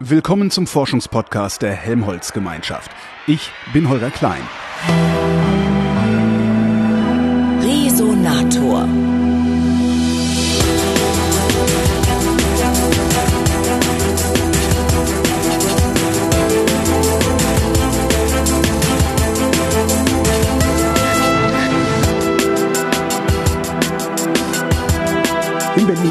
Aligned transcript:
Willkommen 0.00 0.52
zum 0.52 0.68
Forschungspodcast 0.68 1.60
der 1.60 1.72
Helmholtz 1.72 2.32
Gemeinschaft. 2.32 2.92
Ich 3.26 3.50
bin 3.72 3.88
Holger 3.88 4.12
Klein. 4.12 4.42
Resonator. 7.60 8.86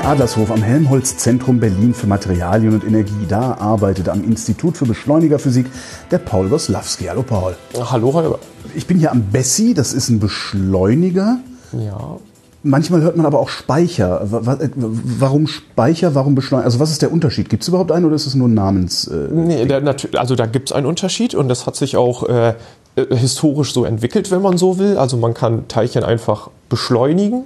In 0.07 0.11
Berlin-Adlershof 0.11 0.51
am 0.51 0.63
Helmholtz-Zentrum 0.63 1.59
Berlin 1.59 1.93
für 1.93 2.07
Materialien 2.07 2.73
und 2.73 2.85
Energie. 2.85 3.25
Da 3.27 3.57
arbeitet 3.59 4.07
am 4.07 4.23
Institut 4.23 4.77
für 4.77 4.85
Beschleunigerphysik 4.85 5.65
der 6.11 6.19
Paul 6.19 6.47
Goslawski. 6.47 7.07
Hallo 7.07 7.23
Paul. 7.23 7.57
Hallo 7.77 8.13
Holger. 8.13 8.39
Ich 8.73 8.87
bin 8.87 8.99
hier 8.99 9.11
am 9.11 9.23
Bessi, 9.23 9.73
das 9.73 9.91
ist 9.91 10.07
ein 10.07 10.21
Beschleuniger. 10.21 11.39
Ja. 11.73 12.19
Manchmal 12.63 13.01
hört 13.01 13.17
man 13.17 13.25
aber 13.25 13.37
auch 13.39 13.49
Speicher. 13.49 14.21
Äh, 14.21 14.69
Warum 14.77 15.45
Speicher, 15.45 16.15
warum 16.15 16.35
Beschleuniger? 16.35 16.67
Also 16.67 16.79
was 16.79 16.91
ist 16.91 17.01
der 17.01 17.11
Unterschied? 17.11 17.49
Gibt 17.49 17.63
es 17.63 17.67
überhaupt 17.67 17.91
einen 17.91 18.05
oder 18.05 18.15
ist 18.15 18.27
es 18.27 18.33
nur 18.33 18.47
ein 18.47 18.53
Namens... 18.53 19.07
Äh, 19.07 19.27
Nee, 19.33 19.65
der, 19.65 19.83
also 20.13 20.35
da 20.35 20.45
gibt 20.45 20.69
es 20.69 20.73
einen 20.73 20.85
Unterschied 20.85 21.35
und 21.35 21.49
das 21.49 21.65
hat 21.65 21.75
sich 21.75 21.97
auch 21.97 22.23
äh, 22.29 22.53
äh, 22.95 23.13
historisch 23.13 23.73
so 23.73 23.83
entwickelt, 23.83 24.31
wenn 24.31 24.41
man 24.41 24.57
so 24.57 24.79
will. 24.79 24.97
Also 24.97 25.17
man 25.17 25.33
kann 25.33 25.67
Teilchen 25.67 26.05
einfach 26.05 26.49
beschleunigen. 26.69 27.43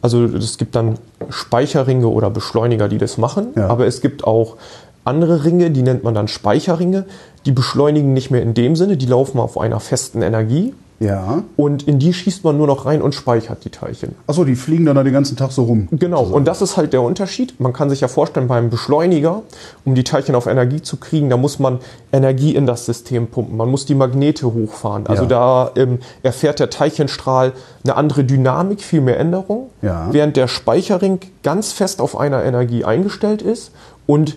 Also 0.00 0.24
es 0.24 0.58
gibt 0.58 0.74
dann 0.74 0.98
Speicherringe 1.28 2.08
oder 2.08 2.30
Beschleuniger, 2.30 2.88
die 2.88 2.98
das 2.98 3.18
machen. 3.18 3.48
Ja. 3.56 3.68
Aber 3.68 3.86
es 3.86 4.00
gibt 4.00 4.24
auch 4.24 4.56
andere 5.04 5.44
Ringe, 5.44 5.70
die 5.70 5.82
nennt 5.82 6.04
man 6.04 6.14
dann 6.14 6.28
Speicherringe. 6.28 7.04
Die 7.46 7.52
beschleunigen 7.52 8.12
nicht 8.12 8.30
mehr 8.30 8.42
in 8.42 8.54
dem 8.54 8.76
Sinne, 8.76 8.96
die 8.96 9.06
laufen 9.06 9.38
auf 9.40 9.58
einer 9.58 9.80
festen 9.80 10.22
Energie. 10.22 10.74
Ja. 11.00 11.44
Und 11.56 11.84
in 11.86 11.98
die 12.00 12.12
schießt 12.12 12.42
man 12.42 12.56
nur 12.56 12.66
noch 12.66 12.84
rein 12.84 13.02
und 13.02 13.14
speichert 13.14 13.64
die 13.64 13.70
Teilchen. 13.70 14.16
Achso, 14.26 14.44
die 14.44 14.56
fliegen 14.56 14.84
dann 14.84 14.96
da 14.96 15.04
den 15.04 15.12
ganzen 15.12 15.36
Tag 15.36 15.52
so 15.52 15.62
rum. 15.62 15.86
Genau, 15.92 16.22
und 16.24 16.44
das 16.46 16.60
ist 16.60 16.76
halt 16.76 16.92
der 16.92 17.02
Unterschied. 17.02 17.60
Man 17.60 17.72
kann 17.72 17.88
sich 17.88 18.00
ja 18.00 18.08
vorstellen, 18.08 18.48
beim 18.48 18.68
Beschleuniger, 18.68 19.42
um 19.84 19.94
die 19.94 20.02
Teilchen 20.02 20.34
auf 20.34 20.46
Energie 20.46 20.82
zu 20.82 20.96
kriegen, 20.96 21.30
da 21.30 21.36
muss 21.36 21.58
man 21.60 21.78
Energie 22.12 22.54
in 22.54 22.66
das 22.66 22.84
System 22.86 23.28
pumpen. 23.28 23.56
Man 23.56 23.68
muss 23.70 23.86
die 23.86 23.94
Magnete 23.94 24.52
hochfahren. 24.52 25.06
Also 25.06 25.22
Ja. 25.24 25.28
da 25.28 25.70
ähm, 25.76 25.98
erfährt 26.22 26.58
der 26.58 26.68
Teilchenstrahl 26.70 27.52
eine 27.84 27.94
andere 27.94 28.24
Dynamik, 28.24 28.80
viel 28.82 29.00
mehr 29.00 29.20
Änderung, 29.20 29.70
Ja. 29.82 30.08
während 30.10 30.36
der 30.36 30.48
Speicherring 30.48 31.20
ganz 31.44 31.70
fest 31.72 32.00
auf 32.00 32.18
einer 32.18 32.42
Energie 32.44 32.84
eingestellt 32.84 33.40
ist. 33.42 33.70
Und 34.06 34.36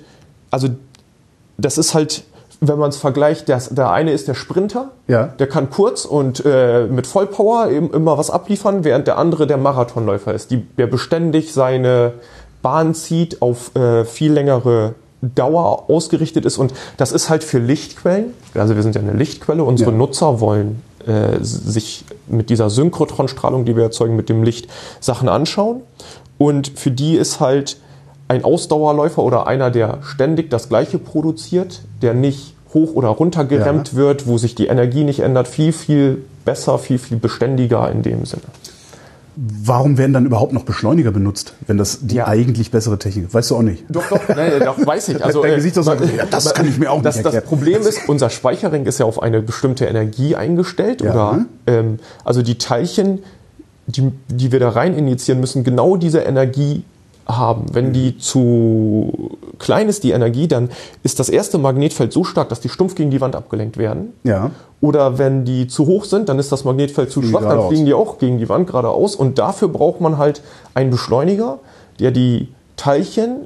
also 0.51 0.67
das 1.57 1.77
ist 1.77 1.93
halt, 1.93 2.23
wenn 2.63 2.77
man 2.77 2.89
es 2.89 2.97
vergleicht, 2.97 3.47
der, 3.47 3.59
der 3.71 3.89
eine 3.91 4.11
ist 4.11 4.27
der 4.27 4.35
Sprinter, 4.35 4.91
Ja. 5.07 5.25
der 5.25 5.47
kann 5.47 5.69
kurz 5.71 6.05
und 6.05 6.43
äh, 6.45 6.85
mit 6.85 7.07
Vollpower 7.07 7.69
eben 7.71 7.91
immer 7.91 8.17
was 8.19 8.29
abliefern, 8.29 8.83
während 8.83 9.07
der 9.07 9.17
andere 9.17 9.47
der 9.47 9.57
Marathonläufer 9.57 10.33
ist, 10.33 10.51
die, 10.51 10.57
der 10.77 10.85
beständig 10.87 11.53
seine 11.53 12.13
Bahn 12.61 12.93
zieht, 12.93 13.41
auf 13.41 13.75
äh, 13.75 14.05
viel 14.05 14.31
längere 14.31 14.93
Dauer 15.23 15.85
ausgerichtet 15.89 16.45
ist. 16.45 16.57
Und 16.59 16.73
das 16.97 17.11
ist 17.11 17.29
halt 17.31 17.43
für 17.43 17.57
Lichtquellen, 17.59 18.33
also 18.53 18.75
wir 18.75 18.83
sind 18.83 18.93
ja 18.95 19.01
eine 19.01 19.13
Lichtquelle, 19.13 19.63
unsere 19.63 19.91
Ja. 19.91 19.97
Nutzer 19.97 20.39
wollen 20.39 20.83
äh, 21.07 21.37
sich 21.41 22.05
mit 22.27 22.51
dieser 22.51 22.69
Synchrotronstrahlung, 22.69 23.65
die 23.65 23.75
wir 23.75 23.83
erzeugen, 23.85 24.15
mit 24.15 24.29
dem 24.29 24.43
Licht 24.43 24.67
Sachen 24.99 25.29
anschauen. 25.29 25.81
Und 26.37 26.69
für 26.75 26.91
die 26.91 27.15
ist 27.17 27.39
halt 27.39 27.77
ein 28.31 28.45
Ausdauerläufer 28.45 29.21
oder 29.23 29.45
einer, 29.45 29.71
der 29.71 29.97
ständig 30.03 30.49
das 30.49 30.69
Gleiche 30.69 30.97
produziert, 30.99 31.81
der 32.01 32.13
nicht 32.13 32.55
hoch 32.73 32.93
oder 32.93 33.09
runter 33.09 33.43
geremmt 33.43 33.91
Ja. 33.91 33.97
wird, 33.97 34.25
wo 34.25 34.37
sich 34.37 34.55
die 34.55 34.67
Energie 34.67 35.03
nicht 35.03 35.19
ändert, 35.19 35.49
viel, 35.49 35.73
viel 35.73 36.23
besser, 36.45 36.79
viel, 36.79 36.97
viel 36.97 37.17
beständiger 37.17 37.91
in 37.91 38.03
dem 38.03 38.23
Sinne. 38.23 38.43
Warum 39.35 39.97
werden 39.97 40.13
dann 40.13 40.25
überhaupt 40.25 40.53
noch 40.53 40.63
Beschleuniger 40.63 41.11
benutzt, 41.11 41.53
wenn 41.67 41.77
das 41.77 41.99
die 42.01 42.15
Ja. 42.15 42.27
eigentlich 42.27 42.71
bessere 42.71 42.97
Technik 42.97 43.25
ist? 43.27 43.33
Weißt 43.33 43.51
du 43.51 43.57
auch 43.57 43.61
nicht. 43.63 43.83
Doch, 43.89 44.07
doch, 44.07 44.21
nein, 44.29 44.61
doch, 44.63 44.77
weiß 44.85 45.09
ich. 45.09 45.21
Also, 45.25 45.41
Dein 45.41 45.51
äh, 45.51 45.55
Gesichtsausdruck, 45.55 45.99
ja, 46.15 46.25
das 46.25 46.53
kann 46.53 46.67
ich 46.67 46.77
mir 46.77 46.89
auch 46.89 46.95
nicht 46.95 47.05
das, 47.07 47.15
das 47.21 47.33
erklären. 47.33 47.45
Problem 47.47 47.81
ist, 47.81 48.07
unser 48.07 48.29
Speicherring 48.29 48.85
ist 48.85 48.99
ja 48.99 49.05
auf 49.05 49.21
eine 49.21 49.41
bestimmte 49.41 49.85
Energie 49.85 50.37
eingestellt. 50.37 51.01
Ja. 51.01 51.11
Oder, 51.11 51.45
ähm, 51.67 51.99
also 52.23 52.41
die 52.41 52.57
Teilchen, 52.57 53.19
die, 53.87 54.09
die 54.29 54.53
wir 54.53 54.59
da 54.61 54.69
rein 54.69 54.97
injizieren, 54.97 55.41
müssen 55.41 55.65
genau 55.65 55.97
diese 55.97 56.19
Energie 56.19 56.83
haben. 57.27 57.65
Wenn 57.73 57.89
Mhm. 57.89 57.93
die 57.93 58.17
zu 58.17 59.31
klein 59.59 59.87
ist, 59.89 60.03
die 60.03 60.11
Energie, 60.11 60.47
dann 60.47 60.69
ist 61.03 61.19
das 61.19 61.29
erste 61.29 61.57
Magnetfeld 61.57 62.11
so 62.11 62.23
stark, 62.23 62.49
dass 62.49 62.59
die 62.59 62.69
stumpf 62.69 62.95
gegen 62.95 63.11
die 63.11 63.21
Wand 63.21 63.35
abgelenkt 63.35 63.77
werden. 63.77 64.13
Ja. 64.23 64.51
Oder 64.81 65.17
wenn 65.19 65.45
die 65.45 65.67
zu 65.67 65.85
hoch 65.85 66.05
sind, 66.05 66.29
dann 66.29 66.39
ist 66.39 66.51
das 66.51 66.63
Magnetfeld 66.65 67.11
zu 67.11 67.21
schwach, 67.21 67.41
dann 67.41 67.67
fliegen 67.67 67.85
die 67.85 67.93
auch 67.93 68.17
gegen 68.17 68.39
die 68.39 68.49
Wand 68.49 68.67
geradeaus. 68.67 69.15
Und 69.15 69.37
dafür 69.37 69.67
braucht 69.67 70.01
man 70.01 70.17
halt 70.17 70.41
einen 70.73 70.89
Beschleuniger, 70.89 71.59
der 71.99 72.09
die 72.11 72.47
Teilchen, 72.77 73.41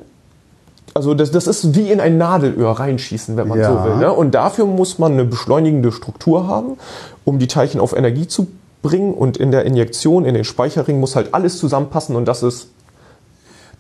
also 0.94 1.14
das, 1.14 1.32
das 1.32 1.46
ist 1.48 1.76
wie 1.76 1.92
in 1.92 2.00
ein 2.00 2.18
Nadelöhr 2.18 2.72
reinschießen, 2.72 3.36
wenn 3.36 3.50
man 3.50 3.60
Ja. 3.60 3.74
so 3.74 3.84
will. 3.90 3.98
Ne? 3.98 4.14
Und 4.14 4.32
dafür 4.34 4.66
muss 4.66 4.98
man 4.98 5.12
eine 5.12 5.26
beschleunigende 5.26 5.92
Struktur 5.92 6.48
haben, 6.48 6.78
um 7.26 7.38
die 7.40 7.48
Teilchen 7.48 7.82
auf 7.82 7.94
Energie 7.96 8.28
zu 8.28 8.48
bringen. 8.82 9.14
Und 9.14 9.36
in 9.36 9.52
der 9.52 9.66
Injektion, 9.66 10.24
in 10.24 10.36
den 10.36 10.46
Speicherring 10.46 11.02
muss 11.02 11.18
halt 11.18 11.34
alles 11.34 11.58
zusammenpassen 11.58 12.16
und 12.16 12.26
das 12.26 12.44
ist 12.44 12.70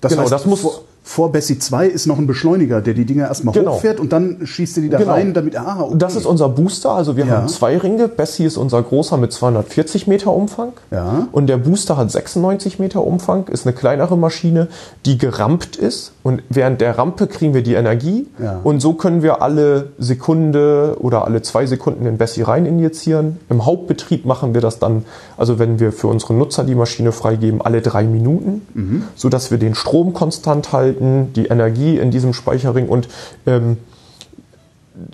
Das 0.01 0.11
Genau, 0.11 0.23
heißt, 0.23 0.31
das 0.31 0.45
muss- 0.45 0.61
vor, 0.61 0.81
vor 1.03 1.31
Bessie 1.31 1.59
2 1.59 1.87
ist 1.87 2.07
noch 2.07 2.17
ein 2.17 2.25
Beschleuniger, 2.27 2.81
der 2.81 2.93
die 2.95 3.05
Dinger 3.05 3.27
erstmal 3.27 3.53
Genau. 3.53 3.73
hochfährt 3.75 3.99
und 3.99 4.11
dann 4.11 4.39
schießt 4.45 4.77
er 4.77 4.81
die 4.83 4.89
da 4.89 4.97
Genau. 4.97 5.11
rein, 5.13 5.33
damit. 5.33 5.55
Ah, 5.55 5.81
okay. 5.81 5.95
Das 5.97 6.15
ist 6.15 6.25
unser 6.25 6.49
Booster, 6.49 6.91
also 6.91 7.15
wir 7.15 7.25
Ja. 7.25 7.37
haben 7.37 7.47
zwei 7.47 7.77
Ringe. 7.77 8.07
Bessie 8.07 8.45
ist 8.45 8.57
unser 8.57 8.81
großer 8.81 9.17
mit 9.17 9.31
240 9.31 10.07
Meter 10.07 10.33
Umfang. 10.33 10.73
Ja. 10.91 11.27
Und 11.31 11.47
der 11.47 11.57
Booster 11.57 11.95
hat 11.97 12.09
96 12.11 12.79
Meter 12.79 13.03
Umfang, 13.05 13.47
ist 13.49 13.65
eine 13.67 13.75
kleinere 13.75 14.17
Maschine, 14.17 14.67
die 15.05 15.17
gerampt 15.17 15.75
ist. 15.75 16.11
Und 16.25 16.41
während 16.49 16.81
der 16.81 16.97
Rampe 16.97 17.27
kriegen 17.27 17.53
wir 17.53 17.61
die 17.61 17.75
Energie. 17.75 18.25
Ja. 18.41 18.59
Und 18.63 18.79
so 18.79 18.93
können 18.93 19.21
wir 19.21 19.43
alle 19.43 19.91
Sekunde 19.99 20.97
oder 20.99 21.23
alle 21.23 21.43
zwei 21.43 21.67
Sekunden 21.67 22.03
den 22.03 22.17
Bessie 22.17 22.41
rein 22.41 22.65
injizieren. 22.65 23.37
Im 23.47 23.63
Hauptbetrieb 23.63 24.25
machen 24.25 24.55
wir 24.55 24.61
das 24.61 24.79
dann, 24.79 25.05
also 25.37 25.59
wenn 25.59 25.79
wir 25.79 25.91
für 25.91 26.07
unsere 26.07 26.33
Nutzer 26.33 26.63
die 26.63 26.73
Maschine 26.73 27.11
freigeben, 27.11 27.61
alle 27.61 27.81
drei 27.81 28.05
Minuten, 28.05 28.63
Mhm. 28.73 29.03
sodass 29.15 29.51
wir 29.51 29.59
den 29.59 29.75
Strom 29.75 30.13
konstant 30.13 30.71
halten, 30.73 31.31
die 31.35 31.45
Energie 31.45 31.99
in 31.99 32.09
diesem 32.09 32.33
Speicherring 32.33 32.89
und 32.89 33.07
ähm, 33.45 33.77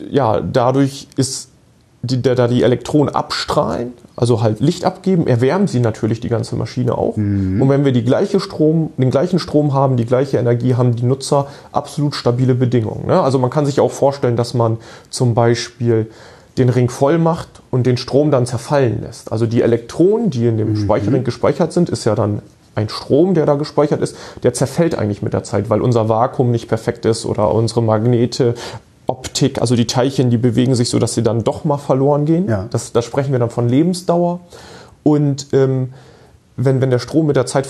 ja, 0.10 0.40
dadurch 0.40 1.10
ist, 1.18 1.50
die, 2.04 2.22
da 2.22 2.36
da 2.36 2.48
die 2.48 2.64
Elektronen 2.64 3.14
abstrahlen, 3.14 3.94
also 4.16 4.42
halt 4.42 4.60
Licht 4.60 4.86
abgeben, 4.86 5.28
erwärmen 5.28 5.68
sie 5.68 5.80
natürlich 5.80 6.20
die 6.20 6.30
ganze 6.30 6.56
Maschine 6.56 6.98
auch. 6.98 7.16
Und 7.62 7.70
wenn 7.70 7.86
wir 7.86 7.92
die 7.92 8.04
gleiche 8.04 8.40
Strom, 8.40 8.92
den 8.98 9.12
gleichen 9.12 9.40
Strom 9.40 9.74
haben, 9.74 9.98
die 9.98 10.06
gleiche 10.06 10.38
Energie, 10.38 10.76
haben 10.76 10.96
die 10.96 11.04
Nutzer 11.04 11.48
absolut 11.72 12.16
stabile 12.16 12.56
Bedingungen. 12.56 13.06
Ne? 13.08 13.22
Also 13.22 13.38
man 13.38 13.50
kann 13.50 13.66
sich 13.66 13.80
auch 13.80 13.92
vorstellen, 13.92 14.36
dass 14.36 14.54
man 14.54 14.78
zum 15.10 15.36
Beispiel 15.36 16.10
den 16.58 16.70
Ring 16.70 16.90
voll 16.90 17.18
macht 17.18 17.62
und 17.70 17.86
den 17.86 17.98
Strom 17.98 18.32
dann 18.32 18.46
zerfallen 18.46 19.02
lässt. 19.02 19.32
Also 19.32 19.46
die 19.46 19.62
Elektronen, 19.62 20.30
die 20.32 20.48
in 20.48 20.58
dem 20.58 20.76
Speicherring 20.76 21.24
gespeichert 21.24 21.72
sind, 21.72 21.90
ist 21.90 22.06
ja 22.06 22.16
dann 22.16 22.42
ein 22.76 22.90
Strom, 22.90 23.34
der 23.34 23.46
da 23.46 23.56
gespeichert 23.56 24.02
ist, 24.02 24.16
der 24.44 24.54
zerfällt 24.54 24.98
eigentlich 24.98 25.22
mit 25.22 25.34
der 25.34 25.44
Zeit, 25.44 25.70
weil 25.70 25.82
unser 25.82 26.10
Vakuum 26.10 26.52
nicht 26.52 26.68
perfekt 26.68 27.06
ist 27.06 27.26
oder 27.26 27.54
unsere 27.54 27.82
Magnete, 27.82 28.56
Optik, 29.12 29.60
also 29.60 29.76
die 29.76 29.88
Teilchen, 29.88 30.30
die 30.30 30.38
bewegen 30.38 30.74
sich 30.74 30.90
so, 30.90 30.98
dass 30.98 31.14
sie 31.14 31.24
dann 31.24 31.44
doch 31.44 31.66
mal 31.66 31.78
verloren 31.78 32.26
gehen. 32.26 32.48
Ja. 32.48 32.68
Das, 32.70 32.94
da 32.94 33.02
sprechen 33.02 33.32
wir 33.32 33.40
dann 33.40 33.50
von 33.50 33.68
Lebensdauer. 33.68 34.40
Und 35.04 35.48
ähm, 35.52 35.90
wenn, 36.56 36.82
wenn 36.82 36.90
der 36.90 37.00
Strom 37.00 37.28
mit 37.28 37.36
der 37.36 37.46
Zeit 37.46 37.68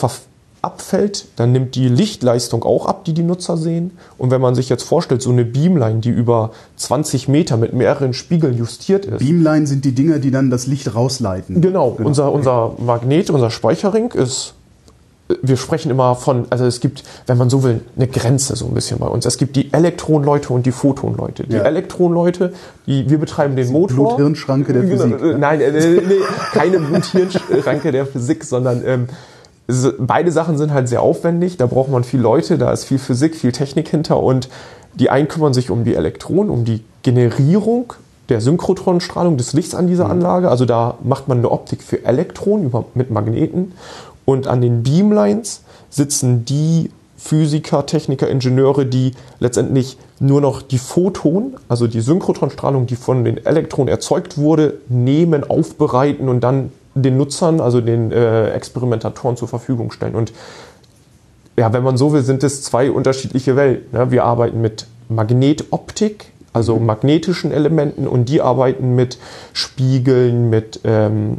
abfällt, 0.62 1.26
dann 1.38 1.52
nimmt 1.52 1.74
die 1.76 1.88
Lichtleistung 1.88 2.64
auch 2.64 2.86
ab, 2.86 3.06
die 3.06 3.14
die 3.14 3.24
Nutzer 3.24 3.58
sehen. 3.58 3.92
Und 4.18 4.30
wenn 4.30 4.42
man 4.42 4.54
sich 4.54 4.70
jetzt 4.70 4.84
vorstellt, 4.84 5.22
so 5.22 5.32
eine 5.32 5.44
Beamline, 5.44 6.00
die 6.00 6.10
über 6.10 6.52
20 6.76 7.28
Meter 7.28 7.58
mit 7.58 7.74
mehreren 7.74 8.14
Spiegeln 8.14 8.56
justiert 8.56 9.06
ist, 9.06 9.20
Beamline 9.20 9.66
sind 9.66 9.86
die 9.86 9.94
Dinger, 9.94 10.20
die 10.20 10.30
dann 10.30 10.52
das 10.52 10.68
Licht 10.68 10.94
rausleiten. 10.94 11.62
Genau, 11.62 11.98
Unser, 11.98 12.32
unser 12.32 12.76
Magnet, 12.78 13.32
unser 13.32 13.50
Speicherring 13.50 14.12
ist, 14.12 14.54
wir 15.42 15.58
sprechen 15.58 15.92
immer 15.92 16.16
von, 16.16 16.46
also 16.50 16.66
es 16.66 16.80
gibt, 16.80 17.04
wenn 17.28 17.38
man 17.38 17.50
so 17.50 17.64
will, 17.64 17.82
eine 17.96 18.08
Grenze 18.08 18.56
so 18.56 18.66
ein 18.66 18.74
bisschen 18.74 19.00
bei 19.00 19.08
uns. 19.08 19.26
Es 19.26 19.38
gibt 19.38 19.56
die 19.56 19.72
Elektronleute 19.74 20.54
und 20.54 20.66
die 20.66 20.72
Photonleute. 20.72 21.44
Die 21.48 21.56
Ja. 21.56 21.64
Elektronleute, 21.64 22.54
die, 22.88 23.10
wir 23.10 23.18
betreiben 23.20 23.56
den 23.56 23.72
Motor. 23.72 24.16
Blut-Hirn-Schranke 24.16 24.74
der 24.74 24.84
Genau, 24.84 25.04
Physik. 25.04 25.22
äh, 25.22 25.38
Nein, 25.38 25.62
äh, 25.62 25.72
nee, 25.72 26.16
keine 26.54 26.80
Blut-Hirn-Schranke 26.80 27.92
der 27.92 28.06
Physik, 28.06 28.44
sondern 28.44 28.82
ähm, 28.86 29.08
beide 30.00 30.32
Sachen 30.32 30.58
sind 30.58 30.74
halt 30.74 30.90
sehr 30.90 31.02
aufwendig. 31.02 31.58
Da 31.58 31.66
braucht 31.68 31.90
man 31.90 32.04
viel 32.04 32.20
Leute, 32.20 32.58
da 32.58 32.72
ist 32.72 32.86
viel 32.86 33.00
Physik, 33.00 33.36
viel 33.36 33.52
Technik 33.52 33.88
hinter 33.90 34.22
und 34.22 34.50
die 34.96 35.10
einen 35.10 35.28
kümmern 35.28 35.54
sich 35.54 35.70
um 35.70 35.84
die 35.86 35.96
Elektronen, 35.96 36.50
um 36.50 36.66
die 36.66 36.84
Generierung 37.04 37.94
der 38.30 38.42
Synchrotronstrahlung 38.42 39.38
des 39.38 39.54
Lichts 39.54 39.74
an 39.76 39.88
dieser 39.88 40.10
Anlage. 40.10 40.50
Also 40.50 40.66
da 40.66 40.98
macht 41.04 41.28
man 41.28 41.40
eine 41.40 41.50
Optik 41.52 41.82
für 41.84 42.06
Elektronen 42.06 42.66
über, 42.66 42.86
mit 42.94 43.12
Magneten. 43.12 43.74
Und 44.32 44.48
an 44.48 44.62
den 44.62 44.84
Beamlines 44.84 45.62
sitzen 45.90 46.46
die 46.46 46.90
Physiker, 47.18 47.86
Techniker, 47.86 48.28
Ingenieure, 48.30 48.86
die 48.86 49.12
letztendlich 49.40 49.98
nur 50.20 50.42
noch 50.42 50.62
die 50.62 50.80
Photon, 50.80 51.56
also 51.68 51.86
die 51.86 52.02
Synchrotronstrahlung, 52.02 52.88
die 52.88 52.96
von 52.96 53.24
den 53.24 53.46
Elektronen 53.46 53.90
erzeugt 53.90 54.38
wurde, 54.38 54.76
nehmen, 54.90 55.44
aufbereiten 55.44 56.30
und 56.30 56.42
dann 56.42 56.72
den 56.96 57.18
Nutzern, 57.18 57.62
also 57.62 57.80
den 57.82 58.12
äh, 58.12 58.50
Experimentatoren 58.52 59.38
zur 59.38 59.48
Verfügung 59.48 59.92
stellen. 59.92 60.16
Und 60.16 60.34
ja, 61.58 61.72
wenn 61.74 61.84
man 61.84 61.98
so 61.98 62.14
will, 62.14 62.24
sind 62.24 62.44
es 62.44 62.64
zwei 62.64 62.90
unterschiedliche 62.90 63.56
Welten. 63.56 63.98
Ne? 63.98 64.12
Wir 64.12 64.24
arbeiten 64.24 64.62
mit 64.62 64.88
Magnetoptik, 65.10 66.32
also 66.54 66.80
magnetischen 66.80 67.52
Elementen, 67.52 68.08
und 68.08 68.30
die 68.30 68.42
arbeiten 68.42 68.96
mit 68.96 69.18
Spiegeln, 69.54 70.50
mit 70.50 70.80
ähm, 70.86 71.38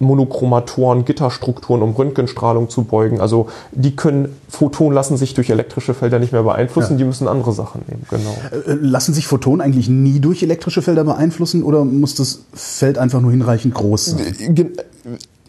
Monochromatoren, 0.00 1.04
Gitterstrukturen, 1.04 1.82
um 1.82 1.92
Röntgenstrahlung 1.92 2.70
zu 2.70 2.84
beugen. 2.84 3.20
Also 3.20 3.48
die 3.70 3.94
können, 3.94 4.34
Photonen 4.48 4.94
lassen 4.94 5.18
sich 5.18 5.34
durch 5.34 5.50
elektrische 5.50 5.92
Felder 5.92 6.18
nicht 6.18 6.32
mehr 6.32 6.42
beeinflussen, 6.42 6.94
ja. 6.94 6.98
die 6.98 7.04
müssen 7.04 7.28
andere 7.28 7.52
Sachen 7.52 7.82
nehmen. 7.86 8.06
Genau. 8.08 8.34
Äh, 8.66 8.78
lassen 8.80 9.12
sich 9.12 9.26
Photonen 9.26 9.60
eigentlich 9.60 9.90
nie 9.90 10.18
durch 10.18 10.42
elektrische 10.42 10.80
Felder 10.80 11.04
beeinflussen 11.04 11.62
oder 11.62 11.84
muss 11.84 12.14
das 12.14 12.40
Feld 12.54 12.96
einfach 12.96 13.20
nur 13.20 13.30
hinreichend 13.30 13.74
groß 13.74 14.06
sein? 14.06 14.20
Äh, 14.56 14.64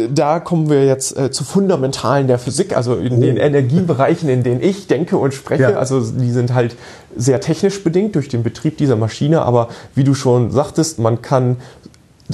da 0.10 0.40
kommen 0.40 0.70
wir 0.70 0.86
jetzt 0.86 1.18
äh, 1.18 1.32
zu 1.32 1.44
Fundamentalen 1.44 2.28
der 2.28 2.40
Physik, 2.40 2.76
also 2.76 2.96
in 2.96 3.14
oh. 3.14 3.22
den 3.22 3.38
Energiebereichen, 3.38 4.30
in 4.30 4.44
denen 4.44 4.62
ich 4.62 4.88
denke 4.88 5.18
und 5.18 5.34
spreche. 5.34 5.64
Ja. 5.64 5.74
Also 5.74 6.02
die 6.02 6.32
sind 6.32 6.54
halt 6.54 6.76
sehr 7.16 7.40
technisch 7.40 7.84
bedingt 7.84 8.16
durch 8.16 8.28
den 8.28 8.44
Betrieb 8.44 8.78
dieser 8.78 8.96
Maschine, 8.96 9.44
aber 9.44 9.70
wie 9.96 10.04
du 10.04 10.14
schon 10.14 10.52
sagtest, 10.52 11.00
man 11.00 11.22
kann 11.22 11.58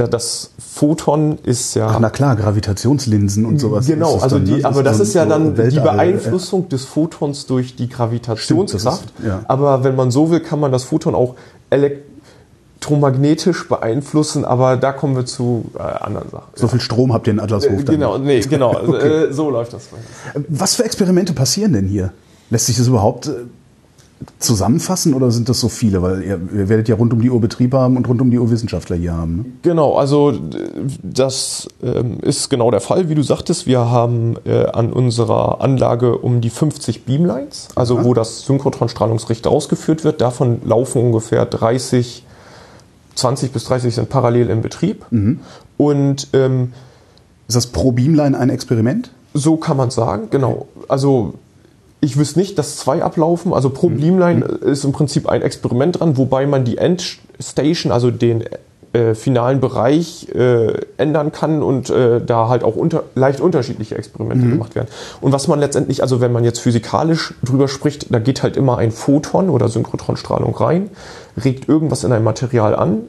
das 0.05 0.51
Photon 0.59 1.39
ist 1.43 1.73
ja. 1.73 1.87
Ach, 1.87 1.99
na 1.99 2.09
klar, 2.09 2.35
Gravitationslinsen 2.35 3.45
und 3.45 3.59
sowas. 3.59 3.87
Genau, 3.87 4.17
also 4.17 4.37
die, 4.37 4.63
aber 4.63 4.83
das 4.83 4.99
ist 4.99 5.13
ja 5.15 5.25
dann 5.25 5.57
Weltall, 5.57 5.71
die 5.71 5.79
Beeinflussung 5.79 6.63
ja. 6.63 6.69
des 6.69 6.85
Photons 6.85 7.47
durch 7.47 7.75
die 7.75 7.89
Gravitationskraft. 7.89 9.03
Stimmt, 9.09 9.19
ist, 9.19 9.25
ja. 9.25 9.41
Aber 9.47 9.83
wenn 9.83 9.95
man 9.95 10.11
so 10.11 10.29
will, 10.29 10.39
kann 10.39 10.59
man 10.59 10.71
das 10.71 10.83
Photon 10.83 11.15
auch 11.15 11.35
elektromagnetisch 11.71 13.67
beeinflussen, 13.67 14.45
aber 14.45 14.77
da 14.77 14.91
kommen 14.91 15.15
wir 15.15 15.25
zu 15.25 15.65
äh, 15.77 15.81
anderen 15.81 16.29
Sachen. 16.29 16.47
So 16.55 16.67
viel 16.67 16.81
Strom 16.81 17.13
habt 17.13 17.27
ihr 17.27 17.33
in 17.33 17.39
Adlershof 17.39 17.71
äh, 17.71 17.83
dann? 17.83 17.95
Genau, 17.95 18.17
nee, 18.17 18.39
genau. 18.41 18.75
okay. 18.87 19.25
äh, 19.25 19.33
so 19.33 19.49
läuft 19.49 19.73
das. 19.73 19.87
Was 20.47 20.75
für 20.75 20.85
Experimente 20.85 21.33
passieren 21.33 21.73
denn 21.73 21.87
hier? 21.87 22.13
Lässt 22.49 22.67
sich 22.67 22.77
das 22.77 22.87
überhaupt 22.87 23.27
äh, 23.27 23.31
zusammenfassen 24.39 25.13
oder 25.13 25.31
sind 25.31 25.49
das 25.49 25.59
so 25.59 25.69
viele? 25.69 26.01
Weil 26.01 26.23
ihr, 26.23 26.39
ihr, 26.53 26.69
werdet 26.69 26.87
ja 26.87 26.95
rund 26.95 27.13
um 27.13 27.21
die 27.21 27.29
Uhr 27.29 27.39
Betrieb 27.39 27.73
haben 27.73 27.97
und 27.97 28.07
rund 28.07 28.21
um 28.21 28.31
die 28.31 28.39
Uhr 28.39 28.49
Wissenschaftler 28.49 28.95
hier 28.95 29.13
haben. 29.13 29.37
Ne? 29.37 29.45
Genau, 29.61 29.95
also 29.95 30.33
das 31.03 31.67
ähm, 31.83 32.19
ist 32.21 32.49
genau 32.49 32.71
der 32.71 32.81
Fall, 32.81 33.09
wie 33.09 33.15
du 33.15 33.21
sagtest. 33.21 33.67
Wir 33.67 33.79
haben 33.79 34.35
äh, 34.45 34.65
an 34.65 34.91
unserer 34.91 35.61
Anlage 35.61 36.17
um 36.17 36.41
die 36.41 36.49
50 36.49 37.05
Beamlines, 37.05 37.69
also 37.75 37.97
ja. 37.97 38.03
wo 38.03 38.13
das 38.13 38.41
Synchrotronstrahlungsrichter 38.41 39.49
ausgeführt 39.49 40.03
wird. 40.03 40.21
Davon 40.21 40.61
laufen 40.65 41.01
ungefähr 41.01 41.45
30, 41.45 42.25
20 43.15 43.51
bis 43.51 43.65
30 43.65 43.95
sind 43.95 44.09
parallel 44.09 44.49
im 44.49 44.61
Betrieb. 44.61 45.05
Mhm. 45.11 45.39
Und 45.77 46.29
ähm, 46.33 46.73
ist 47.47 47.55
das 47.55 47.67
pro 47.67 47.91
Beamline 47.91 48.37
ein 48.37 48.49
Experiment? 48.49 49.11
So 49.33 49.57
kann 49.57 49.77
man 49.77 49.91
sagen, 49.91 50.29
genau. 50.31 50.67
Also 50.87 51.35
ich 51.99 52.17
wüsste 52.17 52.39
nicht, 52.39 52.57
dass 52.57 52.77
zwei 52.77 53.01
ablaufen. 53.01 53.53
Also 53.53 53.69
pro 53.69 53.89
mhm. 53.89 53.97
Beamline 53.97 54.45
mhm. 54.45 54.67
ist 54.67 54.83
im 54.83 54.91
Prinzip 54.91 55.27
ein 55.27 55.41
Experiment 55.41 55.99
dran, 55.99 56.17
wobei 56.17 56.45
man 56.45 56.63
die 56.63 56.77
Endstation, 56.77 57.91
also 57.91 58.11
den 58.11 58.43
äh, 58.93 59.15
finalen 59.15 59.59
Bereich 59.59 60.29
äh, 60.33 60.73
ändern 60.97 61.31
kann 61.31 61.61
und 61.61 61.89
äh, 61.89 62.21
da 62.21 62.49
halt 62.49 62.63
auch 62.63 62.75
unter, 62.75 63.03
leicht 63.15 63.41
unterschiedliche 63.41 63.95
Experimente 63.95 64.45
mhm. 64.45 64.51
gemacht 64.51 64.75
werden. 64.75 64.87
Und 65.21 65.31
was 65.31 65.47
man 65.47 65.59
letztendlich, 65.59 66.01
also 66.01 66.21
wenn 66.21 66.31
man 66.31 66.43
jetzt 66.43 66.59
physikalisch 66.59 67.33
drüber 67.43 67.67
spricht, 67.67 68.13
da 68.13 68.19
geht 68.19 68.43
halt 68.43 68.57
immer 68.57 68.77
ein 68.77 68.91
Photon 68.91 69.49
oder 69.49 69.67
Synchrotronstrahlung 69.67 70.55
rein, 70.55 70.89
regt 71.43 71.67
irgendwas 71.67 72.03
in 72.03 72.11
ein 72.11 72.23
Material 72.23 72.75
an, 72.75 72.99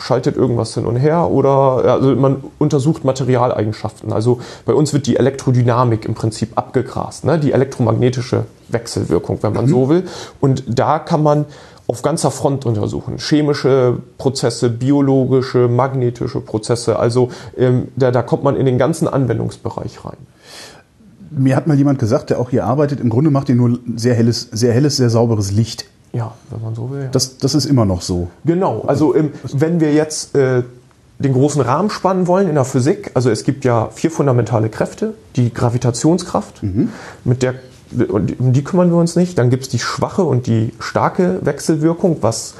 schaltet 0.00 0.36
irgendwas 0.36 0.74
hin 0.74 0.86
und 0.86 0.96
her 0.96 1.30
oder 1.30 1.84
also 1.92 2.14
man 2.16 2.42
untersucht 2.58 3.04
Materialeigenschaften. 3.04 4.12
Also 4.12 4.40
bei 4.66 4.74
uns 4.74 4.92
wird 4.92 5.06
die 5.06 5.16
Elektrodynamik 5.16 6.04
im 6.04 6.14
Prinzip 6.14 6.56
abgegrast, 6.56 7.24
ne? 7.24 7.38
die 7.38 7.52
elektromagnetische 7.52 8.44
Wechselwirkung, 8.68 9.38
wenn 9.42 9.52
man 9.52 9.66
mhm. 9.66 9.70
so 9.70 9.88
will. 9.88 10.04
Und 10.40 10.64
da 10.66 10.98
kann 10.98 11.22
man 11.22 11.46
auf 11.86 12.02
ganzer 12.02 12.30
Front 12.30 12.66
untersuchen. 12.66 13.18
Chemische 13.18 13.98
Prozesse, 14.16 14.70
biologische, 14.70 15.66
magnetische 15.66 16.40
Prozesse. 16.40 16.98
Also 16.98 17.30
ähm, 17.58 17.88
da, 17.96 18.12
da 18.12 18.22
kommt 18.22 18.44
man 18.44 18.54
in 18.54 18.64
den 18.64 18.78
ganzen 18.78 19.08
Anwendungsbereich 19.08 20.04
rein. 20.04 20.16
Mir 21.30 21.56
hat 21.56 21.66
mal 21.66 21.76
jemand 21.76 21.98
gesagt, 21.98 22.30
der 22.30 22.38
auch 22.38 22.50
hier 22.50 22.64
arbeitet, 22.64 23.00
im 23.00 23.10
Grunde 23.10 23.30
macht 23.30 23.48
ihr 23.48 23.56
nur 23.56 23.78
sehr 23.96 24.14
helles, 24.14 24.48
sehr 24.52 24.72
helles, 24.72 24.96
sehr 24.98 25.10
sauberes 25.10 25.50
Licht. 25.50 25.86
Ja, 26.12 26.34
wenn 26.50 26.62
man 26.62 26.74
so 26.74 26.90
will. 26.90 27.04
Ja. 27.04 27.08
Das, 27.08 27.38
das 27.38 27.54
ist 27.54 27.66
immer 27.66 27.84
noch 27.84 28.02
so. 28.02 28.28
Genau, 28.44 28.82
also 28.86 29.14
im, 29.14 29.32
wenn 29.52 29.80
wir 29.80 29.92
jetzt 29.92 30.34
äh, 30.34 30.64
den 31.18 31.32
großen 31.34 31.60
Rahmen 31.60 31.90
spannen 31.90 32.26
wollen 32.26 32.48
in 32.48 32.54
der 32.54 32.64
Physik, 32.64 33.12
also 33.14 33.30
es 33.30 33.44
gibt 33.44 33.64
ja 33.64 33.90
vier 33.92 34.10
fundamentale 34.10 34.70
Kräfte, 34.70 35.14
die 35.36 35.52
Gravitationskraft, 35.52 36.62
mhm. 36.62 36.90
mit 37.24 37.42
der 37.42 37.54
um 38.08 38.52
die 38.52 38.62
kümmern 38.62 38.90
wir 38.90 38.98
uns 38.98 39.16
nicht. 39.16 39.36
Dann 39.38 39.50
gibt 39.50 39.64
es 39.64 39.68
die 39.68 39.78
schwache 39.78 40.22
und 40.22 40.46
die 40.46 40.72
starke 40.78 41.40
Wechselwirkung, 41.42 42.18
was 42.20 42.54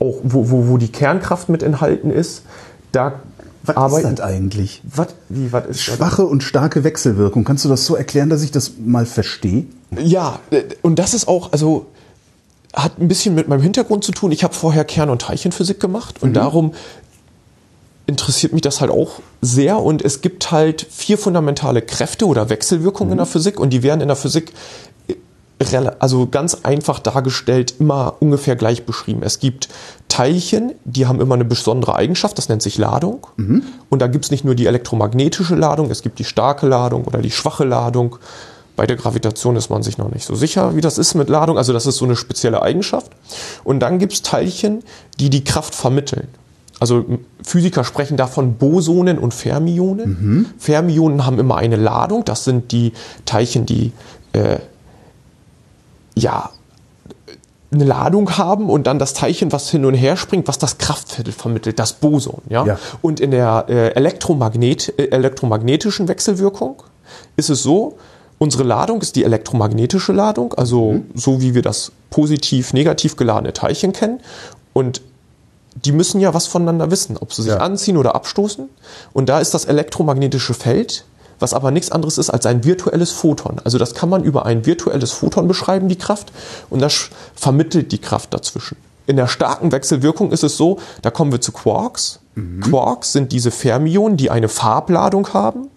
auch, 0.00 0.16
wo, 0.24 0.50
wo, 0.50 0.68
wo 0.68 0.78
die 0.78 0.90
Kernkraft 0.90 1.48
mit 1.48 1.62
enthalten 1.62 2.10
ist. 2.10 2.42
Da 2.90 3.20
was 3.62 3.76
arbeiten. 3.76 4.08
ist 4.08 4.18
das 4.18 4.26
eigentlich? 4.26 4.82
Was, 4.84 5.08
wie, 5.28 5.52
was 5.52 5.66
ist 5.66 5.82
Schwache 5.82 6.22
das? 6.22 6.30
und 6.30 6.42
starke 6.42 6.82
Wechselwirkung. 6.82 7.44
Kannst 7.44 7.64
du 7.64 7.68
das 7.68 7.86
so 7.86 7.94
erklären, 7.94 8.28
dass 8.28 8.42
ich 8.42 8.50
das 8.50 8.72
mal 8.84 9.06
verstehe? 9.06 9.66
Ja, 9.96 10.40
äh, 10.50 10.62
und 10.82 10.98
das 10.98 11.14
ist 11.14 11.28
auch, 11.28 11.52
also 11.52 11.86
hat 12.72 12.98
ein 12.98 13.08
bisschen 13.08 13.34
mit 13.34 13.48
meinem 13.48 13.62
Hintergrund 13.62 14.04
zu 14.04 14.12
tun. 14.12 14.32
Ich 14.32 14.44
habe 14.44 14.54
vorher 14.54 14.84
Kern- 14.84 15.10
und 15.10 15.22
Teilchenphysik 15.22 15.78
gemacht 15.78 16.22
und 16.22 16.30
mhm. 16.30 16.34
darum 16.34 16.72
interessiert 18.06 18.52
mich 18.52 18.62
das 18.62 18.80
halt 18.80 18.90
auch 18.90 19.20
sehr. 19.40 19.78
Und 19.78 20.02
es 20.02 20.20
gibt 20.20 20.50
halt 20.50 20.86
vier 20.90 21.18
fundamentale 21.18 21.82
Kräfte 21.82 22.26
oder 22.26 22.48
Wechselwirkungen 22.48 23.10
mhm. 23.10 23.12
in 23.12 23.18
der 23.18 23.26
Physik 23.26 23.60
und 23.60 23.70
die 23.70 23.82
werden 23.82 24.00
in 24.00 24.08
der 24.08 24.16
Physik 24.16 24.52
äh, 25.08 25.14
also 25.98 26.26
ganz 26.26 26.58
einfach 26.64 26.98
dargestellt 26.98 27.74
immer 27.78 28.16
ungefähr 28.20 28.56
gleich 28.56 28.84
beschrieben. 28.84 29.22
Es 29.22 29.38
gibt 29.38 29.68
Teilchen, 30.08 30.72
die 30.84 31.06
haben 31.06 31.20
immer 31.20 31.34
eine 31.34 31.44
besondere 31.44 31.94
Eigenschaft, 31.94 32.36
das 32.36 32.48
nennt 32.48 32.62
sich 32.62 32.78
Ladung. 32.78 33.26
Mhm. 33.36 33.62
Und 33.88 34.02
da 34.02 34.08
gibt 34.08 34.24
es 34.24 34.30
nicht 34.30 34.44
nur 34.44 34.54
die 34.54 34.66
elektromagnetische 34.66 35.54
Ladung, 35.54 35.90
es 35.90 36.02
gibt 36.02 36.18
die 36.18 36.24
starke 36.24 36.66
Ladung 36.66 37.04
oder 37.04 37.20
die 37.20 37.30
schwache 37.30 37.64
Ladung. 37.64 38.18
Bei 38.74 38.86
der 38.86 38.96
Gravitation 38.96 39.56
ist 39.56 39.68
man 39.68 39.82
sich 39.82 39.98
noch 39.98 40.10
nicht 40.10 40.24
so 40.24 40.34
sicher, 40.34 40.74
wie 40.76 40.80
das 40.80 40.98
ist 40.98 41.14
mit 41.14 41.28
Ladung. 41.28 41.58
Also 41.58 41.72
das 41.72 41.86
ist 41.86 41.96
so 41.96 42.04
eine 42.04 42.16
spezielle 42.16 42.62
Eigenschaft. 42.62 43.12
Und 43.64 43.80
dann 43.80 43.98
gibt 43.98 44.12
es 44.14 44.22
Teilchen, 44.22 44.82
die 45.20 45.30
die 45.30 45.44
Kraft 45.44 45.74
vermitteln. 45.74 46.28
Also 46.80 47.04
Physiker 47.44 47.84
sprechen 47.84 48.16
davon 48.16 48.54
Bosonen 48.54 49.18
und 49.18 49.34
Fermionen. 49.34 50.08
Mhm. 50.08 50.46
Fermionen 50.58 51.24
haben 51.24 51.38
immer 51.38 51.56
eine 51.56 51.76
Ladung. 51.76 52.24
Das 52.24 52.44
sind 52.44 52.72
die 52.72 52.92
Teilchen, 53.24 53.66
die 53.66 53.92
äh, 54.32 54.58
ja 56.16 56.50
eine 57.72 57.84
Ladung 57.84 58.36
haben 58.36 58.68
und 58.68 58.86
dann 58.86 58.98
das 58.98 59.14
Teilchen, 59.14 59.50
was 59.52 59.70
hin 59.70 59.84
und 59.84 59.94
her 59.94 60.16
springt, 60.16 60.46
was 60.46 60.58
das 60.58 60.78
Kraftfeld 60.78 61.28
vermittelt, 61.28 61.78
das 61.78 61.94
Boson. 61.94 62.42
Ja? 62.48 62.66
ja. 62.66 62.78
Und 63.00 63.20
in 63.20 63.30
der 63.30 63.66
äh, 63.68 63.88
Elektromagnet, 63.94 64.98
äh, 64.98 65.06
elektromagnetischen 65.06 66.08
Wechselwirkung 66.08 66.82
ist 67.36 67.48
es 67.48 67.62
so, 67.62 67.96
Unsere 68.42 68.64
Ladung 68.64 69.00
ist 69.00 69.14
die 69.14 69.22
elektromagnetische 69.22 70.12
Ladung, 70.12 70.52
also 70.54 70.94
mhm. 70.94 71.10
so 71.14 71.40
wie 71.40 71.54
wir 71.54 71.62
das 71.62 71.92
positiv-negativ 72.10 73.14
geladene 73.14 73.52
Teilchen 73.52 73.92
kennen. 73.92 74.18
Und 74.72 75.00
die 75.76 75.92
müssen 75.92 76.20
ja 76.20 76.34
was 76.34 76.48
voneinander 76.48 76.90
wissen, 76.90 77.16
ob 77.16 77.32
sie 77.32 77.42
sich 77.42 77.52
ja. 77.52 77.58
anziehen 77.58 77.96
oder 77.96 78.16
abstoßen. 78.16 78.68
Und 79.12 79.28
da 79.28 79.38
ist 79.38 79.54
das 79.54 79.66
elektromagnetische 79.66 80.54
Feld, 80.54 81.04
was 81.38 81.54
aber 81.54 81.70
nichts 81.70 81.92
anderes 81.92 82.18
ist 82.18 82.30
als 82.30 82.44
ein 82.44 82.64
virtuelles 82.64 83.12
Photon. 83.12 83.60
Also 83.62 83.78
das 83.78 83.94
kann 83.94 84.08
man 84.08 84.24
über 84.24 84.44
ein 84.44 84.66
virtuelles 84.66 85.12
Photon 85.12 85.46
beschreiben, 85.46 85.86
die 85.86 85.94
Kraft, 85.94 86.32
und 86.68 86.82
das 86.82 87.10
vermittelt 87.36 87.92
die 87.92 87.98
Kraft 87.98 88.34
dazwischen. 88.34 88.76
In 89.06 89.14
der 89.14 89.28
starken 89.28 89.70
Wechselwirkung 89.70 90.32
ist 90.32 90.42
es 90.42 90.56
so, 90.56 90.80
da 91.02 91.12
kommen 91.12 91.30
wir 91.30 91.40
zu 91.40 91.52
Quarks. 91.52 92.18
Mhm. 92.34 92.58
Quarks 92.58 93.12
sind 93.12 93.30
diese 93.30 93.52
Fermionen, 93.52 94.16
die 94.16 94.30
eine 94.30 94.48
Farbladung 94.48 95.32
haben. 95.32 95.68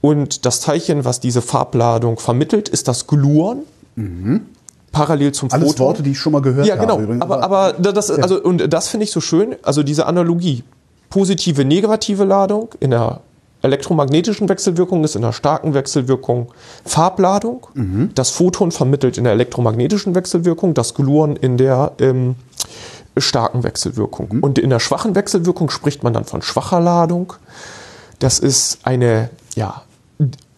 Und 0.00 0.46
das 0.46 0.60
Teilchen, 0.60 1.04
was 1.04 1.20
diese 1.20 1.42
Farbladung 1.42 2.18
vermittelt, 2.18 2.68
ist 2.68 2.88
das 2.88 3.06
Gluon. 3.06 3.64
Mhm. 3.96 4.46
Parallel 4.92 5.32
zum 5.32 5.52
Alles 5.52 5.68
Photon. 5.68 5.86
Worte, 5.86 6.02
die 6.02 6.12
ich 6.12 6.18
schon 6.18 6.32
mal 6.32 6.42
gehört 6.42 6.66
ja, 6.66 6.76
genau. 6.76 6.94
habe. 6.94 7.02
Übrigens. 7.04 7.22
Aber, 7.22 7.42
aber 7.42 7.72
das, 7.74 8.08
ja. 8.08 8.16
also, 8.16 8.42
und 8.42 8.72
das 8.72 8.88
finde 8.88 9.04
ich 9.04 9.12
so 9.12 9.20
schön. 9.20 9.56
Also 9.62 9.82
diese 9.82 10.06
Analogie. 10.06 10.64
Positive, 11.10 11.64
negative 11.64 12.24
Ladung 12.24 12.68
in 12.78 12.90
der 12.90 13.20
elektromagnetischen 13.62 14.48
Wechselwirkung 14.48 15.04
ist 15.04 15.16
in 15.16 15.22
der 15.22 15.32
starken 15.32 15.74
Wechselwirkung 15.74 16.52
Farbladung. 16.84 17.66
Mhm. 17.74 18.10
Das 18.14 18.30
Photon 18.30 18.72
vermittelt 18.72 19.18
in 19.18 19.24
der 19.24 19.34
elektromagnetischen 19.34 20.14
Wechselwirkung, 20.14 20.72
das 20.72 20.94
Gluon 20.94 21.36
in 21.36 21.56
der 21.56 21.92
ähm, 21.98 22.36
starken 23.16 23.64
Wechselwirkung. 23.64 24.28
Mhm. 24.32 24.42
Und 24.42 24.58
in 24.58 24.70
der 24.70 24.80
schwachen 24.80 25.14
Wechselwirkung 25.14 25.68
spricht 25.68 26.02
man 26.04 26.12
dann 26.12 26.24
von 26.24 26.42
schwacher 26.42 26.80
Ladung. 26.80 27.34
Das 28.18 28.38
ist 28.38 28.78
eine 28.84 29.30
ja, 29.56 29.82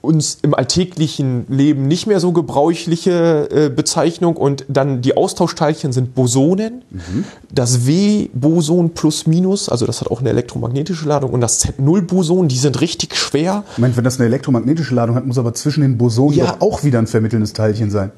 uns 0.03 0.39
im 0.43 0.53
alltäglichen 0.53 1.47
Leben 1.49 1.87
nicht 1.87 2.07
mehr 2.07 2.21
so 2.21 2.33
gebräuchliche 2.33 3.49
äh, 3.51 3.69
Bezeichnung 3.71 4.37
und 4.37 4.65
dann 4.69 5.01
die 5.01 5.17
Austauschteilchen 5.17 5.93
sind 5.93 6.15
Bosonen. 6.15 6.83
Mhm. 6.91 7.25
Das 7.51 7.87
W-Boson 7.87 8.91
plus 8.91 9.27
minus, 9.29 9.69
also 9.69 9.87
das 9.87 10.01
hat 10.01 10.11
auch 10.11 10.21
eine 10.21 10.31
elektromagnetische 10.31 11.09
Ladung 11.09 11.31
und 11.31 11.41
das 11.41 11.65
Z0-Boson, 11.65 12.49
die 12.49 12.59
sind 12.59 12.81
richtig 12.81 13.17
schwer. 13.17 13.63
Moment, 13.77 13.97
wenn 13.97 14.05
das 14.05 14.19
eine 14.19 14.27
elektromagnetische 14.27 14.95
Ladung 14.95 15.15
hat, 15.15 15.25
muss 15.25 15.39
aber 15.39 15.55
zwischen 15.55 15.83
den 15.83 15.97
Bosonen 15.97 16.37
ja. 16.37 16.57
auch 16.59 16.83
wieder 16.83 16.99
ein 16.99 17.07
vermittelndes 17.07 17.53
Teilchen 17.53 17.91
sein. 17.91 18.11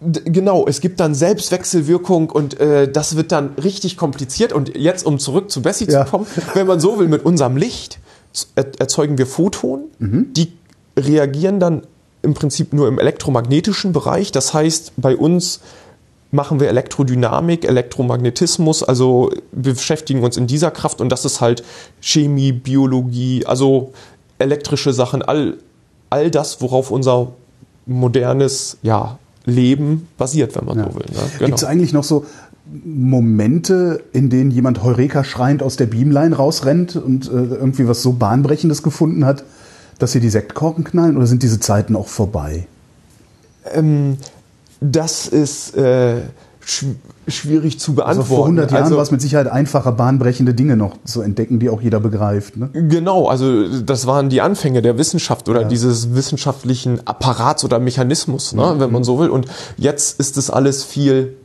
Genau, 0.00 0.66
es 0.66 0.80
gibt 0.80 0.98
dann 0.98 1.14
Selbstwechselwirkung 1.14 2.30
und 2.30 2.58
äh, 2.58 2.90
das 2.90 3.16
wird 3.16 3.32
dann 3.32 3.50
richtig 3.62 3.96
kompliziert. 3.96 4.52
Und 4.52 4.76
jetzt, 4.76 5.06
um 5.06 5.18
zurück 5.18 5.50
zu 5.50 5.62
Bessie 5.62 5.86
ja. 5.88 6.04
zu 6.04 6.10
kommen, 6.10 6.26
wenn 6.54 6.66
man 6.66 6.80
so 6.80 6.98
will, 6.98 7.06
mit 7.06 7.24
unserem 7.24 7.56
Licht 7.56 7.98
erzeugen 8.54 9.18
wir 9.18 9.26
Photonen, 9.26 9.86
mhm. 9.98 10.32
die 10.32 10.52
reagieren 10.98 11.60
dann 11.60 11.82
im 12.22 12.34
Prinzip 12.34 12.72
nur 12.72 12.88
im 12.88 12.98
elektromagnetischen 12.98 13.92
Bereich. 13.92 14.32
Das 14.32 14.52
heißt, 14.52 14.92
bei 14.96 15.16
uns 15.16 15.60
machen 16.32 16.60
wir 16.60 16.68
Elektrodynamik, 16.68 17.64
Elektromagnetismus, 17.64 18.82
also 18.82 19.32
wir 19.52 19.74
beschäftigen 19.74 20.22
uns 20.22 20.36
in 20.36 20.46
dieser 20.46 20.70
Kraft 20.70 21.00
und 21.00 21.08
das 21.10 21.24
ist 21.24 21.40
halt 21.40 21.64
Chemie, 22.00 22.52
Biologie, 22.52 23.44
also 23.46 23.92
elektrische 24.38 24.92
Sachen, 24.92 25.22
all, 25.22 25.56
all 26.08 26.30
das, 26.30 26.60
worauf 26.62 26.90
unser 26.90 27.32
modernes 27.86 28.78
ja, 28.82 29.18
Leben 29.44 30.06
basiert, 30.18 30.54
wenn 30.54 30.66
man 30.66 30.78
ja. 30.78 30.84
so 30.84 30.94
will. 30.94 31.06
Ne? 31.10 31.18
Genau. 31.38 31.46
Gibt 31.46 31.58
es 31.58 31.64
eigentlich 31.64 31.92
noch 31.92 32.04
so 32.04 32.24
Momente, 32.84 34.04
in 34.12 34.30
denen 34.30 34.52
jemand 34.52 34.84
Heureka 34.84 35.24
schreiend 35.24 35.62
aus 35.62 35.76
der 35.76 35.86
Beamline 35.86 36.36
rausrennt 36.36 36.94
und 36.94 37.26
äh, 37.26 37.30
irgendwie 37.30 37.88
was 37.88 38.02
so 38.02 38.12
Bahnbrechendes 38.12 38.84
gefunden 38.84 39.24
hat, 39.24 39.42
dass 40.00 40.12
sie 40.12 40.20
die 40.20 40.30
Sektkorken 40.30 40.82
knallen 40.82 41.16
oder 41.16 41.26
sind 41.26 41.42
diese 41.42 41.60
Zeiten 41.60 41.94
auch 41.94 42.08
vorbei? 42.08 42.66
Ähm, 43.72 44.16
das 44.80 45.28
ist 45.28 45.76
äh, 45.76 46.22
sch 46.64 46.86
schwierig 47.28 47.78
zu 47.78 47.94
beantworten. 47.94 48.20
Also 48.22 48.34
vor 48.34 48.44
100 48.46 48.72
Jahren 48.72 48.84
also, 48.84 48.96
war 48.96 49.02
es 49.04 49.12
mit 49.12 49.20
Sicherheit 49.20 49.46
einfacher, 49.46 49.92
bahnbrechende 49.92 50.52
Dinge 50.52 50.76
noch 50.76 50.96
zu 51.04 51.22
entdecken, 51.22 51.60
die 51.60 51.70
auch 51.70 51.80
jeder 51.80 52.00
begreift. 52.00 52.56
Ne? 52.56 52.70
Genau, 52.72 53.28
also 53.28 53.82
das 53.82 54.06
waren 54.06 54.30
die 54.30 54.40
Anfänge 54.40 54.82
der 54.82 54.98
Wissenschaft 54.98 55.48
oder 55.48 55.62
ja. 55.62 55.68
dieses 55.68 56.14
wissenschaftlichen 56.14 57.06
Apparats 57.06 57.62
oder 57.62 57.78
Mechanismus, 57.78 58.52
ne, 58.52 58.74
mhm. 58.74 58.80
wenn 58.80 58.90
man 58.90 59.04
so 59.04 59.20
will. 59.20 59.28
Und 59.28 59.46
jetzt 59.76 60.18
ist 60.18 60.38
es 60.38 60.50
alles 60.50 60.82
viel 60.82 61.36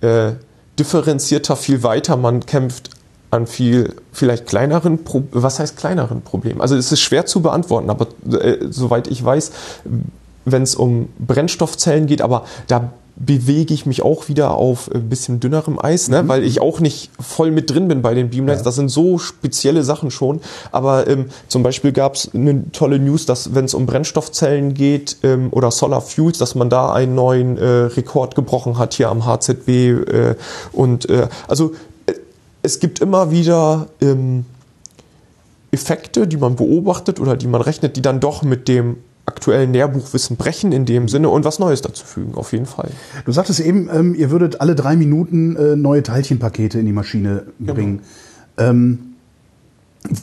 äh, 0.00 0.32
differenzierter, 0.78 1.56
viel 1.56 1.82
weiter. 1.82 2.16
Man 2.16 2.46
kämpft 2.46 2.90
an 3.32 3.46
viel 3.46 3.94
vielleicht 4.12 4.46
kleineren, 4.46 5.04
Pro 5.04 5.22
was 5.32 5.58
heißt 5.58 5.76
kleineren 5.76 6.20
Problemen? 6.20 6.60
Also 6.60 6.76
es 6.76 6.92
ist 6.92 7.00
schwer 7.00 7.24
zu 7.24 7.40
beantworten, 7.40 7.88
aber 7.88 8.08
äh, 8.30 8.58
soweit 8.70 9.08
ich 9.08 9.24
weiß, 9.24 9.52
wenn 10.44 10.62
es 10.62 10.74
um 10.74 11.08
Brennstoffzellen 11.18 12.06
geht, 12.06 12.20
aber 12.20 12.44
da 12.66 12.92
bewege 13.16 13.72
ich 13.72 13.86
mich 13.86 14.02
auch 14.02 14.28
wieder 14.28 14.52
auf 14.52 14.90
ein 14.92 15.08
bisschen 15.08 15.38
dünnerem 15.38 15.78
Eis, 15.78 16.08
ne? 16.08 16.22
Mhm. 16.22 16.28
weil 16.28 16.44
ich 16.44 16.60
auch 16.60 16.80
nicht 16.80 17.10
voll 17.20 17.50
mit 17.50 17.70
drin 17.70 17.88
bin 17.88 18.02
bei 18.02 18.14
den 18.14 18.30
Beamlines. 18.30 18.60
Ja. 18.60 18.64
Das 18.64 18.74
sind 18.74 18.88
so 18.88 19.18
spezielle 19.18 19.82
Sachen 19.82 20.10
schon. 20.10 20.40
Aber 20.70 21.06
ähm, 21.06 21.26
zum 21.48 21.62
Beispiel 21.62 21.92
gab 21.92 22.14
es 22.14 22.30
eine 22.34 22.70
tolle 22.72 22.98
News, 22.98 23.26
dass 23.26 23.54
wenn 23.54 23.66
es 23.66 23.74
um 23.74 23.86
Brennstoffzellen 23.86 24.74
geht 24.74 25.18
ähm, 25.22 25.48
oder 25.52 25.70
Solar 25.70 26.00
Fuels, 26.00 26.38
dass 26.38 26.54
man 26.54 26.70
da 26.70 26.92
einen 26.92 27.14
neuen 27.14 27.58
äh, 27.58 27.64
Rekord 27.64 28.34
gebrochen 28.34 28.78
hat 28.78 28.94
hier 28.94 29.08
am 29.10 29.24
HZB. 29.26 29.68
Äh, 29.68 30.34
und 30.72 31.08
äh, 31.08 31.28
also 31.48 31.72
es 32.62 32.80
gibt 32.80 33.00
immer 33.00 33.30
wieder 33.30 33.88
ähm, 34.00 34.44
Effekte, 35.70 36.26
die 36.26 36.36
man 36.36 36.56
beobachtet 36.56 37.20
oder 37.20 37.36
die 37.36 37.46
man 37.46 37.60
rechnet, 37.60 37.96
die 37.96 38.02
dann 38.02 38.20
doch 38.20 38.42
mit 38.42 38.68
dem 38.68 38.96
aktuellen 39.24 39.70
Nährbuchwissen 39.70 40.36
brechen 40.36 40.72
in 40.72 40.84
dem 40.84 41.08
Sinne 41.08 41.28
und 41.28 41.44
was 41.44 41.58
Neues 41.58 41.80
dazu 41.80 42.04
fügen, 42.04 42.34
auf 42.34 42.52
jeden 42.52 42.66
Fall. 42.66 42.90
Du 43.24 43.32
sagtest 43.32 43.60
eben, 43.60 43.88
ähm, 43.92 44.14
ihr 44.14 44.30
würdet 44.30 44.60
alle 44.60 44.74
drei 44.74 44.96
Minuten 44.96 45.56
äh, 45.56 45.76
neue 45.76 46.02
Teilchenpakete 46.02 46.78
in 46.80 46.86
die 46.86 46.92
Maschine 46.92 47.44
genau. 47.58 47.74
bringen. 47.74 48.00
Genau. 48.56 48.70
Ähm, 48.70 48.98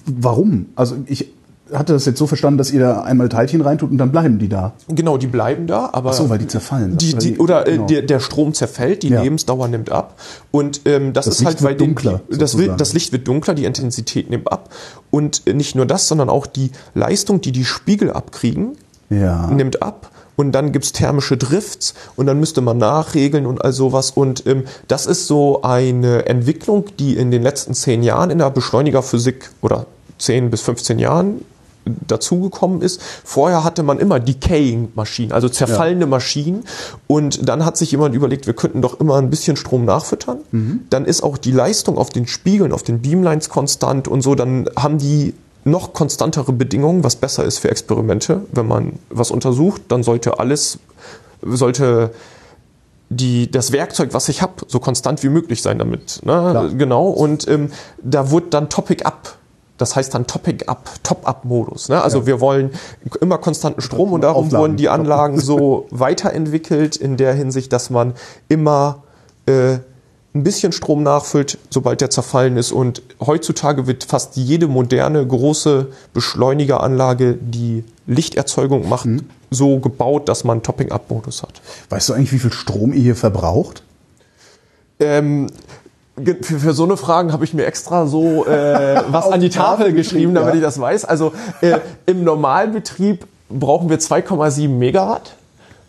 warum? 0.06 0.68
Also 0.76 0.98
ich 1.06 1.32
hatte 1.74 1.94
das 1.94 2.06
jetzt 2.06 2.18
so 2.18 2.28
verstanden, 2.28 2.58
dass 2.58 2.72
ihr 2.72 2.80
da 2.80 3.02
einmal 3.02 3.30
Teilchen 3.30 3.62
reintut 3.62 3.92
und 3.92 3.98
dann 3.98 4.12
bleiben 4.12 4.40
die 4.40 4.50
da. 4.50 4.74
Genau, 4.88 5.18
die 5.18 5.28
bleiben 5.28 5.68
da, 5.68 5.90
aber. 5.92 6.12
Ach 6.12 6.14
so, 6.14 6.30
weil 6.30 6.38
die 6.38 6.48
zerfallen. 6.48 6.98
Die, 6.98 7.16
die, 7.16 7.38
oder 7.38 7.68
äh, 7.68 7.74
genau. 7.74 7.86
der, 7.86 8.02
der 8.04 8.20
Strom 8.20 8.54
zerfällt, 8.54 9.04
die 9.04 9.10
ja. 9.10 9.22
Lebensdauer 9.22 9.68
nimmt 9.68 9.92
ab. 9.92 10.20
Und 10.52 10.82
ähm, 10.86 11.14
das, 11.14 11.26
das 11.26 11.36
ist 11.36 11.40
Licht 11.42 11.52
halt, 11.52 11.64
weil 11.64 11.76
dunkler, 11.76 12.22
den, 12.30 12.40
das, 12.40 12.58
das, 12.78 12.94
Licht 12.94 13.12
wird 13.12 13.28
dunkler, 13.28 13.54
die 13.54 13.66
Intensität 13.66 14.30
nimmt 14.30 14.52
ab. 14.52 14.70
Und 15.12 15.44
äh, 15.46 15.54
nicht 15.54 15.76
nur 15.76 15.86
das, 15.86 16.08
sondern 16.08 16.30
auch 16.30 16.46
die 16.46 16.72
Leistung, 16.94 17.42
die 17.42 17.52
die 17.52 17.66
Spiegel 17.66 18.12
abkriegen, 18.12 18.78
ja. 19.10 19.48
nimmt 19.48 19.82
ab 19.82 20.12
und 20.40 20.54
dann 20.54 20.72
gibt's 20.72 20.94
thermische 20.94 21.36
Drifts 21.36 21.94
und 22.16 22.26
dann 22.26 22.40
müsste 22.40 22.62
man 22.62 22.78
nachregeln 22.78 23.46
und 23.46 23.62
all 23.62 23.74
sowas. 23.74 24.12
Und 24.12 24.48
ähm, 24.48 24.64
das 24.88 25.06
ist 25.06 25.28
so 25.28 25.64
eine 25.64 26.28
Entwicklung, 26.28 26.86
die 26.98 27.18
in 27.18 27.30
den 27.30 27.44
letzten 27.44 27.74
zehn 27.74 28.04
Jahren 28.04 28.30
in 28.30 28.38
der 28.38 28.50
Beschleunigerphysik 28.50 29.50
oder 29.62 29.86
zehn 30.18 30.50
bis 30.50 30.62
15 30.62 30.98
Jahren 30.98 31.44
dazugekommen 32.08 32.82
ist. 32.82 33.02
Vorher 33.24 33.64
hatte 33.64 33.84
man 33.84 34.00
immer 34.00 34.20
Decaying-Maschinen, 34.20 35.32
also 35.32 35.50
zerfallene 35.50 36.02
ja. 36.02 36.08
Maschinen. 36.08 36.64
Und 37.08 37.48
dann 37.48 37.66
hat 37.66 37.78
sich 37.78 37.92
jemand 37.92 38.16
überlegt, 38.16 38.48
wir 38.48 38.54
könnten 38.54 38.82
doch 38.82 39.00
immer 39.00 39.18
ein 39.18 39.30
bisschen 39.30 39.56
Strom 39.56 39.86
nachfüttern. 39.86 40.40
Mhm. 40.52 40.82
Dann 40.90 41.06
ist 41.06 41.24
auch 41.24 41.38
die 41.38 41.52
Leistung 41.52 41.98
auf 41.98 42.10
den 42.10 42.28
Spiegeln, 42.28 42.72
auf 42.72 42.84
den 42.84 43.02
Beamlines 43.02 43.50
konstant 43.50 44.08
und 44.08 44.22
so. 44.22 44.36
Dann 44.36 44.70
haben 44.76 44.98
die 44.98 45.34
noch 45.66 45.94
konstantere 45.94 46.54
Bedingungen, 46.54 47.04
was 47.04 47.16
besser 47.16 47.44
ist 47.44 47.60
für 47.60 47.70
Experimente. 47.70 48.42
Wenn 48.52 48.68
man 48.68 48.94
was 49.10 49.32
untersucht, 49.32 49.82
dann 49.90 50.04
sollte 50.04 50.40
alles, 50.40 50.80
sollte 51.42 52.12
die, 53.10 53.50
das 53.50 53.72
Werkzeug, 53.72 54.14
was 54.14 54.30
ich 54.30 54.42
habe, 54.42 54.54
so 54.68 54.80
konstant 54.80 55.24
wie 55.24 55.30
möglich 55.30 55.62
sein 55.62 55.80
damit. 55.80 56.22
Ne? 56.24 56.72
Genau. 56.78 57.10
Und 57.10 57.48
ähm, 57.48 57.72
da 58.02 58.30
wurde 58.32 58.48
dann 58.52 58.70
Topic 58.70 59.04
Up 59.04 59.39
das 59.80 59.96
heißt 59.96 60.14
dann 60.14 60.28
Topic-Up, 60.28 60.92
Top-Up-Modus. 61.04 61.90
Ne? 61.90 62.02
Also 62.02 62.20
ja. 62.20 62.26
wir 62.28 62.42
wollen 62.42 62.72
immer 63.22 63.40
konstanten 63.40 63.82
Strom 63.82 64.14
und 64.14 64.22
darum 64.22 64.46
Aufladen. 64.46 64.62
wurden 64.62 64.78
die 64.78 64.90
Anlagen 64.90 65.40
so 65.40 65.88
weiterentwickelt 65.92 66.96
in 66.98 67.18
der 67.18 67.34
Hinsicht, 67.34 67.74
dass 67.74 67.90
man 67.90 68.14
immer 68.50 69.04
äh, 69.48 69.80
ein 70.36 70.44
bisschen 70.44 70.72
Strom 70.72 71.02
nachfüllt, 71.02 71.58
sobald 71.70 72.02
der 72.02 72.10
zerfallen 72.10 72.58
ist. 72.58 72.72
Und 72.72 73.02
heutzutage 73.20 73.88
wird 73.88 74.04
fast 74.04 74.36
jede 74.36 74.68
moderne 74.68 75.26
große 75.26 75.88
Beschleunigeranlage, 76.14 77.36
die 77.40 77.84
Lichterzeugung 78.06 78.88
macht, 78.88 79.06
mhm. 79.06 79.30
so 79.50 79.80
gebaut, 79.80 80.30
dass 80.30 80.44
man 80.44 80.62
Topping-Up-Modus 80.62 81.42
hat. 81.42 81.62
Weißt 81.90 82.10
du 82.10 82.14
eigentlich, 82.14 82.34
wie 82.34 82.40
viel 82.40 82.54
Strom 82.54 82.94
ihr 82.94 83.02
hier 83.02 83.16
verbraucht? 83.16 83.84
Ähm, 85.00 85.48
für, 86.42 86.60
für 86.60 86.74
so 86.74 86.84
eine 86.84 86.98
Fragen 86.98 87.34
habe 87.34 87.44
ich 87.44 87.54
mir 87.54 87.66
extra 87.66 88.08
so 88.08 88.46
äh, 88.46 89.02
was 89.10 89.28
an 89.28 89.42
die 89.42 89.50
Tafel 89.50 89.94
geschrieben, 89.94 90.34
damit 90.34 90.54
ja. 90.54 90.56
ich 90.56 90.62
das 90.62 90.80
weiß. 90.80 91.06
Also 91.06 91.34
äh, 91.62 91.80
im 92.06 92.24
Normalbetrieb 92.24 93.26
brauchen 93.50 93.90
wir 93.90 94.00
2,7 94.00 94.68
Megawatt 94.70 95.36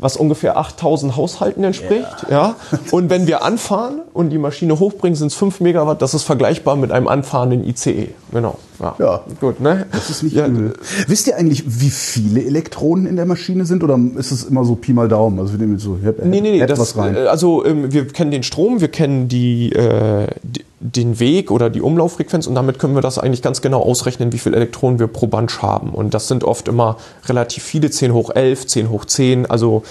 was 0.01 0.17
ungefähr 0.17 0.57
8000 0.57 1.17
Haushalten 1.17 1.63
entspricht. 1.63 2.27
Ja. 2.31 2.57
ja. 2.71 2.79
Und 2.91 3.11
wenn 3.11 3.27
wir 3.27 3.45
anfahren 3.45 4.01
und 4.15 4.31
die 4.31 4.39
Maschine 4.39 4.79
hochbringen, 4.79 5.15
sind 5.15 5.29
es 5.29 5.35
5 5.35 5.61
Megawatt. 5.61 6.01
Das 6.01 6.15
ist 6.15 6.23
vergleichbar 6.23 6.77
mit 6.77 6.91
einem 6.91 7.07
anfahrenden 7.07 7.65
ICE. 7.65 8.15
Genau. 8.33 8.57
Ja, 8.81 8.95
ja. 8.99 9.21
gut. 9.41 9.61
Ne? 9.61 9.87
Das 9.93 10.11
ist 10.11 10.23
nicht 10.23 10.37
ja. 10.37 10.47
übel. 10.47 10.73
Wisst 11.07 11.27
ihr 11.27 11.37
eigentlich, 11.37 11.65
wie 11.67 11.91
viele 11.91 12.45
Elektronen 12.45 13.07
in 13.07 13.17
der 13.17 13.27
Maschine 13.27 13.65
sind 13.65 13.85
oder 13.85 13.99
ist 14.17 14.31
es 14.31 14.45
immer 14.45 14.65
so 14.65 14.75
Pi 14.75 14.93
mal 14.93 15.09
Daumen? 15.09 15.39
Also 15.39 15.53
wir 15.53 15.59
nehmen 15.59 15.79
so, 15.79 15.99
nee, 16.03 16.41
nee, 16.41 16.41
nee, 16.41 16.67
das, 16.67 16.97
rein. 16.97 17.15
Äh, 17.15 17.21
also 17.21 17.65
ähm, 17.65 17.93
wir 17.93 18.09
kennen 18.09 18.31
den 18.31 18.43
Strom, 18.43 18.81
wir 18.81 18.89
kennen 18.89 19.29
die, 19.29 19.73
äh, 19.73 20.27
die 20.43 20.65
den 20.81 21.21
Weg 21.21 21.51
oder 21.51 21.69
die 21.69 21.83
Umlauffrequenz 21.83 22.47
und 22.47 22.55
damit 22.55 22.79
können 22.79 22.95
wir 22.95 23.03
das 23.03 23.19
eigentlich 23.19 23.43
ganz 23.43 23.61
genau 23.61 23.83
ausrechnen, 23.83 24.33
wie 24.33 24.39
viele 24.39 24.57
Elektronen 24.57 24.99
wir 24.99 25.09
pro 25.09 25.27
Bunch 25.27 25.61
haben. 25.61 25.91
Und 25.91 26.15
das 26.15 26.27
sind 26.27 26.43
oft 26.43 26.69
immer 26.69 26.97
relativ 27.27 27.63
viele, 27.63 27.91
10 27.91 28.15
hoch 28.15 28.31
11, 28.35 28.67
10 28.67 28.91
hoch 28.91 29.05
10, 29.05 29.45
also 29.45 29.83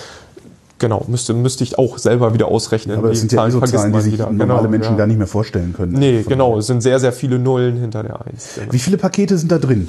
genau, 0.80 1.06
müsste, 1.08 1.34
müsste 1.34 1.64
ich 1.64 1.78
auch 1.78 1.98
selber 1.98 2.34
wieder 2.34 2.48
ausrechnen. 2.48 2.98
Aber 2.98 3.10
das 3.10 3.20
sind 3.20 3.32
ja 3.32 3.50
so 3.52 3.60
Zahlen, 3.62 3.94
die 3.94 4.02
sich 4.02 4.14
wieder. 4.14 4.32
normale 4.32 4.62
genau, 4.62 4.70
Menschen 4.70 4.92
ja. 4.94 4.98
gar 4.98 5.08
nicht 5.08 5.18
mehr 5.18 5.28
vorstellen 5.28 5.74
können. 5.74 5.94
Nee, 5.94 6.24
genau, 6.28 6.58
es 6.58 6.68
sind 6.68 6.82
sehr, 6.82 7.00
sehr 7.00 7.14
viele 7.14 7.38
Nullen 7.38 7.78
hinter 7.78 8.04
der 8.04 8.26
1. 8.26 8.56
Genau. 8.56 8.74
Wie 8.74 8.80
viele 8.80 8.98
Pakete 8.98 9.38
sind 9.38 9.52
da 9.52 9.60
drin? 9.60 9.88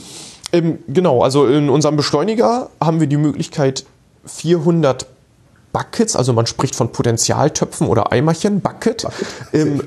Ähm, 0.52 0.78
genau, 0.88 1.23
also 1.23 1.47
in 1.47 1.70
unserem 1.70 1.97
Beschleuniger 1.97 2.70
haben 2.80 3.00
wir 3.00 3.06
die 3.06 3.16
Möglichkeit 3.16 3.85
400 4.26 5.06
Buckets, 5.73 6.16
also 6.16 6.32
man 6.32 6.47
spricht 6.47 6.75
von 6.75 6.90
Potentialtöpfen 6.90 7.87
oder 7.87 8.11
Eimerchen, 8.11 8.61
Bucket. 8.61 9.02
Bucket. 9.02 9.26
Ähm, 9.52 9.82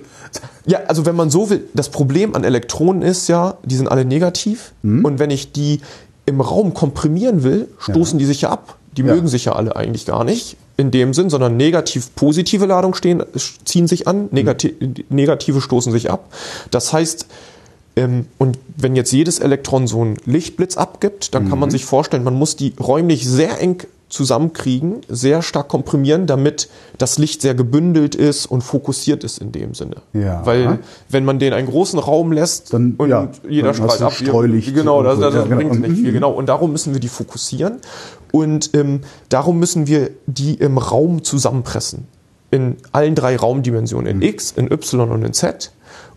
ja, 0.66 0.80
also 0.88 1.06
wenn 1.06 1.16
man 1.16 1.30
so 1.30 1.50
will, 1.50 1.66
das 1.74 1.90
Problem 1.90 2.36
an 2.36 2.46
Elektronen 2.46 3.02
ist 3.02 3.28
ja, 3.28 3.58
die 3.64 3.76
sind 3.76 3.90
alle 3.90 4.06
negativ 4.06 4.72
mhm. 4.82 5.04
und 5.04 5.20
wenn 5.20 5.30
ich 5.30 5.52
die 5.52 5.82
im 6.26 6.40
Raum 6.40 6.74
komprimieren 6.74 7.44
will, 7.44 7.68
stoßen 7.80 8.18
ja. 8.18 8.20
die 8.20 8.26
sich 8.26 8.42
ja 8.42 8.50
ab. 8.50 8.78
Die 8.96 9.02
ja. 9.02 9.14
mögen 9.14 9.28
sich 9.28 9.46
ja 9.46 9.54
alle 9.54 9.76
eigentlich 9.76 10.06
gar 10.06 10.24
nicht 10.24 10.56
in 10.78 10.92
dem 10.92 11.14
Sinn, 11.14 11.30
sondern 11.30 11.56
negativ-positive 11.58 12.66
Ladungen 12.66 12.96
stehen, 12.96 13.24
ziehen 13.66 13.88
sich 13.88 14.08
an, 14.08 14.30
mhm. 14.32 14.56
negative 15.10 15.62
stoßen 15.62 15.92
sich 15.92 16.10
ab. 16.10 16.32
Das 16.72 16.94
heißt, 16.94 17.28
Ähm, 17.96 18.26
und 18.40 18.58
wenn 18.76 18.96
jetzt 18.96 19.12
jedes 19.12 19.38
Elektron 19.38 19.86
so 19.86 20.02
einen 20.02 20.18
Lichtblitz 20.26 20.78
abgibt, 20.78 21.36
dann 21.36 21.48
kann 21.48 21.60
man 21.60 21.70
sich 21.70 21.86
vorstellen, 21.86 22.24
man 22.24 22.34
muss 22.34 22.56
die 22.56 22.74
räumlich 22.80 23.30
sehr 23.30 23.62
eng 23.62 23.84
zusammenkriegen, 24.14 25.02
sehr 25.10 25.42
stark 25.42 25.68
komprimieren, 25.68 26.28
damit 26.28 26.70
das 26.98 27.18
Licht 27.18 27.42
sehr 27.42 27.56
gebündelt 27.56 28.14
ist 28.16 28.46
und 28.46 28.62
fokussiert 28.62 29.24
ist 29.24 29.40
in 29.40 29.52
dem 29.52 29.74
Sinne. 29.74 29.98
Ja. 30.14 30.46
Weil 30.46 30.80
wenn 31.10 31.26
man 31.26 31.40
den 31.40 31.52
einen 31.52 31.68
großen 31.68 31.98
Raum 32.00 32.32
lässt 32.32 32.74
Dann, 32.74 32.94
und 32.98 33.10
ja, 33.10 33.30
jeder 33.50 33.74
strahlt 33.74 34.02
ab, 34.02 34.14
Streulicht 34.14 34.74
genau, 34.76 35.02
das, 35.04 35.16
so. 35.16 35.22
das, 35.22 35.34
Ja, 35.34 35.42
genau. 35.44 35.56
bringt 35.58 35.82
nicht 35.82 35.90
Mhm. 35.90 35.96
viel, 36.04 36.12
genau. 36.14 36.32
Und 36.32 36.48
darum 36.48 36.72
müssen 36.72 36.94
wir 36.94 37.00
die 37.00 37.08
fokussieren 37.08 37.80
und 38.32 38.70
ähm, 38.74 39.02
darum 39.30 39.58
müssen 39.60 39.88
wir 39.88 40.12
die 40.28 40.54
im 40.54 40.78
Raum 40.78 41.24
zusammenpressen. 41.24 42.08
In 42.52 42.78
allen 42.92 43.16
drei 43.16 43.36
Raumdimensionen, 43.36 44.16
Mhm. 44.18 44.22
in 44.22 44.30
X, 44.30 44.52
in 44.56 44.72
Y 44.72 45.10
und 45.12 45.24
in 45.26 45.34
Z. 45.34 45.72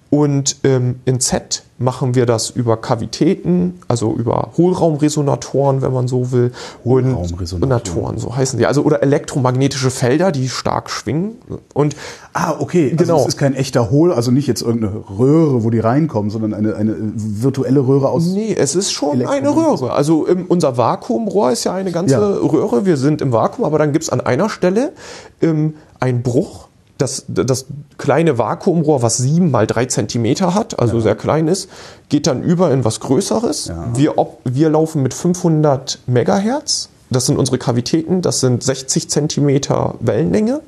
Und 0.09 0.57
ähm, 0.63 1.01
in 1.05 1.19
Z 1.21 1.65
machen 1.79 2.15
wir 2.15 2.27
das 2.27 2.49
über 2.51 2.77
Kavitäten, 2.77 3.81
also 3.89 4.13
über 4.15 4.51
Hohlraumresonatoren, 4.57 5.83
wenn 5.83 5.93
man 5.93 6.07
so 6.09 6.31
will. 6.31 6.53
Hohlraumresonatoren. 6.85 8.17
So 8.19 8.35
heißen 8.37 8.59
die. 8.59 8.67
Also 8.67 8.83
oder 8.83 9.03
elektromagnetische 9.03 9.91
Felder, 9.91 10.33
die 10.33 10.49
stark 10.49 10.91
schwingen. 10.91 11.33
Und 11.75 11.97
Ah, 12.39 12.55
okay. 12.59 12.91
Also 12.93 12.97
Genau. 13.05 13.21
es 13.23 13.29
ist 13.29 13.37
kein 13.39 13.55
echter 13.55 13.91
Hohl, 13.91 14.13
also 14.13 14.31
nicht 14.31 14.47
jetzt 14.47 14.61
irgendeine 14.61 14.93
Röhre, 15.19 15.65
wo 15.65 15.71
die 15.71 15.79
reinkommen, 15.81 16.31
sondern 16.31 16.53
eine, 16.53 16.77
eine 16.77 16.95
virtuelle 17.15 17.81
Röhre 17.87 18.11
aus. 18.11 18.27
Nee, 18.27 18.55
es 18.59 18.75
ist 18.75 18.93
schon 18.93 19.21
Elektro- 19.23 19.31
eine 19.33 19.57
Röhre. 19.57 19.93
Also 19.93 20.29
ähm, 20.29 20.45
unser 20.49 20.77
Vakuumrohr 20.77 21.51
ist 21.53 21.65
ja 21.65 21.73
eine 21.73 21.93
ganze 21.93 22.15
Ja. 22.15 22.21
Röhre. 22.21 22.85
Wir 22.85 22.99
sind 22.99 23.23
im 23.23 23.33
Vakuum, 23.33 23.65
aber 23.65 23.79
dann 23.79 23.93
gibt's 23.93 24.11
an 24.11 24.21
einer 24.21 24.51
Stelle 24.51 24.93
ähm, 25.41 25.75
einen 25.99 26.23
Bruch. 26.23 26.69
Das, 26.99 27.25
das 27.29 27.67
kleine 27.99 28.39
Vakuumrohr, 28.39 29.03
was 29.03 29.19
sieben 29.19 29.51
mal 29.51 29.67
drei 29.67 29.85
Zentimeter 29.85 30.55
hat, 30.55 30.79
also 30.79 30.99
sehr 31.01 31.15
klein 31.15 31.47
ist, 31.47 31.69
geht 32.09 32.27
dann 32.27 32.43
über 32.43 32.71
in 32.71 32.85
was 32.87 33.01
Größeres. 33.01 33.67
Ja. 33.67 33.87
Wir, 33.95 34.17
ob, 34.19 34.41
wir 34.45 34.71
laufen 34.71 35.03
mit 35.03 35.13
500 35.13 35.99
Megahertz. 36.07 36.89
Das 37.11 37.27
sind 37.27 37.39
unsere 37.39 37.59
Kavitäten. 37.59 38.23
Das 38.23 38.41
sind 38.41 38.63
60 38.63 39.11
Zentimeter 39.11 39.95
Wellenlänge. 40.01 40.61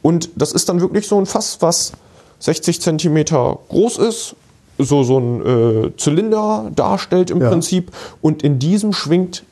Und 0.00 0.30
das 0.36 0.52
ist 0.52 0.68
dann 0.68 0.80
wirklich 0.80 1.06
so 1.06 1.18
ein 1.18 1.26
Fass, 1.26 1.58
was 1.60 1.92
60 2.40 2.80
Zentimeter 2.80 3.58
groß 3.68 3.98
ist, 3.98 4.34
so, 4.78 5.02
so 5.04 5.18
ein 5.18 5.46
äh, 5.46 5.96
Zylinder 5.96 6.70
darstellt 6.74 7.30
im 7.30 7.40
Ja. 7.40 7.50
Prinzip. 7.50 7.92
Und 8.22 8.42
in 8.42 8.58
diesem 8.58 8.92
schwingt 8.92 9.44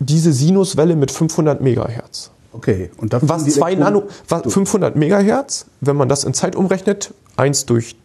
diese 0.00 0.32
Sinuswelle 0.32 0.96
mit 0.96 1.10
500 1.12 1.60
Megahertz. 1.60 2.30
Okay. 2.54 2.90
Und 2.96 3.12
da 3.12 3.18
Was 3.22 3.44
zwei 3.46 3.74
Nano, 3.74 4.04
was 4.28 4.52
500 4.52 4.96
Megahertz, 4.96 5.66
wenn 5.80 5.96
man 5.96 6.08
das 6.08 6.24
in 6.24 6.34
Zeit 6.34 6.56
umrechnet, 6.56 7.12
1 7.36 7.66
durch 7.66 7.96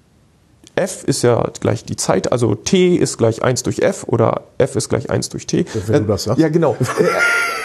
F 0.76 1.04
ist 1.04 1.24
ja 1.24 1.52
gleich 1.60 1.84
die 1.84 1.98
Zeit, 1.98 2.32
also 2.32 2.56
T 2.56 2.96
ist 2.96 3.18
gleich 3.18 3.44
1 3.44 3.64
durch 3.64 3.80
F 3.80 4.06
oder 4.08 4.44
F 4.58 4.76
ist 4.76 4.90
gleich 4.90 5.10
1 5.10 5.30
durch 5.30 5.46
T. 5.46 5.66
Wenn 5.88 6.04
du 6.04 6.08
das 6.08 6.24
sagst. 6.24 6.40
Ja, 6.40 6.50
genau. 6.50 6.76
Äh, 6.80 7.06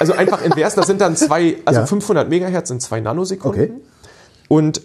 also 0.01 0.13
einfach 0.15 0.43
invers, 0.43 0.75
das 0.75 0.87
sind 0.87 1.01
dann 1.01 1.17
zwei, 1.17 1.57
also 1.65 1.81
Ja. 1.81 1.87
500 1.87 2.29
Megahertz 2.29 2.69
sind 2.69 2.83
zwei 2.83 3.01
Nanosekunden. 3.01 3.63
Okay. 3.63 3.73
Und 4.49 4.83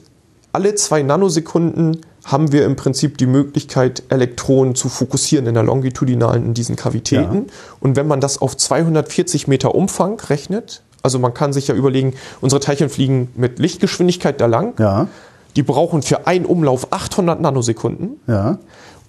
alle 0.52 0.76
zwei 0.76 1.02
Nanosekunden 1.02 2.02
haben 2.26 2.52
wir 2.52 2.66
im 2.66 2.76
Prinzip 2.76 3.18
die 3.18 3.26
Möglichkeit, 3.26 4.04
Elektronen 4.10 4.76
zu 4.76 4.90
fokussieren 4.90 5.48
in 5.48 5.56
der 5.56 5.64
longitudinalen, 5.64 6.46
in 6.46 6.54
diesen 6.54 6.76
Kavitäten. 6.76 7.36
Ja. 7.48 7.54
Und 7.80 7.96
wenn 7.96 8.08
man 8.08 8.22
das 8.22 8.40
auf 8.40 8.56
240 8.56 9.48
Meter 9.48 9.74
Umfang 9.74 10.20
rechnet, 10.20 10.84
also 11.02 11.20
man 11.20 11.34
kann 11.34 11.54
sich 11.54 11.68
ja 11.68 11.76
überlegen, 11.76 12.14
unsere 12.42 12.60
Teilchen 12.60 12.90
fliegen 12.90 13.30
mit 13.36 13.60
Lichtgeschwindigkeit 13.60 14.40
da 14.42 14.46
lang. 14.46 14.74
Ja. 14.80 15.08
Die 15.56 15.64
brauchen 15.64 16.02
für 16.02 16.28
einen 16.28 16.46
Umlauf 16.46 16.92
800 16.92 17.42
Nanosekunden. 17.42 18.20
Ja. 18.28 18.60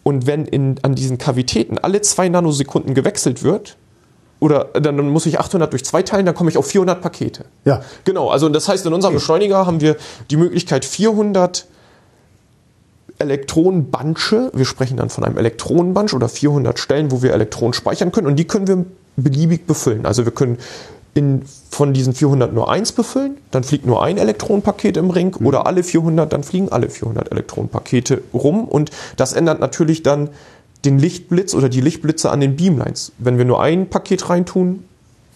Und 0.03 0.27
wenn 0.27 0.47
in, 0.47 0.77
an 0.83 0.95
diesen 0.95 1.19
Kavitäten 1.19 1.79
alle 1.79 2.01
zwei 2.01 2.29
Nanosekunden 2.29 2.95
gewechselt 2.95 3.43
wird, 3.43 3.77
oder 4.41 4.69
dann 4.73 4.97
muss 5.11 5.27
ich 5.27 5.39
800 5.39 5.71
durch 5.71 5.85
zwei 5.85 6.03
teilen, 6.03 6.25
dann 6.25 6.35
komme 6.35 6.51
ich 6.51 6.57
auf 6.57 6.67
400 6.67 7.03
Pakete. 7.03 7.45
Ja. 7.67 7.83
Genau, 8.05 8.31
also 8.31 8.49
das 8.49 8.69
heißt, 8.69 8.87
in 8.87 8.95
unserem 8.95 9.15
Beschleuniger 9.15 9.67
haben 9.67 9.83
wir 9.83 9.97
die 10.31 10.39
Möglichkeit 10.39 10.87
400 10.87 11.67
Elektronenbandsche, 13.19 14.51
wir 14.55 14.65
sprechen 14.65 14.97
dann 14.97 15.11
von 15.11 15.25
einem 15.25 15.37
Elektronenbunch 15.37 16.15
oder 16.15 16.31
400 16.31 16.79
Stellen, 16.79 17.11
wo 17.11 17.23
wir 17.23 17.35
Elektronen 17.35 17.75
speichern 17.75 18.13
können 18.13 18.27
und 18.29 18.37
die 18.37 18.47
können 18.47 18.67
wir 18.67 18.87
beliebig 19.17 19.67
befüllen. 19.67 20.07
Also 20.07 20.25
wir 20.25 20.33
können 20.33 20.57
in, 21.21 21.43
von 21.71 21.93
diesen 21.93 22.15
400 22.15 22.53
nur 22.53 22.71
eins 22.71 22.93
befüllen, 22.93 23.37
dann 23.51 23.63
fliegt 23.63 23.85
nur 23.85 24.03
ein 24.03 24.17
Elektronenpaket 24.17 24.97
im 24.97 25.11
Ring 25.11 25.37
oder 25.37 25.67
alle 25.67 25.83
400, 25.83 26.33
dann 26.33 26.43
fliegen 26.43 26.71
alle 26.71 26.89
400 26.89 27.31
Elektronenpakete 27.31 28.23
rum 28.33 28.65
und 28.65 28.91
das 29.17 29.35
ändert 29.35 29.61
natürlich 29.61 30.03
dann 30.03 30.31
den 30.87 30.99
Lichtblitz 30.99 31.55
oder 31.55 31.69
die 31.69 31.83
Lichtblitze 31.83 32.31
an 32.31 32.41
den 32.41 32.57
Beamlines. 32.57 33.13
Wenn 33.19 33.37
wir 33.37 33.45
nur 33.45 33.61
ein 33.61 33.91
Paket 33.91 34.31
reintun, 34.31 34.85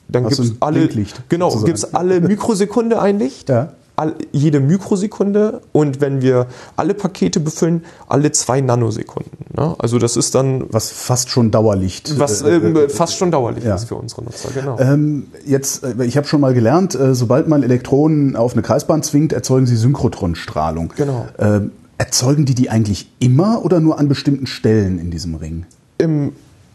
dann 0.09 0.27
gibt 0.27 0.39
es 0.39 0.55
alle, 0.61 0.89
genau, 1.29 1.55
gibt's 1.63 1.93
alle 1.95 2.21
Mikrosekunde 2.21 3.01
ein 3.01 3.19
Licht 3.19 3.51
Ja. 3.51 3.75
All, 3.97 4.15
jede 4.33 4.61
Mikrosekunde 4.61 5.61
und 5.73 6.01
wenn 6.01 6.21
wir 6.23 6.47
alle 6.77 6.95
Pakete 6.95 7.41
befüllen, 7.41 7.85
alle 8.09 8.33
zwei 8.33 8.61
Nanosekunden. 8.61 9.31
Ne? 9.57 9.75
Also 9.79 9.99
das 9.99 10.17
ist 10.17 10.35
dann 10.35 10.65
Was 10.71 10.91
fast 10.91 11.31
schon 11.31 11.51
Dauerlicht. 11.51 12.19
was 12.19 12.43
äh, 12.43 12.57
ähm, 12.57 12.77
äh, 12.77 12.89
fast 12.89 13.17
schon 13.17 13.31
dauerlich 13.31 13.65
ja. 13.65 13.75
ist 13.75 13.85
für 13.85 13.95
unsere 13.97 14.25
Nutzer. 14.25 14.49
Genau. 14.55 14.79
Ähm, 14.79 15.27
jetzt, 15.47 15.85
äh, 15.85 16.05
ich 16.05 16.17
habe 16.17 16.27
schon 16.27 16.41
mal 16.41 16.55
gelernt, 16.55 16.95
äh, 16.95 17.15
sobald 17.15 17.49
man 17.49 17.63
Elektronen 17.63 18.37
auf 18.37 18.53
eine 18.55 18.63
Kreisbahn 18.63 19.03
zwingt, 19.03 19.33
erzeugen 19.33 19.67
sie 19.67 19.77
Synchrotronstrahlung. 19.77 20.93
Genau. 20.97 21.27
Ähm, 21.39 21.71
erzeugen 21.99 22.45
die 22.45 22.55
die 22.55 22.71
eigentlich 22.71 23.11
immer 23.21 23.65
oder 23.65 23.81
nur 23.81 23.99
an 23.99 24.09
bestimmten 24.09 24.47
Stellen 24.47 24.99
in 24.99 25.11
diesem 25.11 25.37
Ring? 25.37 25.67
Im, 25.99 26.33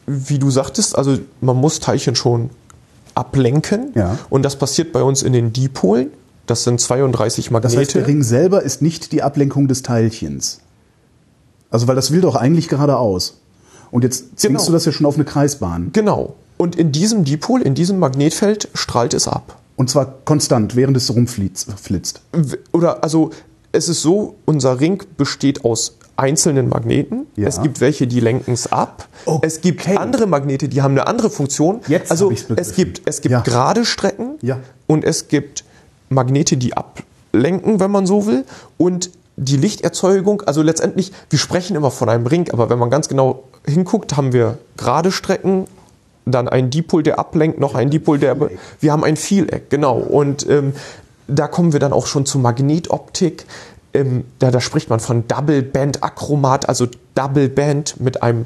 wie 0.08 0.39
du 0.39 0.49
sagtest, 0.49 0.97
also 0.97 1.17
man 1.41 1.58
muss 1.58 1.79
Teilchen 1.82 2.15
schon 2.15 2.49
ablenken 3.15 3.91
Ja. 3.95 4.17
und 4.29 4.43
das 4.43 4.55
passiert 4.55 4.93
bei 4.93 5.03
uns 5.03 5.23
in 5.23 5.34
den 5.34 5.51
Dipolen. 5.51 6.12
Das 6.49 6.63
sind 6.63 6.79
32 6.81 7.45
Das 7.45 7.51
Magnete. 7.51 7.77
heißt, 7.79 7.95
der 7.95 8.07
Ring 8.07 8.23
selber 8.23 8.63
ist 8.63 8.81
nicht 8.81 9.12
die 9.12 9.21
Ablenkung 9.21 9.67
des 9.67 9.83
Teilchens. 9.83 10.62
Also, 11.69 11.88
weil 11.88 11.95
das 11.95 12.12
will 12.12 12.21
doch 12.21 12.35
eigentlich 12.35 12.67
geradeaus. 12.67 13.39
Und 13.91 14.03
jetzt 14.03 14.39
zwingst 14.39 14.43
Genau. 14.43 14.65
du 14.65 14.71
das 14.71 14.85
ja 14.85 14.91
schon 14.91 15.05
auf 15.05 15.15
eine 15.15 15.25
Kreisbahn. 15.25 15.89
genau. 15.93 16.35
Und 16.57 16.75
in 16.75 16.91
diesem 16.91 17.23
Dipol, 17.23 17.62
in 17.62 17.73
diesem 17.73 17.99
Magnetfeld 17.99 18.67
strahlt 18.73 19.13
es 19.13 19.29
ab. 19.29 19.57
Und 19.77 19.89
zwar 19.89 20.15
konstant, 20.25 20.75
während 20.75 20.97
es 20.97 21.09
rumflitzt. 21.13 21.69
oder 22.73 23.01
also 23.01 23.29
es 23.71 23.88
ist 23.88 24.01
so, 24.01 24.35
unser 24.45 24.81
Ring 24.81 25.01
besteht 25.15 25.63
aus 25.63 25.95
einzelnen 26.17 26.67
Magneten. 26.67 27.27
Ja. 27.38 27.47
Es 27.47 27.62
gibt 27.62 27.79
welche, 27.79 28.07
die 28.07 28.19
lenken 28.19 28.51
es 28.51 28.69
ab. 28.73 29.07
Okay. 29.25 29.45
Es 29.47 29.62
gibt 29.62 29.88
andere 29.88 30.27
Magnete, 30.27 30.67
die 30.67 30.81
haben 30.81 30.91
eine 30.91 31.07
andere 31.07 31.29
Funktion. 31.29 31.79
Jetzt 31.88 32.12
also 32.12 32.29
es 32.57 32.73
gibt 32.75 33.03
es 33.05 33.21
gibt 33.21 33.31
Ja. 33.31 33.39
gerade 33.39 33.85
Strecken 33.85 34.31
Ja. 34.41 34.59
und 34.85 35.05
es 35.05 35.29
gibt 35.29 35.63
Magnete, 36.10 36.58
die 36.58 36.76
ablenken, 36.76 37.80
wenn 37.80 37.91
man 37.91 38.06
so 38.06 38.26
will, 38.26 38.45
und 38.78 39.12
die 39.38 39.58
Lichterzeugung, 39.58 40.41
also 40.41 40.62
letztendlich, 40.62 41.13
wir 41.30 41.39
sprechen 41.39 41.76
immer 41.76 41.91
von 41.91 42.10
einem 42.10 42.28
Ring, 42.28 42.52
aber 42.52 42.69
wenn 42.69 42.78
man 42.78 42.89
ganz 42.89 43.08
genau 43.08 43.43
hinguckt, 43.65 44.17
haben 44.17 44.34
wir 44.34 44.58
gerade 44.76 45.12
Strecken, 45.12 45.65
dann 46.26 46.48
ein 46.48 46.69
Dipol, 46.69 47.04
der 47.04 47.19
ablenkt, 47.19 47.60
noch 47.60 47.76
ein 47.76 47.89
Dipol, 47.89 48.19
der. 48.19 48.38
Wir 48.80 48.91
haben 48.91 49.04
ein 49.04 49.15
Vieleck, 49.15 49.69
genau. 49.69 49.98
Und 49.98 50.48
ähm, 50.48 50.74
da 51.28 51.48
kommen 51.48 51.74
wir 51.74 51.80
dann 51.80 51.93
auch 51.93 52.08
schon 52.08 52.26
zu 52.26 52.39
Magnetoptik. 52.39 53.45
Ähm, 53.93 54.26
da, 54.38 54.52
da 54.52 54.62
spricht 54.62 54.89
man 54.89 55.00
von 55.00 55.28
Double 55.28 55.63
Band 55.63 56.04
Achromat, 56.04 56.69
also 56.69 56.88
Double 57.15 57.50
Band 57.50 58.00
mit 58.00 58.22
einem 58.22 58.45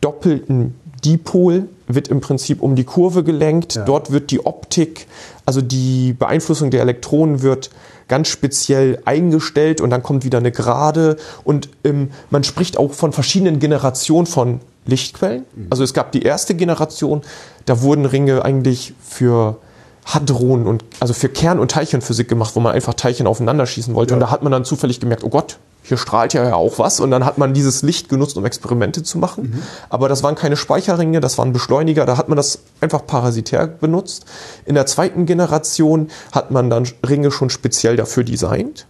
doppelten 0.00 0.74
Dipol 1.04 1.68
wird 1.86 2.08
im 2.08 2.20
Prinzip 2.20 2.62
um 2.62 2.76
die 2.76 2.84
Kurve 2.84 3.24
gelenkt. 3.24 3.74
Ja. 3.74 3.84
Dort 3.84 4.10
wird 4.10 4.30
die 4.30 4.44
Optik, 4.44 5.06
also 5.46 5.60
die 5.60 6.12
Beeinflussung 6.12 6.70
der 6.70 6.82
Elektronen 6.82 7.42
wird 7.42 7.70
ganz 8.08 8.28
speziell 8.28 9.00
eingestellt 9.04 9.80
und 9.80 9.90
dann 9.90 10.02
kommt 10.02 10.24
wieder 10.24 10.38
eine 10.38 10.50
Gerade 10.50 11.16
und 11.44 11.68
ähm, 11.84 12.10
man 12.30 12.42
spricht 12.42 12.78
auch 12.78 12.92
von 12.92 13.12
verschiedenen 13.12 13.58
Generationen 13.58 14.26
von 14.26 14.60
Lichtquellen. 14.86 15.44
Also 15.68 15.84
es 15.84 15.92
gab 15.92 16.12
die 16.12 16.22
erste 16.22 16.54
Generation, 16.54 17.20
da 17.66 17.82
wurden 17.82 18.06
Ringe 18.06 18.44
eigentlich 18.44 18.94
für 19.06 19.58
Hadronen 20.06 20.66
und 20.66 20.84
also 21.00 21.12
für 21.12 21.28
Kern- 21.28 21.58
und 21.58 21.70
Teilchenphysik 21.70 22.28
gemacht, 22.28 22.56
wo 22.56 22.60
man 22.60 22.74
einfach 22.74 22.94
Teilchen 22.94 23.26
aufeinander 23.26 23.66
schießen 23.66 23.94
wollte. 23.94 24.14
Und 24.14 24.20
da 24.20 24.30
hat 24.30 24.42
man 24.42 24.50
dann 24.50 24.64
zufällig 24.64 25.00
gemerkt, 25.00 25.22
oh 25.22 25.28
Gott, 25.28 25.58
hier 25.88 25.96
strahlt 25.96 26.32
ja 26.34 26.54
auch 26.54 26.78
was. 26.78 27.00
Und 27.00 27.10
dann 27.10 27.24
hat 27.24 27.38
man 27.38 27.54
dieses 27.54 27.82
Licht 27.82 28.08
genutzt, 28.08 28.36
um 28.36 28.44
Experimente 28.44 29.02
zu 29.02 29.18
machen. 29.18 29.62
Aber 29.88 30.08
das 30.08 30.22
waren 30.22 30.34
keine 30.34 30.56
Speicherringe, 30.56 31.20
das 31.20 31.38
waren 31.38 31.52
Beschleuniger. 31.52 32.06
Da 32.06 32.16
hat 32.16 32.28
man 32.28 32.36
das 32.36 32.60
einfach 32.80 33.06
parasitär 33.06 33.66
benutzt. 33.66 34.24
In 34.66 34.74
der 34.74 34.86
zweiten 34.86 35.26
Generation 35.26 36.08
hat 36.32 36.50
man 36.50 36.70
dann 36.70 36.86
Ringe 37.06 37.30
schon 37.30 37.50
speziell 37.50 37.96
dafür 37.96 38.24
designt. 38.24 38.86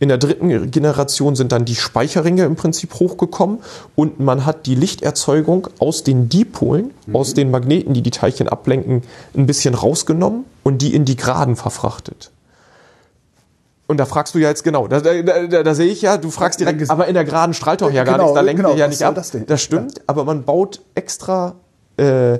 In 0.00 0.08
der 0.08 0.18
dritten 0.18 0.70
Generation 0.70 1.34
sind 1.34 1.50
dann 1.50 1.64
die 1.64 1.74
Speicherringe 1.74 2.44
im 2.44 2.54
Prinzip 2.54 2.94
hochgekommen 2.94 3.58
und 3.96 4.20
man 4.20 4.46
hat 4.46 4.66
die 4.66 4.76
Lichterzeugung 4.76 5.68
aus 5.80 6.04
den 6.04 6.28
Dipolen, 6.28 6.92
aus 7.12 7.34
den 7.34 7.50
Magneten, 7.50 7.94
die 7.94 8.02
die 8.02 8.12
Teilchen 8.12 8.46
Mhm. 8.46 8.52
ablenken, 8.52 9.02
ein 9.36 9.46
bisschen 9.46 9.74
rausgenommen 9.74 10.44
und 10.62 10.82
die 10.82 10.94
in 10.94 11.04
die 11.04 11.16
Geraden 11.16 11.56
verfrachtet. 11.56 12.30
Und 13.88 13.96
da 13.96 14.04
fragst 14.06 14.34
du 14.34 14.38
ja 14.38 14.48
jetzt 14.50 14.62
genau, 14.64 14.86
da, 14.86 15.00
da, 15.00 15.22
da, 15.22 15.62
da 15.62 15.74
sehe 15.74 15.86
ich 15.90 16.02
ja, 16.02 16.18
du 16.18 16.30
fragst 16.30 16.60
direkt, 16.60 16.88
aber 16.90 17.06
in 17.08 17.14
der 17.14 17.24
geraden 17.24 17.54
strahlt 17.54 17.80
doch 17.80 17.90
ja 17.90 18.04
gar 18.04 18.16
Genau, 18.16 18.24
nichts, 18.26 18.34
da 18.34 18.40
lenkt 18.42 18.58
genau, 18.58 18.72
ihr 18.72 18.76
ja 18.78 18.86
nicht 18.88 19.02
ab. 19.02 19.14
das? 19.14 19.32
Das 19.46 19.62
stimmt, 19.62 20.02
aber 20.06 20.24
man 20.24 20.44
baut 20.44 20.82
extra 20.94 21.54
äh, 21.96 22.38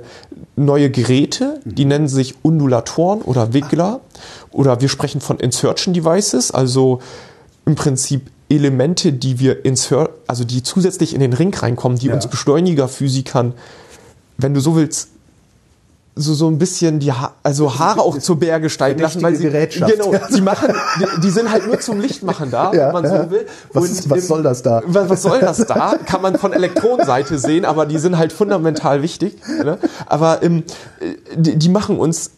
neue 0.55 0.91
Geräte, 0.91 1.59
die 1.65 1.85
nennen 1.85 2.07
sich 2.07 2.35
Undulatoren 2.43 3.21
oder 3.23 3.51
Wiggler. 3.51 3.99
Oder 4.51 4.79
wir 4.79 4.89
sprechen 4.89 5.21
von 5.21 5.37
Insertion 5.39 5.93
Devices, 5.93 6.51
also 6.51 6.99
im 7.65 7.75
Prinzip 7.75 8.29
Elemente, 8.49 9.11
die 9.11 9.39
wir 9.39 9.65
insert, 9.65 10.11
also 10.27 10.43
die 10.43 10.61
zusätzlich 10.63 11.13
in 11.13 11.19
den 11.19 11.33
Ring 11.33 11.53
reinkommen, 11.53 11.97
die 11.97 12.07
Ja. 12.07 12.13
uns 12.13 12.27
Beschleunigerphysikern, 12.27 13.53
wenn 14.37 14.53
du 14.53 14.59
so 14.59 14.75
willst, 14.75 15.09
so, 16.19 16.33
so 16.33 16.47
ein 16.49 16.57
bisschen 16.57 16.99
die 16.99 17.11
ha 17.11 17.33
also 17.43 17.79
Haare 17.79 18.01
auch 18.01 18.17
zu 18.17 18.35
Berge 18.35 18.69
steigen 18.69 18.99
lassen, 18.99 19.21
weil 19.21 19.35
sie 19.35 19.43
Gerätschaft. 19.43 19.91
genau, 19.91 20.11
die 20.35 20.41
machen, 20.41 20.73
die, 20.99 21.21
die 21.21 21.29
sind 21.29 21.51
halt 21.51 21.65
nur 21.67 21.79
zum 21.79 21.99
Lichtmachen 21.99 22.51
da, 22.51 22.71
Ja, 22.73 22.87
wenn 22.87 22.93
man 22.93 23.03
ja. 23.05 23.23
so 23.23 23.31
will. 23.31 23.45
Was 23.73 23.83
Und 23.85 23.91
ist- 23.91 24.09
was 24.09 24.19
im- 24.19 24.25
soll 24.25 24.43
das 24.43 24.61
da? 24.61 24.81
Was, 24.85 25.09
was 25.09 25.21
soll 25.21 25.39
das 25.39 25.57
da? 25.65 25.95
Kann 26.05 26.21
man 26.21 26.37
von 26.37 26.53
Elektronenseite 26.53 27.39
sehen, 27.39 27.65
aber 27.65 27.85
die 27.85 27.97
sind 27.97 28.17
halt 28.17 28.31
fundamental 28.33 29.01
wichtig. 29.01 29.37
Ne? 29.63 29.77
Aber 30.05 30.43
ähm, 30.43 30.63
äh, 30.99 31.15
die, 31.35 31.55
die 31.57 31.69
machen 31.69 31.97
uns 31.97 32.31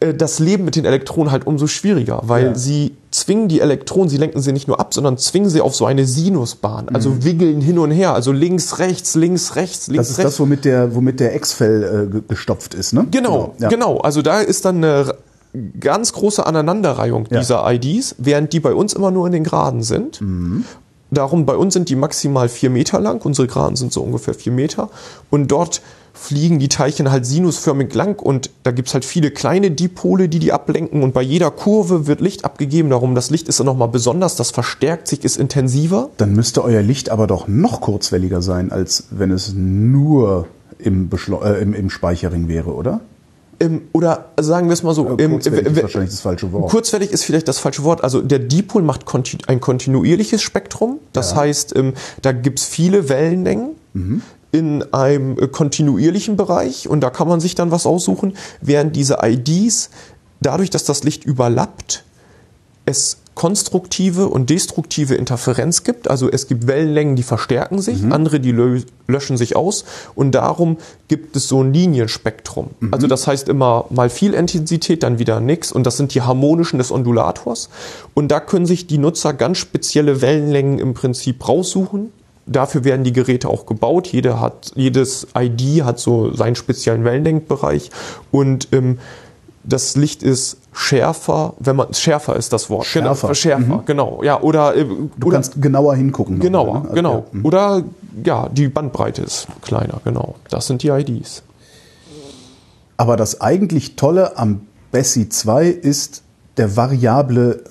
äh, 0.00 0.14
das 0.14 0.38
Leben 0.38 0.64
mit 0.64 0.76
den 0.76 0.84
Elektronen 0.84 1.30
halt 1.30 1.46
umso 1.46 1.66
schwieriger, 1.66 2.20
weil 2.24 2.46
Ja. 2.46 2.54
sie 2.54 2.89
zwingen 3.30 3.46
die 3.48 3.60
Elektronen, 3.60 4.08
sie 4.08 4.16
lenken 4.16 4.40
sie 4.40 4.52
nicht 4.52 4.66
nur 4.66 4.80
ab, 4.80 4.92
sondern 4.92 5.16
zwingen 5.16 5.48
sie 5.50 5.60
auf 5.60 5.74
so 5.76 5.86
eine 5.86 6.04
Sinusbahn, 6.04 6.86
Mhm. 6.86 6.94
also 6.96 7.24
wiggeln 7.24 7.60
hin 7.60 7.78
und 7.78 7.92
her, 7.92 8.12
also 8.12 8.32
links, 8.32 8.78
rechts, 8.80 9.14
links, 9.14 9.54
rechts, 9.54 9.86
links, 9.86 10.08
Das 10.08 10.10
ist 10.10 10.18
rechts. 10.18 10.32
das, 10.32 10.40
womit 10.40 10.64
der, 10.64 10.94
womit 10.96 11.20
der 11.20 11.36
X-Fell 11.36 12.06
äh, 12.08 12.12
ge- 12.12 12.22
gestopft 12.26 12.74
ist, 12.74 12.92
ne? 12.92 13.06
Genau, 13.10 13.54
ja. 13.58 13.68
genau. 13.68 13.98
Also 13.98 14.20
da 14.22 14.40
ist 14.40 14.64
dann 14.64 14.76
eine 14.82 15.14
ganz 15.78 16.12
große 16.12 16.44
Aneinanderreihung 16.44 17.26
Ja. 17.30 17.38
dieser 17.38 17.72
IDs, 17.72 18.16
während 18.18 18.52
die 18.52 18.58
bei 18.60 18.74
uns 18.74 18.94
immer 18.94 19.12
nur 19.12 19.26
in 19.26 19.32
den 19.32 19.44
Geraden 19.44 19.82
sind. 19.84 20.20
Mhm. 20.20 20.64
Darum, 21.12 21.44
bei 21.46 21.56
uns 21.56 21.74
sind 21.74 21.88
die 21.88 21.96
maximal 21.96 22.48
vier 22.48 22.70
Meter 22.70 22.98
lang, 23.00 23.20
unsere 23.24 23.46
Geraden 23.48 23.76
sind 23.76 23.92
so 23.92 24.00
ungefähr 24.02 24.34
vier 24.34 24.52
Meter. 24.52 24.90
Und 25.28 25.48
dort 25.52 25.82
fliegen 26.12 26.58
die 26.58 26.68
Teilchen 26.68 27.10
halt 27.10 27.24
sinusförmig 27.26 27.94
lang 27.94 28.20
und 28.20 28.50
da 28.62 28.70
gibt's 28.70 28.94
halt 28.94 29.04
viele 29.04 29.30
kleine 29.30 29.70
Dipole, 29.70 30.28
die 30.28 30.38
die 30.38 30.52
ablenken 30.52 31.02
und 31.02 31.12
bei 31.14 31.22
jeder 31.22 31.50
Kurve 31.50 32.06
wird 32.06 32.20
Licht 32.20 32.44
abgegeben. 32.44 32.90
Darum, 32.90 33.14
das 33.14 33.30
Licht 33.30 33.48
ist 33.48 33.58
dann 33.60 33.66
nochmal 33.66 33.88
besonders, 33.88 34.36
das 34.36 34.50
verstärkt 34.50 35.08
sich, 35.08 35.24
ist 35.24 35.36
intensiver. 35.36 36.10
Dann 36.16 36.32
müsste 36.34 36.64
euer 36.64 36.82
Licht 36.82 37.10
aber 37.10 37.26
doch 37.26 37.48
noch 37.48 37.80
kurzwelliger 37.80 38.42
sein, 38.42 38.72
als 38.72 39.04
wenn 39.10 39.30
es 39.30 39.52
nur 39.54 40.46
im, 40.78 41.08
Beschleu 41.08 41.38
äh, 41.44 41.60
im, 41.62 41.74
im 41.74 41.90
Speicherring 41.90 42.48
wäre, 42.48 42.74
oder? 42.74 43.00
Ähm, 43.60 43.82
oder 43.92 44.30
sagen 44.40 44.68
wir 44.68 44.72
es 44.72 44.82
mal 44.82 44.94
so, 44.94 45.18
ähm, 45.18 45.32
Kurzwellig 45.32 45.66
w- 45.66 45.70
ist 45.70 45.82
wahrscheinlich 45.82 46.10
das 46.10 46.20
falsche 46.20 46.50
Wort. 46.52 46.70
Kurzwellig 46.70 47.10
ist 47.12 47.24
vielleicht 47.24 47.46
das 47.48 47.58
falsche 47.58 47.84
Wort. 47.84 48.02
Also 48.02 48.22
der 48.22 48.38
Dipol 48.38 48.82
macht 48.82 49.04
konti 49.04 49.36
ein 49.46 49.60
kontinuierliches 49.60 50.40
Spektrum. 50.40 50.98
Das 51.12 51.34
heißt, 51.34 51.76
ähm, 51.76 51.92
da 52.22 52.32
gibt's 52.32 52.64
viele 52.64 53.10
Wellenlängen 53.10 53.72
in 54.52 54.92
einem 54.92 55.38
äh, 55.38 55.48
kontinuierlichen 55.48 56.36
Bereich 56.36 56.88
und 56.88 57.00
da 57.00 57.10
kann 57.10 57.28
man 57.28 57.40
sich 57.40 57.54
dann 57.54 57.70
was 57.70 57.86
aussuchen, 57.86 58.36
während 58.60 58.96
diese 58.96 59.18
IDs, 59.22 59.90
dadurch, 60.40 60.70
dass 60.70 60.84
das 60.84 61.04
Licht 61.04 61.24
überlappt, 61.24 62.04
es 62.86 63.18
konstruktive 63.34 64.28
und 64.28 64.50
destruktive 64.50 65.14
Interferenz 65.14 65.82
gibt. 65.82 66.10
Also 66.10 66.30
es 66.30 66.46
gibt 66.46 66.66
Wellenlängen, 66.66 67.16
die 67.16 67.22
verstärken 67.22 67.80
sich, 67.80 68.02
andere, 68.12 68.38
die 68.38 68.52
lö 68.52 68.82
löschen 69.06 69.38
sich 69.38 69.56
aus. 69.56 69.84
Und 70.14 70.32
darum 70.32 70.76
gibt 71.08 71.36
es 71.36 71.48
so 71.48 71.62
ein 71.62 71.72
Linienspektrum. 71.72 72.70
Also 72.90 73.06
das 73.06 73.26
heißt 73.26 73.48
immer 73.48 73.86
mal 73.88 74.10
viel 74.10 74.34
Intensität, 74.34 75.02
dann 75.02 75.18
wieder 75.18 75.40
nix. 75.40 75.72
Und 75.72 75.86
das 75.86 75.96
sind 75.96 76.14
die 76.14 76.20
harmonischen 76.20 76.78
des 76.78 76.92
Ondulators. 76.92 77.70
Und 78.12 78.28
da 78.28 78.40
können 78.40 78.66
sich 78.66 78.86
die 78.86 78.98
Nutzer 78.98 79.32
ganz 79.32 79.56
spezielle 79.56 80.20
Wellenlängen 80.20 80.78
im 80.78 80.92
Prinzip 80.92 81.48
raussuchen. 81.48 82.12
Dafür 82.50 82.84
werden 82.84 83.04
die 83.04 83.12
Geräte 83.12 83.48
auch 83.48 83.64
gebaut. 83.64 84.08
Jede 84.08 84.40
hat, 84.40 84.72
jedes 84.74 85.28
ID 85.38 85.84
hat 85.84 86.00
so 86.00 86.34
seinen 86.34 86.56
speziellen 86.56 87.04
Wellenlängenbereich. 87.04 87.90
Und 88.32 88.68
ähm, 88.72 88.98
das 89.62 89.94
Licht 89.96 90.22
ist 90.24 90.56
schärfer, 90.72 91.54
wenn 91.60 91.76
man 91.76 91.94
schärfer 91.94 92.34
ist 92.34 92.52
das 92.52 92.68
Wort. 92.68 92.86
Schärfer. 92.86 93.28
Genau, 93.28 93.34
schärfer, 93.34 93.82
genau. 93.86 94.22
Ja, 94.24 94.40
oder 94.40 94.74
äh, 94.76 94.84
Du 94.84 95.28
oder 95.28 95.36
kannst 95.36 95.62
genauer 95.62 95.94
hingucken. 95.94 96.40
genauer, 96.40 96.80
ne? 96.84 96.90
genau. 96.94 97.18
Okay. 97.18 97.28
Mhm. 97.36 97.44
Oder 97.44 97.82
ja, 98.24 98.48
die 98.48 98.68
Bandbreite 98.68 99.22
ist 99.22 99.46
kleiner, 99.62 100.00
genau. 100.04 100.34
Das 100.48 100.66
sind 100.66 100.82
die 100.82 100.88
IDs. 100.88 101.42
Aber 102.96 103.16
das 103.16 103.40
eigentlich 103.40 103.96
Tolle 103.96 104.36
am 104.36 104.62
Bessie 104.90 105.28
2 105.28 105.66
ist 105.68 106.22
der 106.56 106.76
variable 106.76 107.62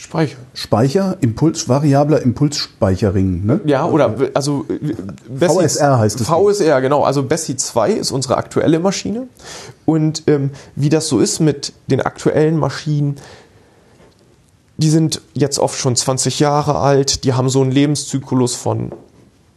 Speicher. 0.00 0.36
Speicher, 0.54 1.16
Impuls, 1.22 1.68
variabler 1.68 2.22
Impulsspeicherring. 2.22 3.44
Ne? 3.44 3.60
Ja, 3.64 3.84
oder 3.84 4.14
also 4.32 4.64
Bessie- 5.28 5.58
VSR 5.68 5.98
heißt 5.98 6.20
es. 6.20 6.28
VSR, 6.28 6.80
genau. 6.80 7.02
Also 7.02 7.24
Bessie 7.24 7.56
2 7.56 7.94
ist 7.94 8.12
unsere 8.12 8.36
aktuelle 8.36 8.78
Maschine. 8.78 9.26
Und 9.86 10.22
ähm, 10.28 10.50
wie 10.76 10.88
das 10.88 11.08
so 11.08 11.18
ist 11.18 11.40
mit 11.40 11.72
den 11.88 12.00
aktuellen 12.00 12.56
Maschinen, 12.58 13.16
die 14.76 14.88
sind 14.88 15.20
jetzt 15.34 15.58
oft 15.58 15.76
schon 15.76 15.96
20 15.96 16.38
Jahre 16.38 16.78
alt, 16.78 17.24
die 17.24 17.32
haben 17.32 17.48
so 17.48 17.60
einen 17.60 17.72
Lebenszyklus 17.72 18.54
von 18.54 18.92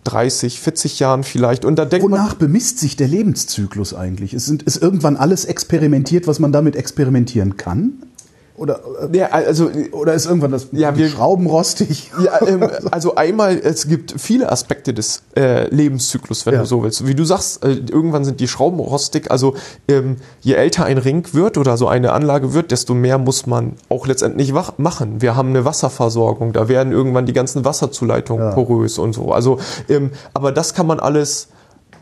30, 0.06 0.60
40 0.60 0.99
Jahren 0.99 1.23
vielleicht. 1.23 1.65
Und 1.65 1.75
da 1.75 1.86
denkt 1.86 2.10
man, 2.10 2.19
Wonach 2.19 2.34
bemisst 2.34 2.80
sich 2.80 2.95
der 2.95 3.08
Lebenszyklus 3.08 3.93
eigentlich? 3.93 4.34
Ist, 4.34 4.47
sind, 4.47 4.63
ist 4.63 4.82
irgendwann 4.82 5.17
alles 5.17 5.45
experimentiert, 5.45 6.25
was 6.25 6.39
man 6.39 6.51
damit 6.51 6.75
experimentieren 6.75 7.58
kann? 7.58 8.01
Oder, 8.62 8.80
äh, 9.12 9.17
ja, 9.17 9.26
also 9.32 9.71
oder 9.91 10.13
ist 10.13 10.28
irgendwann 10.28 10.52
das 10.52 10.67
Ja, 10.71 10.95
wir- 10.95 11.10
Schrauben 11.10 11.47
rostig? 11.47 12.12
Ja, 12.24 12.45
ähm, 12.47 12.69
also 12.91 13.15
einmal, 13.15 13.58
es 13.58 13.88
gibt 13.88 14.13
viele 14.21 14.52
Aspekte 14.52 14.93
des 14.93 15.24
äh, 15.36 15.67
Lebenszyklus, 15.74 16.45
wenn 16.45 16.54
Ja. 16.54 16.60
du 16.60 16.67
so 16.67 16.84
willst. 16.84 17.08
Wie 17.08 17.15
du 17.15 17.24
sagst, 17.26 17.65
äh, 17.65 17.69
irgendwann 17.91 18.24
sind 18.24 18.39
die 18.39 18.47
Schrauben 18.47 18.80
rostig. 18.80 19.32
Also 19.32 19.56
ähm, 19.88 20.17
je 20.41 20.54
älter 20.54 20.86
ein 20.86 21.00
Ring 21.00 21.26
wird 21.34 21.58
oder 21.58 21.76
so 21.76 21.88
eine 21.88 22.12
Anlage 22.13 22.54
wird, 22.54 22.69
desto 22.69 22.93
mehr 22.93 23.17
muss 23.17 23.47
man 23.47 23.74
auch 23.89 24.06
letztendlich 24.06 24.54
wach 24.54 24.74
machen. 24.78 25.21
Wir 25.24 25.36
haben 25.36 25.50
eine 25.50 25.65
Wasserversorgung, 25.65 26.54
da 26.54 26.67
werden 26.69 26.93
irgendwann 26.93 27.26
die 27.26 27.34
ganzen 27.34 27.65
Wasserzuleitungen 27.65 28.50
Ja. 28.50 28.52
porös 28.54 29.00
und 29.00 29.13
so. 29.13 29.32
Also, 29.32 29.58
ähm, 29.89 30.12
aber 30.36 30.52
das 30.52 30.76
kann 30.76 30.86
man 30.86 31.00
alles 31.00 31.47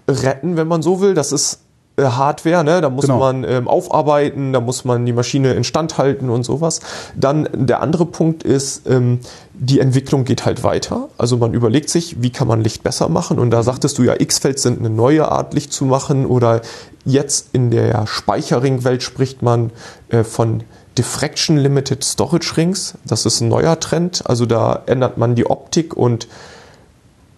retten, 0.09 0.57
wenn 0.57 0.67
man 0.67 0.81
so 0.81 0.99
will. 0.99 1.13
Das 1.13 1.31
ist 1.31 1.59
Hardware, 1.97 2.63
ne? 2.63 2.81
da 2.81 2.89
muss 2.89 3.05
Genau. 3.05 3.19
man 3.19 3.43
ähm, 3.43 3.67
aufarbeiten, 3.67 4.53
da 4.53 4.61
muss 4.61 4.85
man 4.85 5.05
die 5.05 5.13
Maschine 5.13 5.53
instand 5.53 5.97
halten 5.97 6.29
und 6.29 6.43
sowas. 6.43 6.79
Dann 7.15 7.49
der 7.53 7.81
andere 7.81 8.05
Punkt 8.05 8.43
ist, 8.43 8.87
ähm, 8.87 9.19
die 9.53 9.79
Entwicklung 9.81 10.23
geht 10.23 10.45
halt 10.45 10.63
weiter. 10.63 11.09
Also 11.17 11.35
man 11.37 11.53
überlegt 11.53 11.89
sich, 11.89 12.21
wie 12.21 12.29
kann 12.29 12.47
man 12.47 12.61
Licht 12.61 12.83
besser 12.83 13.09
machen 13.09 13.37
und 13.39 13.51
da 13.51 13.63
sagtest 13.63 13.97
du 13.97 14.03
ja, 14.03 14.15
X-Feld 14.17 14.59
sind 14.59 14.79
eine 14.79 14.89
neue 14.89 15.29
Art 15.29 15.53
Licht 15.53 15.73
zu 15.73 15.83
machen 15.85 16.25
oder 16.25 16.61
jetzt 17.03 17.49
in 17.51 17.69
der 17.69 18.07
Speicherringwelt 18.07 19.03
spricht 19.03 19.41
man 19.41 19.71
äh, 20.09 20.23
von 20.23 20.63
Diffraction 20.97 21.57
Limited 21.57 22.03
Storage 22.03 22.57
Rings. 22.57 22.93
Das 23.05 23.25
ist 23.25 23.41
ein 23.41 23.47
neuer 23.49 23.79
Trend. 23.79 24.23
Also 24.25 24.45
da 24.45 24.83
ändert 24.85 25.17
man 25.17 25.35
die 25.35 25.45
Optik 25.49 25.95
und 25.95 26.27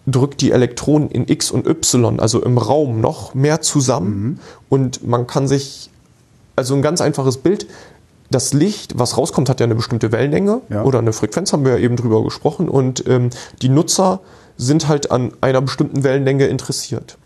drückt 0.06 0.40
die 0.40 0.50
Elektronen 0.50 1.10
in 1.10 1.28
X 1.28 1.50
und 1.50 1.66
Y, 1.66 2.18
also 2.20 2.42
im 2.42 2.58
Raum, 2.58 3.00
noch 3.00 3.34
mehr 3.34 3.60
zusammen. 3.60 4.40
Und 4.68 5.06
man 5.06 5.26
kann 5.26 5.46
sich, 5.46 5.90
also 6.56 6.74
ein 6.74 6.82
ganz 6.82 7.00
einfaches 7.00 7.36
Bild, 7.38 7.66
das 8.30 8.52
Licht, 8.52 8.98
was 8.98 9.16
rauskommt, 9.18 9.48
hat 9.48 9.60
ja 9.60 9.64
eine 9.64 9.74
bestimmte 9.74 10.10
Wellenlänge 10.10 10.62
Ja. 10.70 10.82
oder 10.84 10.98
eine 10.98 11.12
Frequenz, 11.12 11.52
haben 11.52 11.64
wir 11.64 11.72
ja 11.72 11.78
eben 11.78 11.96
drüber 11.96 12.24
gesprochen. 12.24 12.68
Und 12.68 13.06
ähm, 13.06 13.30
die 13.60 13.68
Nutzer 13.68 14.20
sind 14.56 14.88
halt 14.88 15.10
an 15.10 15.32
einer 15.40 15.60
bestimmten 15.60 16.02
Wellenlänge 16.02 16.46
interessiert. 16.46 17.16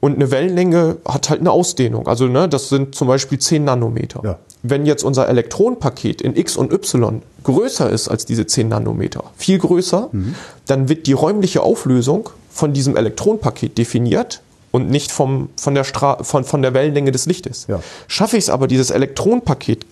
Und 0.00 0.14
eine 0.14 0.30
Wellenlänge 0.30 0.96
hat 1.06 1.28
halt 1.28 1.40
eine 1.40 1.50
Ausdehnung. 1.50 2.06
Also 2.08 2.26
ne, 2.26 2.48
das 2.48 2.70
sind 2.70 2.94
zum 2.94 3.08
Beispiel 3.08 3.38
10 3.38 3.64
Nanometer. 3.64 4.20
Ja. 4.24 4.38
Wenn 4.62 4.84
jetzt 4.84 5.04
unser 5.04 5.28
Elektronenpaket 5.28 6.20
in 6.20 6.36
X 6.36 6.56
und 6.56 6.72
Y 6.72 7.22
größer 7.44 7.88
ist 7.88 8.08
als 8.08 8.26
diese 8.26 8.46
10 8.46 8.68
Nanometer, 8.68 9.24
viel 9.36 9.58
größer, 9.58 10.10
Mhm. 10.12 10.34
dann 10.66 10.88
wird 10.88 11.06
die 11.06 11.12
räumliche 11.14 11.62
Auflösung 11.62 12.28
von 12.50 12.72
diesem 12.72 12.96
Elektronenpaket 12.96 13.78
definiert 13.78 14.42
und 14.70 14.90
nicht 14.90 15.12
vom, 15.12 15.48
von, 15.56 15.74
der 15.74 15.84
Stra 15.84 16.22
von, 16.22 16.44
von 16.44 16.62
der 16.62 16.74
Wellenlänge 16.74 17.10
des 17.12 17.26
Lichtes. 17.26 17.66
Ja. 17.68 17.80
Schaffe 18.06 18.36
ich 18.36 18.44
es 18.44 18.50
aber, 18.50 18.66
dieses 18.66 18.90
Elektronenpaket 18.90 19.86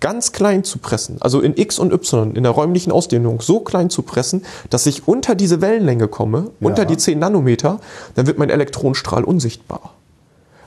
ganz 0.00 0.32
klein 0.32 0.62
zu 0.62 0.78
pressen, 0.78 1.16
also 1.20 1.40
in 1.40 1.56
X 1.56 1.78
und 1.78 1.90
Y, 1.90 2.36
in 2.36 2.42
der 2.42 2.52
räumlichen 2.52 2.92
Ausdehnung 2.92 3.40
so 3.40 3.60
klein 3.60 3.88
zu 3.88 4.02
pressen, 4.02 4.44
dass 4.68 4.84
ich 4.84 5.08
unter 5.08 5.34
diese 5.34 5.62
Wellenlänge 5.62 6.06
komme, 6.06 6.50
unter 6.60 6.84
die 6.84 6.98
10 6.98 7.18
Nanometer, 7.18 7.80
dann 8.14 8.26
wird 8.26 8.36
mein 8.38 8.50
Elektronenstrahl 8.50 9.24
unsichtbar. 9.24 9.94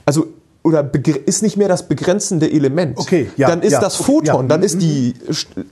Also, 0.04 0.26
oder 0.62 0.88
ist 1.26 1.42
nicht 1.42 1.56
mehr 1.56 1.68
das 1.68 1.88
begrenzende 1.88 2.50
Element. 2.50 2.98
Okay, 2.98 3.30
ja, 3.36 3.48
Dann 3.48 3.62
ist 3.62 3.72
ja, 3.72 3.80
das 3.80 4.00
okay, 4.00 4.12
Photon, 4.12 4.42
ja, 4.42 4.48
dann 4.48 4.60
mhm, 4.60 4.66
ist 4.66 4.82
die 4.82 5.14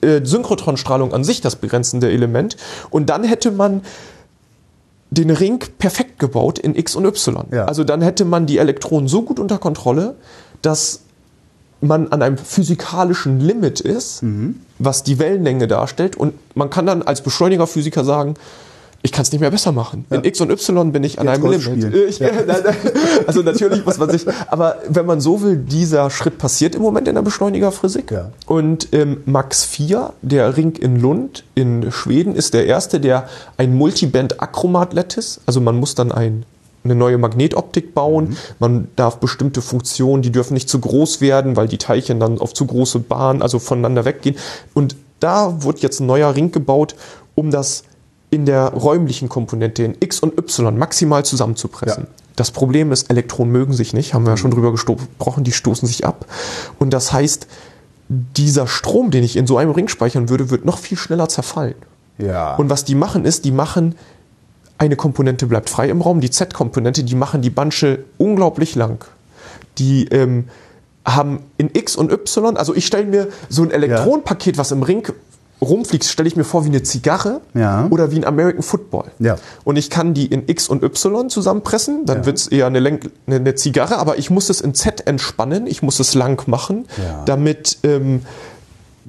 äh, 0.00 0.24
Synchrotronstrahlung 0.24 1.12
an 1.12 1.24
sich 1.24 1.40
das 1.40 1.56
begrenzende 1.56 2.10
Element. 2.10 2.56
Und 2.90 3.10
dann 3.10 3.24
hätte 3.24 3.50
man 3.50 3.82
den 5.10 5.30
Ring 5.30 5.62
perfekt 5.78 6.18
gebaut 6.18 6.58
in 6.58 6.74
X 6.74 6.96
und 6.96 7.04
Y. 7.04 7.44
Ja. 7.52 7.66
Also 7.66 7.84
dann 7.84 8.02
hätte 8.02 8.24
man 8.24 8.46
die 8.46 8.58
Elektronen 8.58 9.08
so 9.08 9.22
gut 9.22 9.38
unter 9.38 9.58
Kontrolle, 9.58 10.16
dass 10.62 11.00
man 11.80 12.08
an 12.08 12.22
einem 12.22 12.38
physikalischen 12.38 13.40
Limit 13.40 13.80
ist, 13.80 14.22
was 14.78 15.04
die 15.04 15.18
Wellenlänge 15.18 15.68
darstellt. 15.68 16.16
Und 16.16 16.34
man 16.56 16.70
kann 16.70 16.86
dann 16.86 17.02
als 17.02 17.22
Beschleunigerphysiker 17.22 18.04
sagen, 18.04 18.34
ich 19.02 19.12
kann 19.12 19.22
es 19.22 19.30
nicht 19.30 19.40
mehr 19.40 19.50
besser 19.50 19.70
machen. 19.70 20.06
In 20.10 20.24
X 20.24 20.40
und 20.40 20.50
Y 20.50 20.90
bin 20.90 21.04
ich 21.04 21.20
an 21.20 21.26
Jetzt 21.26 21.34
einem 21.34 21.42
Golf 21.44 21.66
Limit. 21.66 21.94
Ich, 21.94 22.20
nein. 22.20 22.34
Also 23.26 23.42
natürlich 23.42 23.84
muss 23.84 23.98
man 23.98 24.10
sich, 24.10 24.26
aber 24.48 24.78
wenn 24.88 25.06
man 25.06 25.20
so 25.20 25.40
will, 25.40 25.56
dieser 25.56 26.10
Schritt 26.10 26.38
passiert 26.38 26.74
im 26.74 26.82
Moment 26.82 27.06
in 27.06 27.14
der 27.14 27.22
Beschleunigerphysik. 27.22 28.10
Ja. 28.10 28.32
Und 28.46 28.88
ähm, 28.92 29.22
Max 29.24 29.64
4, 29.64 30.12
der 30.22 30.56
Ring 30.56 30.72
in 30.72 31.00
Lund 31.00 31.44
in 31.54 31.92
Schweden, 31.92 32.34
ist 32.34 32.54
der 32.54 32.66
erste, 32.66 32.98
der 32.98 33.28
ein 33.56 33.76
Multiband-Achromat-Lattice, 33.76 35.42
also 35.46 35.60
man 35.60 35.76
muss 35.76 35.94
dann 35.94 36.10
ein, 36.10 36.44
eine 36.82 36.96
neue 36.96 37.18
Magnetoptik 37.18 37.94
bauen, 37.94 38.36
man 38.58 38.88
darf 38.96 39.18
bestimmte 39.18 39.62
Funktionen, 39.62 40.22
die 40.22 40.32
dürfen 40.32 40.54
nicht 40.54 40.68
zu 40.68 40.80
groß 40.80 41.20
werden, 41.20 41.54
weil 41.54 41.68
die 41.68 41.78
Teilchen 41.78 42.18
dann 42.18 42.38
auf 42.38 42.52
zu 42.52 42.66
große 42.66 42.98
Bahnen, 42.98 43.42
also 43.42 43.60
voneinander 43.60 44.04
weggehen. 44.04 44.36
Und 44.74 44.96
da 45.20 45.62
wird 45.62 45.80
jetzt 45.80 46.00
ein 46.00 46.06
neuer 46.06 46.34
Ring 46.34 46.50
gebaut, 46.50 46.96
um 47.36 47.52
das 47.52 47.84
in 48.30 48.44
der 48.44 48.68
räumlichen 48.68 49.28
Komponente 49.28 49.82
in 49.82 49.96
X 50.00 50.20
und 50.20 50.36
Y 50.38 50.76
maximal 50.76 51.24
zusammenzupressen. 51.24 52.04
Ja. 52.04 52.10
Das 52.36 52.50
Problem 52.50 52.92
ist, 52.92 53.10
Elektronen 53.10 53.52
mögen 53.52 53.72
sich 53.72 53.94
nicht, 53.94 54.14
haben 54.14 54.24
wir 54.24 54.30
ja 54.30 54.36
schon 54.36 54.50
drüber 54.50 54.70
gesprochen, 54.70 55.44
die 55.44 55.52
stoßen 55.52 55.88
sich 55.88 56.04
ab. 56.06 56.26
Und 56.78 56.90
das 56.90 57.12
heißt, 57.12 57.48
dieser 58.08 58.66
Strom, 58.66 59.10
den 59.10 59.24
ich 59.24 59.36
in 59.36 59.46
so 59.46 59.58
einem 59.58 59.72
Ring 59.72 59.88
speichern 59.88 60.28
würde, 60.28 60.50
wird 60.50 60.64
noch 60.64 60.78
viel 60.78 60.96
schneller 60.96 61.28
zerfallen. 61.28 61.74
Ja. 62.18 62.54
Und 62.56 62.70
was 62.70 62.84
die 62.84 62.94
machen 62.94 63.24
ist, 63.24 63.44
die 63.44 63.50
machen 63.50 63.94
eine 64.78 64.94
Komponente 64.94 65.46
bleibt 65.46 65.68
frei 65.68 65.88
im 65.88 66.00
Raum, 66.00 66.20
die 66.20 66.30
Z-Komponente, 66.30 67.02
die 67.02 67.16
machen 67.16 67.42
die 67.42 67.50
Bandsche 67.50 68.04
unglaublich 68.16 68.76
lang. 68.76 69.04
Die 69.78 70.04
ähm, 70.06 70.44
haben 71.04 71.40
in 71.56 71.70
X 71.72 71.96
und 71.96 72.12
Y, 72.12 72.56
also 72.56 72.74
ich 72.74 72.86
stelle 72.86 73.06
mir 73.06 73.28
so 73.48 73.62
ein 73.62 73.72
Elektronenpaket, 73.72 74.56
was 74.56 74.70
im 74.70 74.84
Ring 74.84 75.02
rumfliegt, 75.60 76.04
stelle 76.04 76.28
ich 76.28 76.36
mir 76.36 76.44
vor 76.44 76.64
wie 76.64 76.68
eine 76.68 76.82
Zigarre 76.82 77.40
Ja. 77.54 77.86
oder 77.90 78.10
wie 78.12 78.16
ein 78.16 78.24
American 78.24 78.62
Football. 78.62 79.06
Ja. 79.18 79.36
Und 79.64 79.76
ich 79.76 79.90
kann 79.90 80.14
die 80.14 80.26
in 80.26 80.48
X 80.48 80.68
und 80.68 80.82
Y 80.84 81.28
zusammenpressen, 81.30 82.06
dann 82.06 82.18
Ja. 82.18 82.26
wird's 82.26 82.46
eher 82.46 82.66
eine, 82.66 82.78
Lenk 82.80 83.10
eine, 83.26 83.36
eine 83.36 83.54
Zigarre, 83.54 83.98
aber 83.98 84.18
ich 84.18 84.30
muss 84.30 84.50
es 84.50 84.60
in 84.60 84.74
Z 84.74 85.06
entspannen, 85.06 85.66
ich 85.66 85.82
muss 85.82 85.98
es 86.00 86.14
lang 86.14 86.46
machen, 86.48 86.86
Ja. 86.96 87.22
damit 87.24 87.78
ähm, 87.82 88.22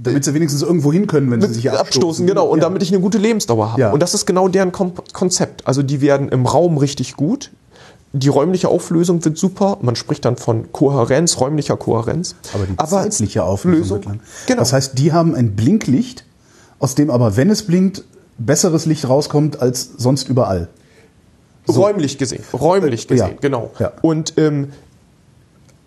Damit 0.01 0.23
sie 0.23 0.33
wenigstens 0.33 0.61
irgendwo 0.61 0.93
hin 0.93 1.07
können, 1.07 1.29
wenn 1.29 1.41
sie 1.41 1.49
sich 1.53 1.69
abstoßen. 1.69 1.85
abstoßen, 1.87 2.27
genau, 2.27 2.47
und 2.47 2.59
Ja. 2.59 2.63
damit 2.63 2.81
ich 2.83 2.89
eine 2.89 3.01
gute 3.01 3.17
Lebensdauer 3.17 3.73
habe. 3.73 3.81
Ja. 3.81 3.91
Und 3.91 4.01
das 4.01 4.13
ist 4.13 4.25
genau 4.25 4.47
deren 4.47 4.71
Kom 4.71 4.93
Konzept. 5.11 5.67
Also 5.67 5.83
die 5.83 5.99
werden 5.99 6.29
im 6.29 6.45
Raum 6.45 6.77
richtig 6.77 7.17
gut. 7.17 7.51
Die 8.13 8.29
räumliche 8.29 8.69
Auflösung 8.69 9.23
wird 9.25 9.37
super. 9.37 9.77
Man 9.81 9.97
spricht 9.97 10.23
dann 10.23 10.37
von 10.37 10.71
Kohärenz, 10.71 11.39
räumlicher 11.41 11.75
Kohärenz. 11.75 12.35
Aber 12.53 12.65
die 12.65 12.75
zeitliche 12.77 13.43
Auflösung 13.43 14.05
wird. 14.05 14.19
Genau. 14.47 14.59
Das 14.59 14.71
heißt, 14.71 14.97
die 14.97 15.11
haben 15.11 15.35
ein 15.35 15.55
Blinklicht, 15.57 16.23
aus 16.79 16.95
dem 16.95 17.09
aber, 17.09 17.35
wenn 17.37 17.49
es 17.49 17.63
blinkt, 17.63 18.03
besseres 18.37 18.85
Licht 18.85 19.07
rauskommt 19.07 19.61
als 19.61 19.89
sonst 19.97 20.29
überall. 20.29 20.69
Räumlich 21.67 22.17
gesehen. 22.17 22.43
Räumlich 22.53 23.09
Äh, 23.11 23.15
ja. 23.15 23.25
gesehen, 23.25 23.37
genau. 23.41 23.71
Ja. 23.79 23.91
Und 24.01 24.33
ähm, 24.37 24.69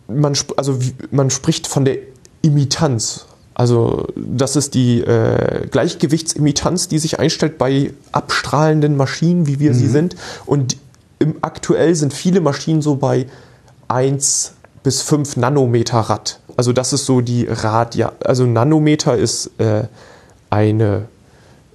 man, 0.07 0.37
also, 0.57 0.79
man 1.11 1.31
spricht 1.31 1.67
von 1.67 1.85
der 1.85 1.99
Imitanz. 2.43 3.27
Also 3.55 4.07
das 4.17 4.57
ist 4.57 4.75
die 4.75 5.01
äh, 5.01 5.67
Gleichgewichtsimmitanz, 5.71 6.89
die 6.89 6.99
sich 6.99 7.19
einstellt 7.19 7.59
bei 7.59 7.93
abstrahlenden 8.13 8.97
Maschinen, 8.97 9.47
wie 9.47 9.59
wir 9.61 9.75
sie 9.75 9.85
Mhm. 9.87 9.91
sind. 9.93 10.17
Und 10.47 10.77
im, 11.19 11.37
aktuell 11.43 11.95
sind 11.95 12.15
viele 12.15 12.41
Maschinen 12.41 12.81
so 12.83 12.97
bei 12.97 13.27
1 13.89 14.55
bis 14.83 15.03
5 15.03 15.37
Nanometer 15.37 15.99
Rad. 16.01 16.41
Also 16.57 16.73
das 16.73 16.93
ist 16.93 17.07
so 17.07 17.21
die 17.21 17.47
Radia. 17.49 18.13
Also 18.25 18.47
Nanometer 18.47 19.17
ist 19.17 19.51
äh, 19.59 19.85
eine 20.53 21.07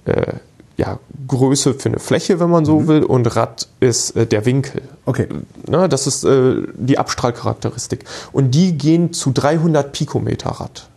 äh, 0.04 0.34
ja, 0.76 1.00
Größe 1.26 1.74
für 1.74 1.88
eine 1.88 1.98
Fläche, 1.98 2.38
wenn 2.38 2.50
man 2.50 2.64
so 2.64 2.86
will, 2.86 3.02
und 3.02 3.34
Rad 3.34 3.66
ist 3.80 4.16
äh, 4.16 4.26
der 4.26 4.46
Winkel. 4.46 4.82
Okay. 5.06 5.26
Ne, 5.66 5.88
das 5.88 6.06
ist 6.06 6.24
äh, 6.24 6.62
die 6.74 6.98
Abstrahlcharakteristik. 6.98 8.04
Und 8.32 8.52
die 8.52 8.78
gehen 8.78 9.12
zu 9.12 9.32
300 9.32 9.92
Pikometer 9.92 10.50
Rad. 10.50 10.88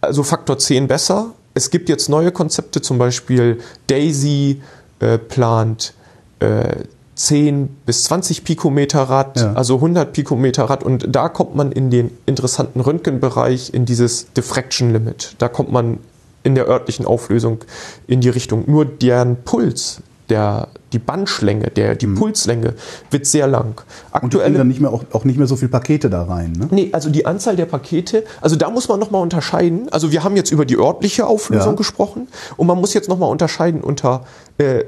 Also 0.00 0.22
Faktor 0.22 0.58
10 0.58 0.86
besser. 0.86 1.32
Es 1.54 1.70
gibt 1.70 1.88
jetzt 1.88 2.08
neue 2.08 2.30
Konzepte, 2.30 2.80
zum 2.80 2.98
Beispiel 2.98 3.58
Daisy 3.88 4.62
äh, 5.00 5.18
plant 5.18 5.94
äh, 6.38 6.76
10 7.16 7.68
bis 7.86 8.04
20 8.04 8.44
Pikometer 8.44 9.02
Rad, 9.02 9.40
Ja. 9.40 9.52
also 9.54 9.76
100 9.76 10.12
Pikometer 10.12 10.64
Rad. 10.64 10.84
Und 10.84 11.06
da 11.08 11.28
kommt 11.28 11.56
man 11.56 11.72
in 11.72 11.90
den 11.90 12.10
interessanten 12.26 12.80
Röntgenbereich, 12.80 13.72
in 13.74 13.84
dieses 13.84 14.32
Diffraction 14.32 14.92
Limit. 14.92 15.34
Da 15.38 15.48
kommt 15.48 15.72
man 15.72 15.98
in 16.44 16.54
der 16.54 16.68
örtlichen 16.68 17.06
Auflösung 17.06 17.58
in 18.06 18.20
die 18.20 18.28
Richtung. 18.28 18.64
Nur 18.66 18.84
deren 18.84 19.36
Puls, 19.44 20.00
der, 20.28 20.68
die 20.92 20.98
Bandschlänge, 20.98 21.70
der, 21.70 21.96
die 21.96 22.06
Pulslänge 22.06 22.74
wird 23.10 23.26
sehr 23.26 23.46
lang. 23.46 23.64
Und 23.66 23.74
kriegen 23.74 24.24
Aktuelle 24.26 24.58
dann 24.58 24.68
nicht 24.68 24.80
mehr, 24.80 24.90
auch, 24.92 25.04
auch 25.12 25.24
nicht 25.24 25.36
mehr 25.36 25.46
so 25.46 25.56
viel 25.56 25.68
Pakete 25.68 26.08
da 26.08 26.22
rein. 26.22 26.52
Ne? 26.52 26.68
Nee, 26.70 26.88
also 26.92 27.10
die 27.10 27.26
Anzahl 27.26 27.56
der 27.56 27.66
Pakete, 27.66 28.24
also 28.40 28.56
da 28.56 28.70
muss 28.70 28.88
man 28.88 29.00
nochmal 29.00 29.20
unterscheiden. 29.20 29.88
Also 29.90 30.12
wir 30.12 30.22
haben 30.24 30.36
jetzt 30.36 30.50
über 30.52 30.64
die 30.64 30.78
örtliche 30.78 31.26
Auflösung 31.26 31.72
Ja. 31.72 31.76
gesprochen 31.76 32.28
und 32.56 32.66
man 32.66 32.78
muss 32.80 32.94
jetzt 32.94 33.08
nochmal 33.08 33.30
unterscheiden 33.30 33.82
unter 33.82 34.24
äh, 34.58 34.84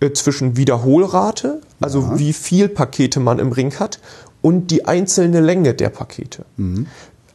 äh, 0.00 0.12
zwischen 0.14 0.56
Wiederholrate, 0.56 1.60
also 1.80 2.00
Ja. 2.00 2.18
wie 2.18 2.32
viel 2.32 2.68
Pakete 2.68 3.20
man 3.20 3.38
im 3.40 3.52
Ring 3.52 3.74
hat, 3.78 3.98
und 4.40 4.72
die 4.72 4.86
einzelne 4.86 5.40
Länge 5.40 5.72
der 5.74 5.88
Pakete. 5.90 6.44
Mhm. 6.56 6.86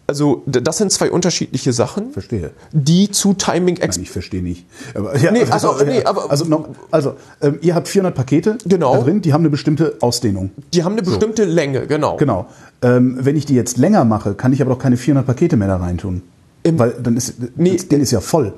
Also 0.10 0.42
das 0.46 0.78
sind 0.78 0.90
zwei 0.92 1.12
unterschiedliche 1.12 1.74
Sachen, 1.74 2.12
Verstehe. 2.14 2.52
die 2.72 3.12
zu 3.12 3.34
Timing 3.34 3.78
Nein, 3.80 3.90
ich 4.02 4.10
verstehe 4.10 4.42
nicht. 4.42 4.66
Aber, 4.96 5.18
ja, 5.18 5.32
Nee, 5.32 5.44
also, 5.50 5.76
nee, 5.86 6.02
aber- 6.06 6.32
also, 6.32 6.46
noch, 6.46 6.70
also 6.92 7.16
ähm, 7.42 7.60
ihr 7.62 7.76
habt 7.76 7.90
400 7.90 8.16
Pakete 8.16 8.58
Genau. 8.66 8.96
da 8.96 9.02
drin, 9.04 9.22
die 9.22 9.34
haben 9.34 9.42
eine 9.42 9.50
bestimmte 9.50 9.98
Ausdehnung. 10.00 10.52
die 10.74 10.84
haben 10.86 10.94
eine 10.94 11.04
bestimmte 11.04 11.44
Länge, 11.44 11.88
genau. 11.88 12.16
Genau. 12.16 12.48
Ähm, 12.82 13.18
wenn 13.20 13.36
ich 13.36 13.46
die 13.46 13.56
jetzt 13.56 13.76
länger 13.78 14.06
mache, 14.06 14.34
kann 14.34 14.54
ich 14.54 14.62
aber 14.62 14.72
doch 14.72 14.80
keine 14.80 14.96
400 14.96 15.26
Pakete 15.26 15.58
mehr 15.58 15.68
da 15.68 15.76
reintun. 15.76 16.22
Weil 16.64 16.92
dann 17.04 17.18
ist 17.18 17.36
Nee, 17.58 17.76
Ding 17.78 18.02
ist 18.02 18.12
ja 18.12 18.22
voll. 18.22 18.54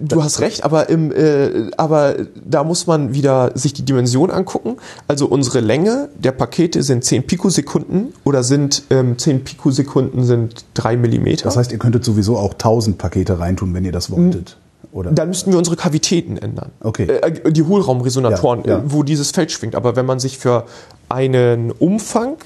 Du 0.00 0.22
hast 0.22 0.40
recht, 0.40 0.64
aber, 0.64 0.88
im, 0.88 1.12
äh, 1.12 1.70
aber 1.76 2.14
da 2.44 2.64
muss 2.64 2.86
man 2.86 3.14
wieder 3.14 3.52
sich 3.54 3.72
die 3.72 3.84
Dimension 3.84 4.30
angucken. 4.30 4.76
Also 5.08 5.26
unsere 5.26 5.60
Länge 5.60 6.08
der 6.18 6.32
Pakete 6.32 6.82
sind 6.82 7.04
10 7.04 7.26
Pikosekunden 7.26 8.12
oder 8.24 8.42
sind 8.42 8.84
ähm, 8.90 9.18
10 9.18 9.44
Pikosekunden 9.44 10.24
sind 10.24 10.64
3 10.74 10.96
Millimeter. 10.96 11.44
Das 11.44 11.56
heißt, 11.56 11.72
ihr 11.72 11.78
könntet 11.78 12.04
sowieso 12.04 12.36
auch 12.36 12.52
1000 12.52 12.98
Pakete 12.98 13.38
reintun, 13.38 13.74
wenn 13.74 13.84
ihr 13.84 13.92
das 13.92 14.10
wolltet. 14.10 14.56
Oder? 14.92 15.10
dann 15.10 15.28
müssten 15.28 15.50
wir 15.50 15.58
unsere 15.58 15.74
Kavitäten 15.76 16.36
ändern. 16.36 16.70
Okay. 16.80 17.06
Äh, 17.06 17.50
die 17.52 17.62
Hohlraumresonatoren, 17.64 18.62
Ja, 18.64 18.70
ja. 18.70 18.78
äh, 18.78 18.82
wo 18.86 19.02
dieses 19.02 19.32
Feld 19.32 19.50
schwingt. 19.50 19.74
Aber 19.74 19.96
wenn 19.96 20.06
man 20.06 20.20
sich 20.20 20.38
für 20.38 20.66
einen 21.08 21.72
Umfang 21.72 22.36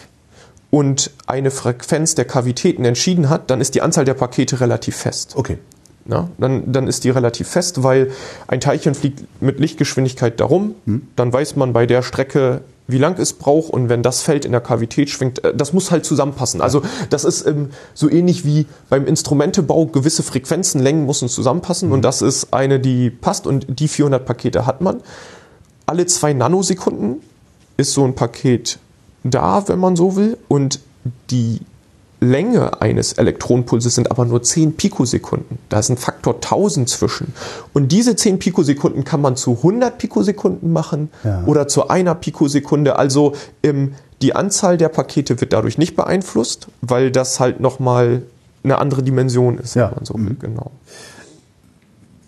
und 0.71 1.11
eine 1.27 1.51
Frequenz 1.51 2.15
der 2.15 2.25
Kavitäten 2.25 2.85
entschieden 2.85 3.29
hat, 3.29 3.51
dann 3.51 3.61
ist 3.61 3.75
die 3.75 3.83
Anzahl 3.83 4.05
der 4.05 4.15
Pakete 4.15 4.61
relativ 4.61 4.97
fest. 4.97 5.35
Okay. 5.37 5.59
Na, 6.11 6.31
dann, 6.39 6.73
dann 6.73 6.87
ist 6.87 7.05
die 7.05 7.11
relativ 7.11 7.49
fest, 7.49 7.83
weil 7.83 8.11
ein 8.47 8.61
Teilchen 8.61 8.95
fliegt 8.95 9.25
mit 9.43 9.61
Lichtgeschwindigkeit 9.61 10.41
darum. 10.41 10.75
Dann 11.17 11.31
weiß 11.31 11.57
man 11.57 11.75
bei 11.75 11.85
der 11.85 12.03
Strecke, 12.03 12.63
wie 12.87 12.97
lang 12.97 13.19
es 13.19 13.35
braucht. 13.35 13.71
Und 13.71 13.91
wenn 13.91 14.03
das 14.03 14.23
Feld 14.23 14.47
in 14.47 14.53
der 14.53 14.63
Kavität 14.63 15.11
schwingt, 15.11 15.45
äh, 15.45 15.55
das 15.55 15.75
muss 15.75 15.91
halt 15.91 16.07
zusammenpassen. 16.07 16.63
Also 16.63 16.81
das 17.11 17.25
ist 17.25 17.47
ähm, 17.47 17.69
so 17.93 18.11
ähnlich 18.11 18.47
wie 18.47 18.65
beim 18.89 19.07
Instrumentebau, 19.07 19.85
gewisse 19.85 20.23
Frequenzen, 20.23 20.81
Längen 20.81 21.05
müssen 21.05 21.29
zusammenpassen. 21.29 21.93
Und 21.93 22.01
das 22.03 22.23
ist 22.23 22.55
eine, 22.55 22.81
die 22.81 23.11
passt. 23.11 23.47
Und 23.47 23.67
die 23.69 23.87
400 23.87 24.25
Pakete 24.25 24.65
hat 24.65 24.81
man. 24.81 25.03
Alle 25.85 26.07
zwei 26.07 26.33
Nanosekunden 26.33 27.17
ist 27.77 27.93
so 27.93 28.05
ein 28.07 28.15
Paket 28.15 28.79
da, 29.25 29.69
wenn 29.69 29.79
man 29.79 29.95
so 29.95 30.17
will. 30.17 30.39
Und 30.49 30.81
die 31.31 31.61
Länge 32.21 32.81
eines 32.83 33.13
Elektronenpulses 33.13 33.95
sind 33.95 34.11
aber 34.11 34.25
nur 34.25 34.43
10 34.43 34.77
Pikosekunden. 34.77 35.59
Da 35.69 35.79
ist 35.79 35.89
ein 35.89 35.97
Faktor 35.97 36.35
1000 36.37 36.89
zwischen. 36.89 37.33
Und 37.75 37.93
diese 37.93 38.17
10 38.17 38.39
Pikosekunden 38.41 39.05
kann 39.05 39.21
man 39.21 39.37
zu 39.37 39.53
100 39.53 39.99
Pikosekunden 39.99 40.73
machen 40.73 41.11
Ja. 41.23 41.45
oder 41.47 41.69
zu 41.69 41.89
einer 41.89 42.15
Pikosekunde. 42.17 42.97
Also 42.97 43.35
ähm, 43.63 43.95
die 44.21 44.35
Anzahl 44.35 44.77
der 44.79 44.89
Pakete 44.89 45.41
wird 45.41 45.53
dadurch 45.53 45.79
nicht 45.79 45.95
beeinflusst, 45.95 46.67
weil 46.81 47.13
das 47.13 47.39
halt 47.39 47.61
nochmal 47.61 48.23
eine 48.65 48.79
andere 48.79 49.05
Dimension 49.05 49.59
ist, 49.59 49.77
Ja. 49.77 49.89
wenn 49.89 49.95
man 49.97 50.05
so 50.05 50.15
will. 50.15 50.37
Genau. 50.41 50.73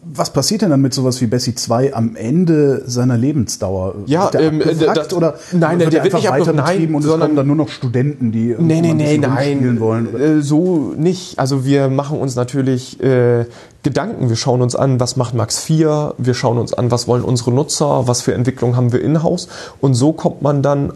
Was 0.02 0.32
passiert 0.32 0.62
denn 0.62 0.70
dann 0.70 0.80
mit 0.80 0.94
sowas 0.94 1.20
wie 1.20 1.26
Bessie 1.26 1.54
2 1.54 1.92
am 1.94 2.16
Ende 2.16 2.82
seiner 2.86 3.18
Lebensdauer? 3.18 3.96
Ja, 4.06 4.24
Wird 4.24 4.34
der 4.34 4.40
ähm, 4.40 4.62
abgewrackt 4.62 4.96
das- 4.96 5.12
oder 5.12 5.34
nein, 5.52 5.78
wird 5.78 5.92
der 5.92 6.04
wird 6.04 6.14
nicht 6.14 6.30
weiter 6.30 6.52
betrieben 6.54 6.62
nein, 6.92 6.94
und 6.94 7.00
es 7.02 7.06
sondern- 7.06 7.20
kommen 7.28 7.36
dann 7.36 7.46
nur 7.46 7.56
noch 7.56 7.68
Studenten, 7.68 8.32
die 8.32 8.56
Nee, 8.58 8.80
nee, 8.80 8.80
mal 8.80 8.88
ein 8.92 8.96
nee, 8.96 9.18
bisschen 9.18 9.24
rumspielen 9.24 9.60
nein. 9.74 9.80
wollen? 9.80 10.06
Oder? 10.06 10.24
Äh, 10.24 10.40
so 10.42 10.94
nicht. 10.96 11.38
Also 11.38 11.66
wir 11.66 11.88
machen 11.88 12.18
uns 12.18 12.34
natürlich 12.34 12.98
äh, 13.02 13.44
Gedanken. 13.82 14.30
Wir 14.30 14.36
schauen 14.36 14.62
uns 14.62 14.74
an, 14.74 15.00
was 15.00 15.16
macht 15.16 15.34
Max 15.34 15.58
4, 15.58 16.14
wir 16.16 16.34
schauen 16.34 16.56
uns 16.56 16.72
an, 16.72 16.90
was 16.90 17.06
wollen 17.06 17.22
unsere 17.22 17.52
Nutzer, 17.52 18.08
was 18.08 18.22
für 18.22 18.32
Entwicklungen 18.32 18.76
haben 18.76 18.92
wir 18.94 19.02
in-house. 19.02 19.48
Und 19.82 19.92
so 19.94 20.12
kommt 20.14 20.40
man 20.40 20.62
dann 20.62 20.94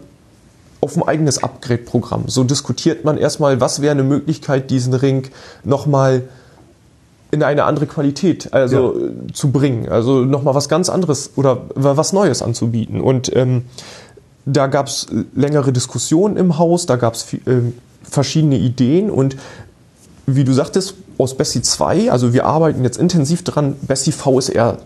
auf 0.81 0.97
ein 0.97 1.03
eigenes 1.03 1.43
Upgrade-Programm. 1.43 2.23
So 2.25 2.43
diskutiert 2.43 3.05
man 3.05 3.17
erstmal, 3.17 3.61
was 3.61 3.81
wäre 3.83 3.91
eine 3.91 4.03
Möglichkeit, 4.03 4.71
diesen 4.71 4.95
Ring 4.95 5.27
nochmal 5.63 6.23
in 7.35 7.43
eine 7.43 7.65
andere 7.65 7.85
Qualität 7.85 8.53
also 8.53 8.95
ja. 8.97 9.07
Äh, 9.07 9.33
zu 9.33 9.51
bringen. 9.51 9.89
Also 9.89 10.25
nochmal 10.25 10.55
was 10.55 10.69
ganz 10.69 10.89
anderes 10.89 11.31
oder 11.35 11.61
was 11.75 12.13
Neues 12.13 12.41
anzubieten. 12.41 13.01
Und 13.01 13.35
ähm, 13.35 13.65
da 14.45 14.67
gab 14.67 14.87
es 14.87 15.07
längere 15.35 15.71
Diskussionen 15.71 16.37
im 16.37 16.57
Haus, 16.57 16.85
da 16.85 16.95
gab 16.95 17.15
es 17.15 17.33
äh, 17.33 17.37
verschiedene 18.03 18.57
Ideen 18.57 19.09
und 19.09 19.35
wie 20.27 20.43
du 20.43 20.53
sagtest, 20.53 20.95
aus 21.17 21.37
Bessie 21.37 21.61
2, 21.61 22.11
also 22.11 22.33
wir 22.33 22.45
arbeiten 22.45 22.83
jetzt 22.83 22.97
intensiv 22.97 23.43
dran, 23.43 23.75
Bessie 23.81 24.11
VSR 24.11 24.77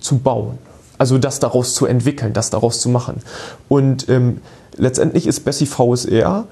zu 0.00 0.18
bauen. 0.18 0.58
Also 0.98 1.18
das 1.18 1.40
daraus 1.40 1.74
zu 1.74 1.86
entwickeln, 1.86 2.32
das 2.32 2.50
daraus 2.50 2.80
zu 2.80 2.88
machen. 2.88 3.22
Und 3.68 4.08
ähm, 4.08 4.40
letztendlich 4.76 5.26
ist 5.26 5.40
Bessie 5.44 5.66
VSR 5.66 6.44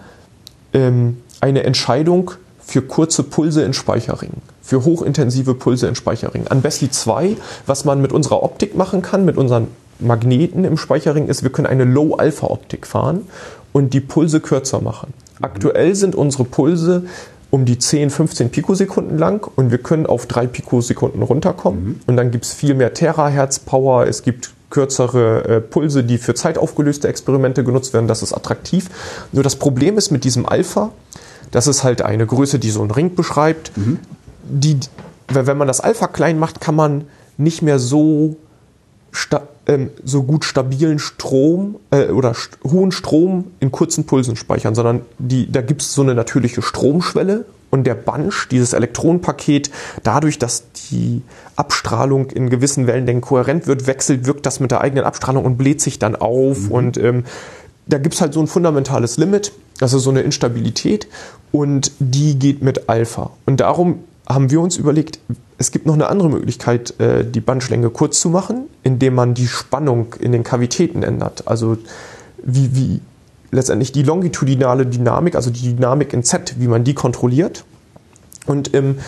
ähm, 0.72 1.18
eine 1.40 1.64
Entscheidung 1.64 2.32
für 2.64 2.83
kurze 2.83 3.22
Pulse 3.22 3.62
in 3.62 3.72
Speicherringen, 3.72 4.42
für 4.62 4.85
hochintensive 4.85 5.55
Pulse 5.55 5.88
in 5.88 5.94
Speicherringen. 5.94 6.48
An 6.48 6.62
Bessie 6.62 6.90
2, 6.90 7.37
was 7.66 7.85
man 7.85 8.01
mit 8.01 8.12
unserer 8.12 8.42
Optik 8.42 8.77
machen 8.77 9.03
kann, 9.03 9.25
mit 9.25 9.37
unseren 9.37 9.68
Magneten 9.98 10.64
im 10.64 10.77
Speicherring, 10.77 11.29
ist, 11.29 11.42
wir 11.42 11.51
können 11.51 11.66
eine 11.66 11.85
Low-Alpha-Optik 11.85 12.87
fahren 12.87 13.27
und 13.72 13.94
die 13.94 14.01
Pulse 14.01 14.40
kürzer 14.40 14.81
machen. 14.81 15.12
Aktuell 15.40 15.94
sind 15.94 16.14
unsere 16.14 16.44
Pulse 16.44 17.05
um 17.51 17.66
die 17.66 17.79
10, 17.79 18.11
15 18.11 18.51
Pikosekunden 18.51 19.18
lang 19.18 19.46
und 19.57 19.70
wir 19.70 19.79
können 19.79 20.07
auf 20.07 20.27
3 20.27 20.46
Pikosekunden 20.46 21.22
runterkommen. 21.22 21.85
Mhm. 21.85 22.01
Und 22.07 22.16
dann 22.16 22.31
gibt 22.31 22.46
es 22.46 22.53
viel 22.53 22.75
mehr 22.75 22.94
Terahertz-Power, 22.94 24.07
es 24.07 24.22
gibt 24.22 24.53
kürzere 24.70 25.44
äh, 25.44 25.61
Pulse, 25.61 26.03
die 26.03 26.16
für 26.16 26.35
zeitaufgelöste 26.35 27.07
Experimente 27.07 27.62
genutzt 27.62 27.92
werden. 27.92 28.09
Das 28.09 28.22
ist 28.22 28.33
attraktiv. 28.33 28.88
Nur 29.31 29.44
das 29.44 29.57
Problem 29.57 29.98
ist 29.98 30.11
mit 30.11 30.25
diesem 30.25 30.46
Alpha, 30.46 30.90
das 31.50 31.66
ist 31.66 31.85
halt 31.85 32.02
eine 32.02 32.26
Größe, 32.26 32.59
die 32.59 32.70
so 32.70 32.83
ein 32.83 32.90
Ring 32.90 33.14
beschreibt. 33.14 33.76
Mhm. 33.76 33.98
Die, 34.44 34.78
wenn 35.28 35.57
man 35.57 35.68
das 35.68 35.81
Alpha 35.81 36.07
klein 36.07 36.38
macht, 36.38 36.61
kann 36.61 36.74
man 36.74 37.05
nicht 37.37 37.62
mehr 37.62 37.78
so 37.78 38.37
ähm, 39.66 39.90
so 40.05 40.22
gut 40.22 40.44
stabilen 40.44 40.98
Strom 40.98 41.76
äh, 41.90 42.07
oder 42.09 42.35
st 42.35 42.59
hohen 42.64 42.92
Strom 42.92 43.44
in 43.61 43.70
kurzen 43.70 44.07
Pulsen 44.07 44.37
speichern, 44.37 44.74
sondern 44.74 45.02
die, 45.18 45.50
da 45.50 45.61
gibt 45.61 45.83
es 45.83 45.94
so 45.94 46.02
eine 46.02 46.14
natürliche 46.14 46.62
Stromschwelle 46.62 47.44
und 47.70 47.85
der 47.85 47.94
Bunch, 47.94 48.48
dieses 48.50 48.72
Elektronenpaket, 48.72 49.70
dadurch, 50.02 50.38
dass 50.38 50.64
die 50.90 51.22
Abstrahlung 51.57 52.31
in 52.31 52.50
gewissen 52.50 52.87
Wellenlängen 52.87 53.22
kohärent 53.22 53.66
wird, 53.66 53.87
wechselt, 53.87 54.26
wirkt 54.26 54.46
das 54.46 54.61
mit 54.61 54.70
der 54.70 54.81
eigenen 54.81 55.05
Abstrahlung 55.05 55.44
und 55.44 55.57
bläht 55.57 55.81
sich 55.81 55.98
dann 55.98 56.16
auf 56.16 56.59
mhm. 56.59 56.72
und 56.72 56.98
ähm, 56.98 57.24
da 57.87 57.98
gibt 57.98 58.14
es 58.14 58.20
halt 58.20 58.33
so 58.35 58.40
ein 58.40 58.46
fundamentales 58.46 59.16
Limit, 59.16 59.52
das 59.82 59.92
ist 59.92 60.04
so 60.04 60.10
eine 60.10 60.20
Instabilität 60.20 61.08
und 61.50 61.90
die 61.98 62.38
geht 62.38 62.62
mit 62.62 62.88
Alpha. 62.88 63.30
Und 63.46 63.58
darum 63.58 64.04
haben 64.28 64.48
wir 64.52 64.60
uns 64.60 64.76
überlegt, 64.76 65.18
es 65.58 65.72
gibt 65.72 65.86
noch 65.86 65.94
eine 65.94 66.06
andere 66.06 66.30
Möglichkeit, 66.30 66.98
äh, 67.00 67.24
die 67.24 67.40
Bandschlänge 67.40 67.90
kurz 67.90 68.20
zu 68.20 68.28
machen, 68.28 68.66
indem 68.84 69.16
man 69.16 69.34
die 69.34 69.48
Spannung 69.48 70.14
in 70.20 70.30
den 70.30 70.44
Kavitäten 70.44 71.02
ändert. 71.02 71.48
Also 71.48 71.78
wie, 72.44 72.76
wie 72.76 73.00
letztendlich 73.50 73.90
die 73.90 74.04
longitudinale 74.04 74.86
Dynamik, 74.86 75.34
also 75.34 75.50
die 75.50 75.74
Dynamik 75.74 76.12
in 76.12 76.22
Z, 76.22 76.54
wie 76.58 76.68
man 76.68 76.84
die 76.84 76.94
kontrolliert. 76.94 77.64
Und 78.46 78.72
ähm, 78.74 78.98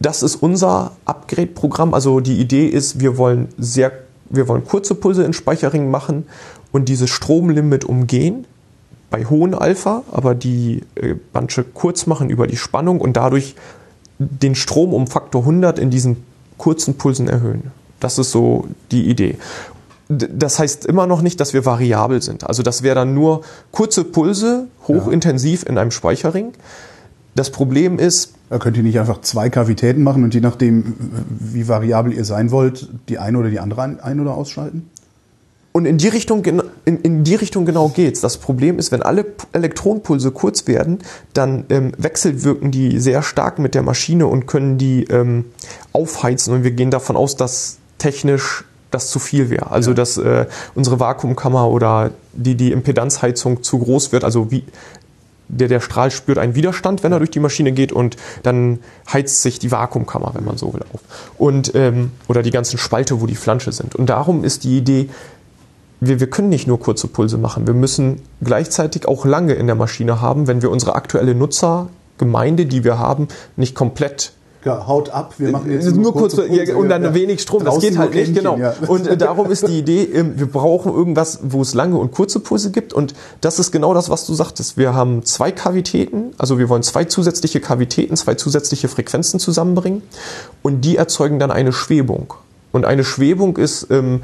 das 0.00 0.22
ist 0.22 0.36
unser 0.36 0.92
Upgrade-Programm. 1.04 1.92
Also 1.92 2.20
die 2.20 2.40
Idee 2.40 2.66
ist, 2.66 2.98
wir 2.98 3.18
wollen 3.18 3.48
sehr, 3.58 3.92
wir 4.30 4.48
wollen 4.48 4.64
kurze 4.64 4.94
Pulse 4.94 5.22
in 5.22 5.34
Speicherringen 5.34 5.90
machen 5.90 6.24
und 6.72 6.88
dieses 6.88 7.10
Stromlimit 7.10 7.84
umgehen 7.84 8.46
bei 9.14 9.26
hohen 9.26 9.54
Alpha, 9.54 10.02
aber 10.10 10.34
die 10.34 10.82
äh, 10.96 11.14
Bandsche 11.32 11.62
kurz 11.62 12.06
machen 12.06 12.30
über 12.30 12.48
die 12.48 12.56
Spannung 12.56 13.00
und 13.00 13.16
dadurch 13.16 13.54
den 14.18 14.56
Strom 14.56 14.92
um 14.92 15.06
Faktor 15.06 15.42
100 15.42 15.78
in 15.78 15.90
diesen 15.90 16.24
kurzen 16.58 16.96
Pulsen 16.96 17.28
erhöhen. 17.28 17.70
Das 18.00 18.18
ist 18.18 18.32
so 18.32 18.66
die 18.90 19.08
Idee. 19.08 19.36
Das 20.08 20.58
heißt 20.58 20.84
immer 20.84 21.06
noch 21.06 21.22
nicht, 21.22 21.38
dass 21.38 21.54
wir 21.54 21.64
variabel 21.64 22.22
sind. 22.22 22.42
Also 22.42 22.64
das 22.64 22.82
wäre 22.82 22.96
dann 22.96 23.14
nur 23.14 23.42
kurze 23.70 24.02
Pulse, 24.02 24.66
hochintensiv 24.88 25.62
ja. 25.62 25.68
in 25.68 25.78
einem 25.78 25.92
Speicherring. 25.92 26.52
Das 27.36 27.50
Problem 27.50 28.00
ist. 28.00 28.34
Da 28.50 28.58
könnt 28.58 28.76
ihr 28.76 28.82
nicht 28.82 28.98
einfach 28.98 29.20
zwei 29.20 29.48
Kavitäten 29.48 30.02
machen 30.02 30.24
und 30.24 30.34
je 30.34 30.40
nachdem, 30.40 30.94
wie 31.28 31.68
variabel 31.68 32.12
ihr 32.12 32.24
sein 32.24 32.50
wollt, 32.50 32.88
die 33.08 33.18
eine 33.18 33.38
oder 33.38 33.50
die 33.50 33.60
andere 33.60 33.82
ein- 34.02 34.20
oder 34.20 34.34
ausschalten? 34.34 34.90
Und 35.76 35.86
in 35.86 35.98
die 35.98 36.06
Richtung, 36.06 36.44
in, 36.44 37.00
in 37.00 37.24
die 37.24 37.34
Richtung 37.34 37.66
genau 37.66 37.88
geht's. 37.88 38.20
Das 38.20 38.38
Problem 38.38 38.78
ist, 38.78 38.92
wenn 38.92 39.02
alle 39.02 39.26
Elektronenpulse 39.52 40.30
kurz 40.30 40.68
werden, 40.68 41.00
dann 41.32 41.64
ähm, 41.68 41.90
wechselwirken 41.98 42.70
die 42.70 43.00
sehr 43.00 43.22
stark 43.22 43.58
mit 43.58 43.74
der 43.74 43.82
Maschine 43.82 44.28
und 44.28 44.46
können 44.46 44.78
die 44.78 45.02
ähm, 45.04 45.46
aufheizen. 45.92 46.54
Und 46.54 46.62
wir 46.62 46.70
gehen 46.70 46.92
davon 46.92 47.16
aus, 47.16 47.34
dass 47.34 47.78
technisch 47.98 48.64
das 48.92 49.10
zu 49.10 49.18
viel 49.18 49.50
wäre. 49.50 49.72
Also 49.72 49.90
ja. 49.90 49.94
dass 49.96 50.16
äh, 50.16 50.46
unsere 50.76 51.00
Vakuumkammer 51.00 51.68
oder 51.68 52.12
die, 52.34 52.54
die 52.54 52.70
Impedanzheizung 52.70 53.64
zu 53.64 53.80
groß 53.80 54.12
wird. 54.12 54.22
Also 54.22 54.52
wie 54.52 54.62
der, 55.48 55.68
der 55.68 55.80
Strahl 55.80 56.10
spürt 56.10 56.38
einen 56.38 56.54
Widerstand, 56.54 57.02
wenn 57.02 57.12
er 57.12 57.18
durch 57.18 57.30
die 57.30 57.40
Maschine 57.40 57.72
geht 57.72 57.92
und 57.92 58.16
dann 58.42 58.78
heizt 59.12 59.42
sich 59.42 59.58
die 59.58 59.70
Vakuumkammer, 59.70 60.32
wenn 60.34 60.44
man 60.44 60.56
so 60.56 60.72
will, 60.72 60.82
auf. 60.92 61.00
Und, 61.36 61.74
ähm, 61.74 62.12
oder 62.28 62.42
die 62.42 62.50
ganzen 62.50 62.78
Spalte, 62.78 63.20
wo 63.20 63.26
die 63.26 63.34
Flansche 63.34 63.72
sind. 63.72 63.94
Und 63.94 64.06
darum 64.06 64.44
ist 64.44 64.64
die 64.64 64.78
Idee, 64.78 65.08
wir, 66.06 66.20
wir 66.20 66.28
können 66.28 66.48
nicht 66.48 66.66
nur 66.66 66.80
kurze 66.80 67.08
Pulse 67.08 67.38
machen. 67.38 67.66
Wir 67.66 67.74
müssen 67.74 68.22
gleichzeitig 68.42 69.06
auch 69.06 69.24
lange 69.24 69.54
in 69.54 69.66
der 69.66 69.76
Maschine 69.76 70.20
haben, 70.20 70.46
wenn 70.46 70.62
wir 70.62 70.70
unsere 70.70 70.94
aktuelle 70.94 71.34
Nutzergemeinde, 71.34 72.66
die 72.66 72.84
wir 72.84 72.98
haben, 72.98 73.28
nicht 73.56 73.74
komplett 73.74 74.32
ja, 74.64 74.86
haut 74.86 75.10
ab, 75.10 75.34
wir 75.38 75.50
machen 75.50 75.70
jetzt 75.70 75.84
nur, 75.92 76.04
nur 76.04 76.14
kurz 76.14 76.36
ja, 76.36 76.74
und 76.74 76.88
dann 76.88 77.02
ja, 77.02 77.14
wenig 77.14 77.42
Strom. 77.42 77.64
Das 77.64 77.80
geht 77.80 77.98
halt 77.98 78.14
nicht, 78.14 78.34
genau. 78.34 78.56
Ja. 78.56 78.74
Und 78.86 79.06
äh, 79.06 79.16
darum 79.16 79.50
ist 79.50 79.68
die 79.68 79.78
Idee, 79.78 80.04
äh, 80.04 80.24
wir 80.36 80.46
brauchen 80.46 80.92
irgendwas, 80.92 81.40
wo 81.42 81.60
es 81.60 81.74
lange 81.74 81.98
und 81.98 82.12
kurze 82.12 82.40
Pulse 82.40 82.70
gibt. 82.70 82.94
Und 82.94 83.14
das 83.42 83.58
ist 83.58 83.72
genau 83.72 83.92
das, 83.92 84.08
was 84.08 84.26
du 84.26 84.32
sagtest. 84.32 84.78
Wir 84.78 84.94
haben 84.94 85.22
zwei 85.24 85.52
Kavitäten, 85.52 86.32
also 86.38 86.58
wir 86.58 86.70
wollen 86.70 86.82
zwei 86.82 87.04
zusätzliche 87.04 87.60
Kavitäten, 87.60 88.16
zwei 88.16 88.34
zusätzliche 88.34 88.88
Frequenzen 88.88 89.38
zusammenbringen 89.38 90.02
und 90.62 90.80
die 90.80 90.96
erzeugen 90.96 91.38
dann 91.38 91.50
eine 91.50 91.72
Schwebung. 91.72 92.32
Und 92.72 92.84
eine 92.86 93.04
Schwebung 93.04 93.56
ist 93.56 93.88
ähm, 93.90 94.22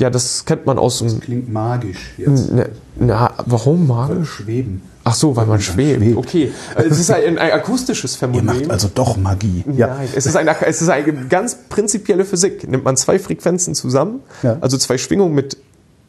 ja, 0.00 0.08
das 0.08 0.46
kennt 0.46 0.64
man 0.64 0.78
aus 0.78 0.98
dem. 0.98 1.08
Das 1.08 1.20
klingt 1.20 1.52
magisch 1.52 2.14
jetzt. 2.16 2.50
Na, 2.52 2.64
na 2.98 3.34
warum 3.44 3.86
magisch? 3.86 4.30
Schweben. 4.30 4.82
Ach 5.04 5.14
so, 5.14 5.36
weil 5.36 5.46
man 5.46 5.60
schwebt. 5.60 6.02
schwebt. 6.02 6.16
Okay. 6.16 6.52
Es 6.74 6.98
ist 6.98 7.10
ein, 7.10 7.38
ein 7.38 7.52
akustisches 7.52 8.16
Phänomen. 8.16 8.46
Ihr 8.54 8.60
macht 8.62 8.70
also 8.70 8.90
doch 8.94 9.16
Magie. 9.18 9.64
Ja. 9.76 9.88
Nein, 9.88 10.08
es 10.14 10.24
ist, 10.24 10.36
eine, 10.36 10.56
es 10.66 10.80
ist 10.80 10.88
eine 10.88 11.26
ganz 11.28 11.56
prinzipielle 11.68 12.24
Physik. 12.24 12.66
Nimmt 12.68 12.84
man 12.84 12.96
zwei 12.96 13.18
Frequenzen 13.18 13.74
zusammen, 13.74 14.20
ja. 14.42 14.56
also 14.60 14.78
zwei 14.78 14.96
Schwingungen 14.96 15.34
mit 15.34 15.58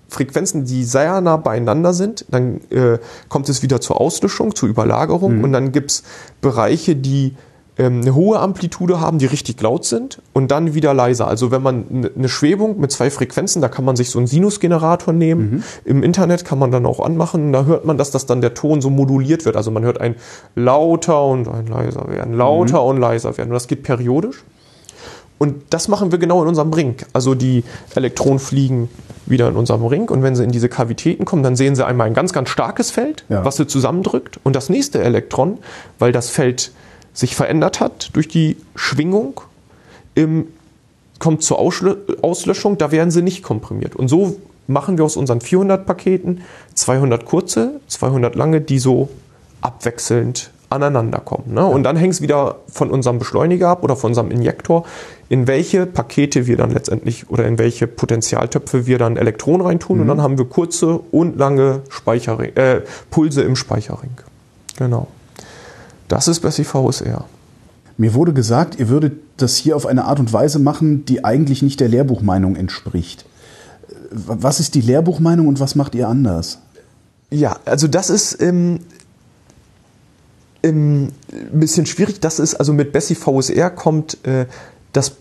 Frequenzen, 0.07 0.65
die 0.65 0.83
sehr 0.85 1.19
nah 1.21 1.37
beieinander 1.37 1.93
sind, 1.93 2.25
dann 2.29 2.61
äh, 2.69 2.97
kommt 3.29 3.47
es 3.47 3.61
wieder 3.61 3.79
zur 3.79 3.99
Auslöschung, 3.99 4.55
zur 4.55 4.67
Überlagerung 4.67 5.37
mhm. 5.37 5.43
und 5.45 5.53
dann 5.53 5.71
gibt's 5.71 6.03
Bereiche, 6.41 6.97
die 6.97 7.35
ähm, 7.81 8.01
eine 8.01 8.13
hohe 8.13 8.39
Amplitude 8.39 8.99
haben, 8.99 9.17
die 9.17 9.25
richtig 9.25 9.59
laut 9.59 9.85
sind 9.85 10.21
und 10.33 10.51
dann 10.51 10.75
wieder 10.75 10.93
leiser. 10.93 11.27
Also 11.27 11.49
wenn 11.49 11.63
man 11.63 12.11
eine 12.15 12.29
Schwebung 12.29 12.79
mit 12.79 12.91
zwei 12.91 13.09
Frequenzen, 13.09 13.61
da 13.61 13.69
kann 13.69 13.83
man 13.83 13.95
sich 13.95 14.11
so 14.11 14.19
einen 14.19 14.27
Sinusgenerator 14.27 15.13
nehmen. 15.13 15.51
Mhm. 15.51 15.63
Im 15.85 16.03
Internet 16.03 16.45
kann 16.45 16.59
man 16.59 16.71
dann 16.71 16.85
auch 16.85 16.99
anmachen. 16.99 17.51
Da 17.51 17.65
hört 17.65 17.85
man, 17.85 17.97
dass 17.97 18.11
das 18.11 18.27
dann 18.27 18.41
der 18.41 18.53
Ton 18.53 18.81
so 18.81 18.91
moduliert 18.91 19.45
wird. 19.45 19.55
Also 19.55 19.71
man 19.71 19.83
hört 19.83 19.99
ein 19.99 20.15
lauter 20.55 21.25
und 21.25 21.47
ein 21.47 21.65
leiser 21.65 22.07
werden, 22.07 22.35
lauter 22.35 22.81
mhm. 22.81 22.89
und 22.89 22.97
leiser 22.97 23.35
werden. 23.37 23.49
Und 23.49 23.55
das 23.55 23.67
geht 23.67 23.81
periodisch. 23.81 24.43
Und 25.39 25.63
das 25.71 25.87
machen 25.87 26.11
wir 26.11 26.19
genau 26.19 26.43
in 26.43 26.47
unserem 26.47 26.71
Ring. 26.71 26.97
Also 27.13 27.33
die 27.33 27.63
Elektronen 27.95 28.37
fliegen 28.37 28.89
wieder 29.25 29.49
in 29.49 29.55
unserem 29.55 29.83
Ring 29.85 30.07
und 30.09 30.21
wenn 30.21 30.35
sie 30.35 30.43
in 30.43 30.51
diese 30.51 30.69
Kavitäten 30.69 31.25
kommen, 31.25 31.41
dann 31.41 31.55
sehen 31.55 31.75
sie 31.75 31.83
einmal 31.83 32.05
ein 32.05 32.13
ganz, 32.13 32.31
ganz 32.31 32.49
starkes 32.49 32.91
Feld, 32.91 33.25
ja. 33.27 33.43
was 33.43 33.55
sie 33.55 33.65
zusammendrückt. 33.65 34.39
Und 34.43 34.55
das 34.55 34.69
nächste 34.69 35.01
Elektron, 35.01 35.57
weil 35.97 36.11
das 36.11 36.29
Feld 36.29 36.71
sich 37.13 37.35
verändert 37.35 37.79
hat 37.79 38.09
durch 38.13 38.27
die 38.27 38.57
Schwingung, 38.75 39.41
im, 40.15 40.47
kommt 41.19 41.43
zur 41.43 41.59
Auslö 41.59 41.97
Auslöschung, 42.21 42.77
da 42.77 42.91
werden 42.91 43.11
sie 43.11 43.21
nicht 43.21 43.43
komprimiert. 43.43 43.95
Und 43.95 44.07
so 44.07 44.37
machen 44.67 44.97
wir 44.97 45.05
aus 45.05 45.17
unseren 45.17 45.41
400 45.41 45.85
Paketen 45.85 46.41
200 46.73 47.25
kurze, 47.25 47.79
200 47.87 48.35
lange, 48.35 48.61
die 48.61 48.79
so 48.79 49.09
abwechselnd 49.61 50.51
aneinander 50.71 51.19
kommen. 51.19 51.53
Ne? 51.53 51.65
Und 51.65 51.83
dann 51.83 51.97
hängt 51.97 52.13
es 52.13 52.21
wieder 52.21 52.59
von 52.67 52.89
unserem 52.89 53.19
Beschleuniger 53.19 53.67
ab 53.67 53.83
oder 53.83 53.97
von 53.97 54.11
unserem 54.11 54.31
Injektor, 54.31 54.85
in 55.27 55.45
welche 55.45 55.85
Pakete 55.85 56.47
wir 56.47 56.55
dann 56.55 56.71
letztendlich 56.71 57.29
oder 57.29 57.45
in 57.45 57.59
welche 57.59 57.87
Potentialtöpfe 57.87 58.87
wir 58.87 58.97
dann 58.97 59.17
Elektronen 59.17 59.65
reintun. 59.65 59.97
Mhm. 59.97 60.01
Und 60.01 60.07
dann 60.07 60.21
haben 60.21 60.37
wir 60.37 60.45
kurze 60.45 60.99
und 61.11 61.37
lange 61.37 61.81
Speicherring, 61.89 62.55
äh, 62.55 62.81
Pulse 63.09 63.41
im 63.41 63.57
Speicherring. 63.57 64.11
Genau. 64.77 65.07
Das 66.11 66.27
ist 66.27 66.41
Bessie 66.41 66.65
VSR. 66.65 67.23
Mir 67.95 68.13
wurde 68.13 68.33
gesagt, 68.33 68.77
ihr 68.77 68.89
würdet 68.89 69.13
das 69.37 69.55
hier 69.55 69.77
auf 69.77 69.85
eine 69.85 70.03
Art 70.03 70.19
und 70.19 70.33
Weise 70.33 70.59
machen, 70.59 71.05
die 71.05 71.23
eigentlich 71.23 71.61
nicht 71.61 71.79
der 71.79 71.87
Lehrbuchmeinung 71.87 72.57
entspricht. 72.57 73.23
Was 74.11 74.59
ist 74.59 74.75
die 74.75 74.81
Lehrbuchmeinung 74.81 75.47
und 75.47 75.61
was 75.61 75.75
macht 75.75 75.95
ihr 75.95 76.09
anders? 76.09 76.57
Ja, 77.29 77.55
also 77.63 77.87
das 77.87 78.09
ist 78.09 78.41
ähm, 78.41 78.81
ähm, 80.63 81.13
ein 81.31 81.59
bisschen 81.61 81.85
schwierig. 81.85 82.19
Das 82.19 82.39
ist 82.39 82.55
also 82.55 82.73
mit 82.73 82.91
Bessie 82.91 83.15
VSR 83.15 83.69
kommt 83.69 84.17
äh, 84.27 84.47
das. 84.91 85.13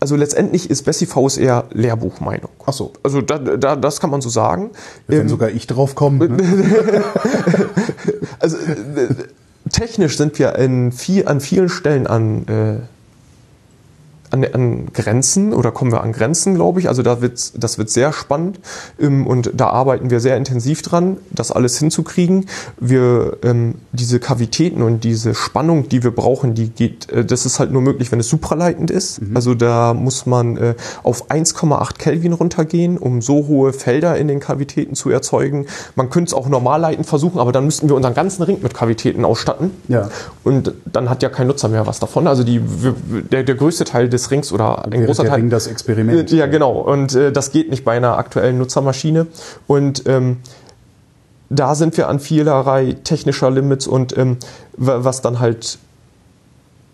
Also 0.00 0.16
letztendlich 0.16 0.68
ist 0.68 0.82
Bessie 0.82 1.06
VSR 1.06 1.64
Lehrbuchmeinung. 1.72 2.50
Ach 2.66 2.74
so. 2.74 2.92
Also 3.02 3.22
da, 3.22 3.38
da, 3.38 3.74
das 3.74 4.00
kann 4.00 4.10
man 4.10 4.20
so 4.20 4.28
sagen. 4.28 4.68
Wenn 5.06 5.22
Ähm, 5.22 5.28
sogar 5.30 5.48
ich 5.48 5.66
drauf 5.66 5.94
komme. 5.94 6.28
Ne? 6.28 6.42
also 8.38 8.58
äh, 8.58 9.08
technisch 9.70 10.16
sind 10.16 10.38
wir 10.38 10.56
in 10.56 10.92
viel, 10.92 11.26
an 11.26 11.40
vielen 11.40 11.68
Stellen 11.68 12.06
an, 12.06 12.46
äh, 12.46 12.97
an, 14.30 14.44
an 14.44 14.86
Grenzen 14.92 15.52
oder 15.52 15.70
kommen 15.70 15.92
wir 15.92 16.02
an 16.02 16.12
Grenzen, 16.12 16.54
glaube 16.54 16.80
ich. 16.80 16.88
Also 16.88 17.02
da 17.02 17.20
wird's, 17.20 17.52
das 17.56 17.78
wird 17.78 17.90
sehr 17.90 18.12
spannend 18.12 18.60
ähm, 19.00 19.26
und 19.26 19.52
da 19.54 19.68
arbeiten 19.68 20.10
wir 20.10 20.20
sehr 20.20 20.36
intensiv 20.36 20.82
dran, 20.82 21.16
das 21.30 21.52
alles 21.52 21.78
hinzukriegen. 21.78 22.46
Wir 22.78 23.38
ähm, 23.42 23.76
diese 23.92 24.20
Kavitäten 24.20 24.82
und 24.82 25.04
diese 25.04 25.34
Spannung, 25.34 25.88
die 25.88 26.02
wir 26.02 26.10
brauchen, 26.10 26.54
die 26.54 26.68
geht, 26.68 27.10
äh, 27.10 27.24
das 27.24 27.46
ist 27.46 27.58
halt 27.58 27.70
nur 27.70 27.82
möglich, 27.82 28.12
wenn 28.12 28.20
es 28.20 28.28
supraleitend 28.28 28.90
ist. 28.90 29.20
Also 29.34 29.54
da 29.54 29.94
muss 29.94 30.26
man 30.26 30.56
äh, 30.56 30.74
auf 31.02 31.30
1,8 31.30 31.98
Kelvin 31.98 32.32
runtergehen, 32.32 32.98
um 32.98 33.22
so 33.22 33.46
hohe 33.46 33.72
Felder 33.72 34.16
in 34.16 34.28
den 34.28 34.40
Kavitäten 34.40 34.94
zu 34.94 35.10
erzeugen. 35.10 35.66
Man 35.94 36.10
könnte 36.10 36.28
es 36.30 36.34
auch 36.34 36.48
normalleitend 36.48 37.06
versuchen, 37.06 37.38
aber 37.38 37.52
dann 37.52 37.64
müssten 37.64 37.88
wir 37.88 37.96
unseren 37.96 38.14
ganzen 38.14 38.42
Ring 38.42 38.58
mit 38.62 38.74
Kavitäten 38.74 39.24
ausstatten. 39.24 39.70
Ja. 39.88 40.10
Und 40.44 40.72
dann 40.86 41.08
hat 41.08 41.22
ja 41.22 41.28
kein 41.28 41.46
Nutzer 41.46 41.68
mehr 41.68 41.86
was 41.86 41.98
davon. 41.98 42.26
Also 42.26 42.44
die, 42.44 42.60
der, 43.30 43.42
der 43.42 43.54
größte 43.54 43.84
Teil 43.84 44.08
des 44.08 44.17
Rings 44.30 44.52
oder 44.52 44.84
ein 44.84 45.04
großer 45.06 45.22
der 45.22 45.30
Teil. 45.32 45.40
Ring 45.40 45.50
das 45.50 45.66
Experiment. 45.66 46.30
Ja, 46.30 46.46
genau. 46.46 46.72
Und 46.80 47.14
äh, 47.14 47.32
das 47.32 47.52
geht 47.52 47.70
nicht 47.70 47.84
bei 47.84 47.96
einer 47.96 48.18
aktuellen 48.18 48.58
Nutzermaschine. 48.58 49.26
Und 49.66 50.02
ähm, 50.06 50.38
da 51.50 51.74
sind 51.74 51.96
wir 51.96 52.08
an 52.08 52.20
vielerlei 52.20 52.96
technischer 53.04 53.50
Limits 53.50 53.86
und 53.86 54.16
ähm, 54.18 54.36
wa- 54.76 54.98
was 55.04 55.22
dann 55.22 55.40
halt 55.40 55.78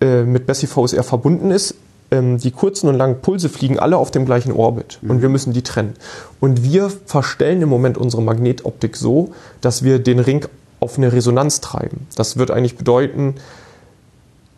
äh, 0.01 0.23
mit 0.23 0.47
Bessie 0.47 0.67
VSR 0.67 1.03
verbunden 1.03 1.51
ist. 1.51 1.75
Ähm, 2.11 2.39
die 2.39 2.51
kurzen 2.51 2.89
und 2.89 2.95
langen 2.97 3.21
Pulse 3.23 3.49
fliegen 3.49 3.79
alle 3.79 3.97
auf 3.97 4.11
dem 4.11 4.27
gleichen 4.27 4.53
Orbit 4.53 4.99
und 5.09 5.23
wir 5.23 5.29
müssen 5.31 5.53
die 5.53 5.63
trennen. 5.63 5.95
Und 6.39 6.63
wir 6.63 6.91
verstellen 7.07 7.63
im 7.63 7.69
Moment 7.69 7.97
unsere 7.99 8.23
Magnetoptik 8.23 8.97
so, 8.97 9.33
dass 9.61 9.83
wir 9.83 9.99
den 9.99 10.19
Ring 10.21 10.47
auf 10.81 10.99
eine 10.99 11.13
Resonanz 11.13 11.61
treiben. 11.63 12.07
Das 12.15 12.37
wird 12.37 12.51
eigentlich 12.51 12.77
bedeuten, 12.77 13.37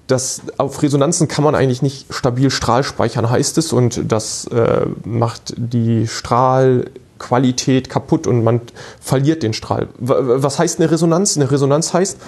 dass 0.06 0.42
auf 0.56 0.82
Resonanzen 0.82 1.28
kann 1.28 1.44
man 1.44 1.54
eigentlich 1.54 1.82
nicht 1.82 2.06
stabil 2.14 2.50
Strahl 2.50 2.84
speichern, 2.84 3.28
heißt 3.28 3.58
es, 3.58 3.72
und 3.72 4.00
das 4.10 4.46
äh, 4.46 4.86
macht 5.04 5.54
die 5.56 6.06
Strahlqualität 6.06 7.90
kaputt 7.90 8.26
und 8.26 8.44
man 8.44 8.60
verliert 9.00 9.42
den 9.42 9.52
Strahl. 9.52 9.88
Was 9.98 10.58
heißt 10.58 10.80
eine 10.80 10.90
Resonanz? 10.90 11.36
Eine 11.36 11.50
Resonanz 11.50 11.92
heißt, 11.92 12.18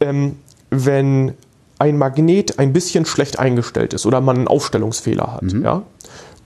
ähm, 0.00 0.36
wenn 0.70 1.34
ein 1.78 1.98
Magnet 1.98 2.58
ein 2.58 2.72
bisschen 2.72 3.04
schlecht 3.06 3.38
eingestellt 3.38 3.92
ist 3.92 4.06
oder 4.06 4.20
man 4.20 4.36
einen 4.36 4.48
Aufstellungsfehler 4.48 5.34
hat, 5.34 5.52
ja, 5.62 5.82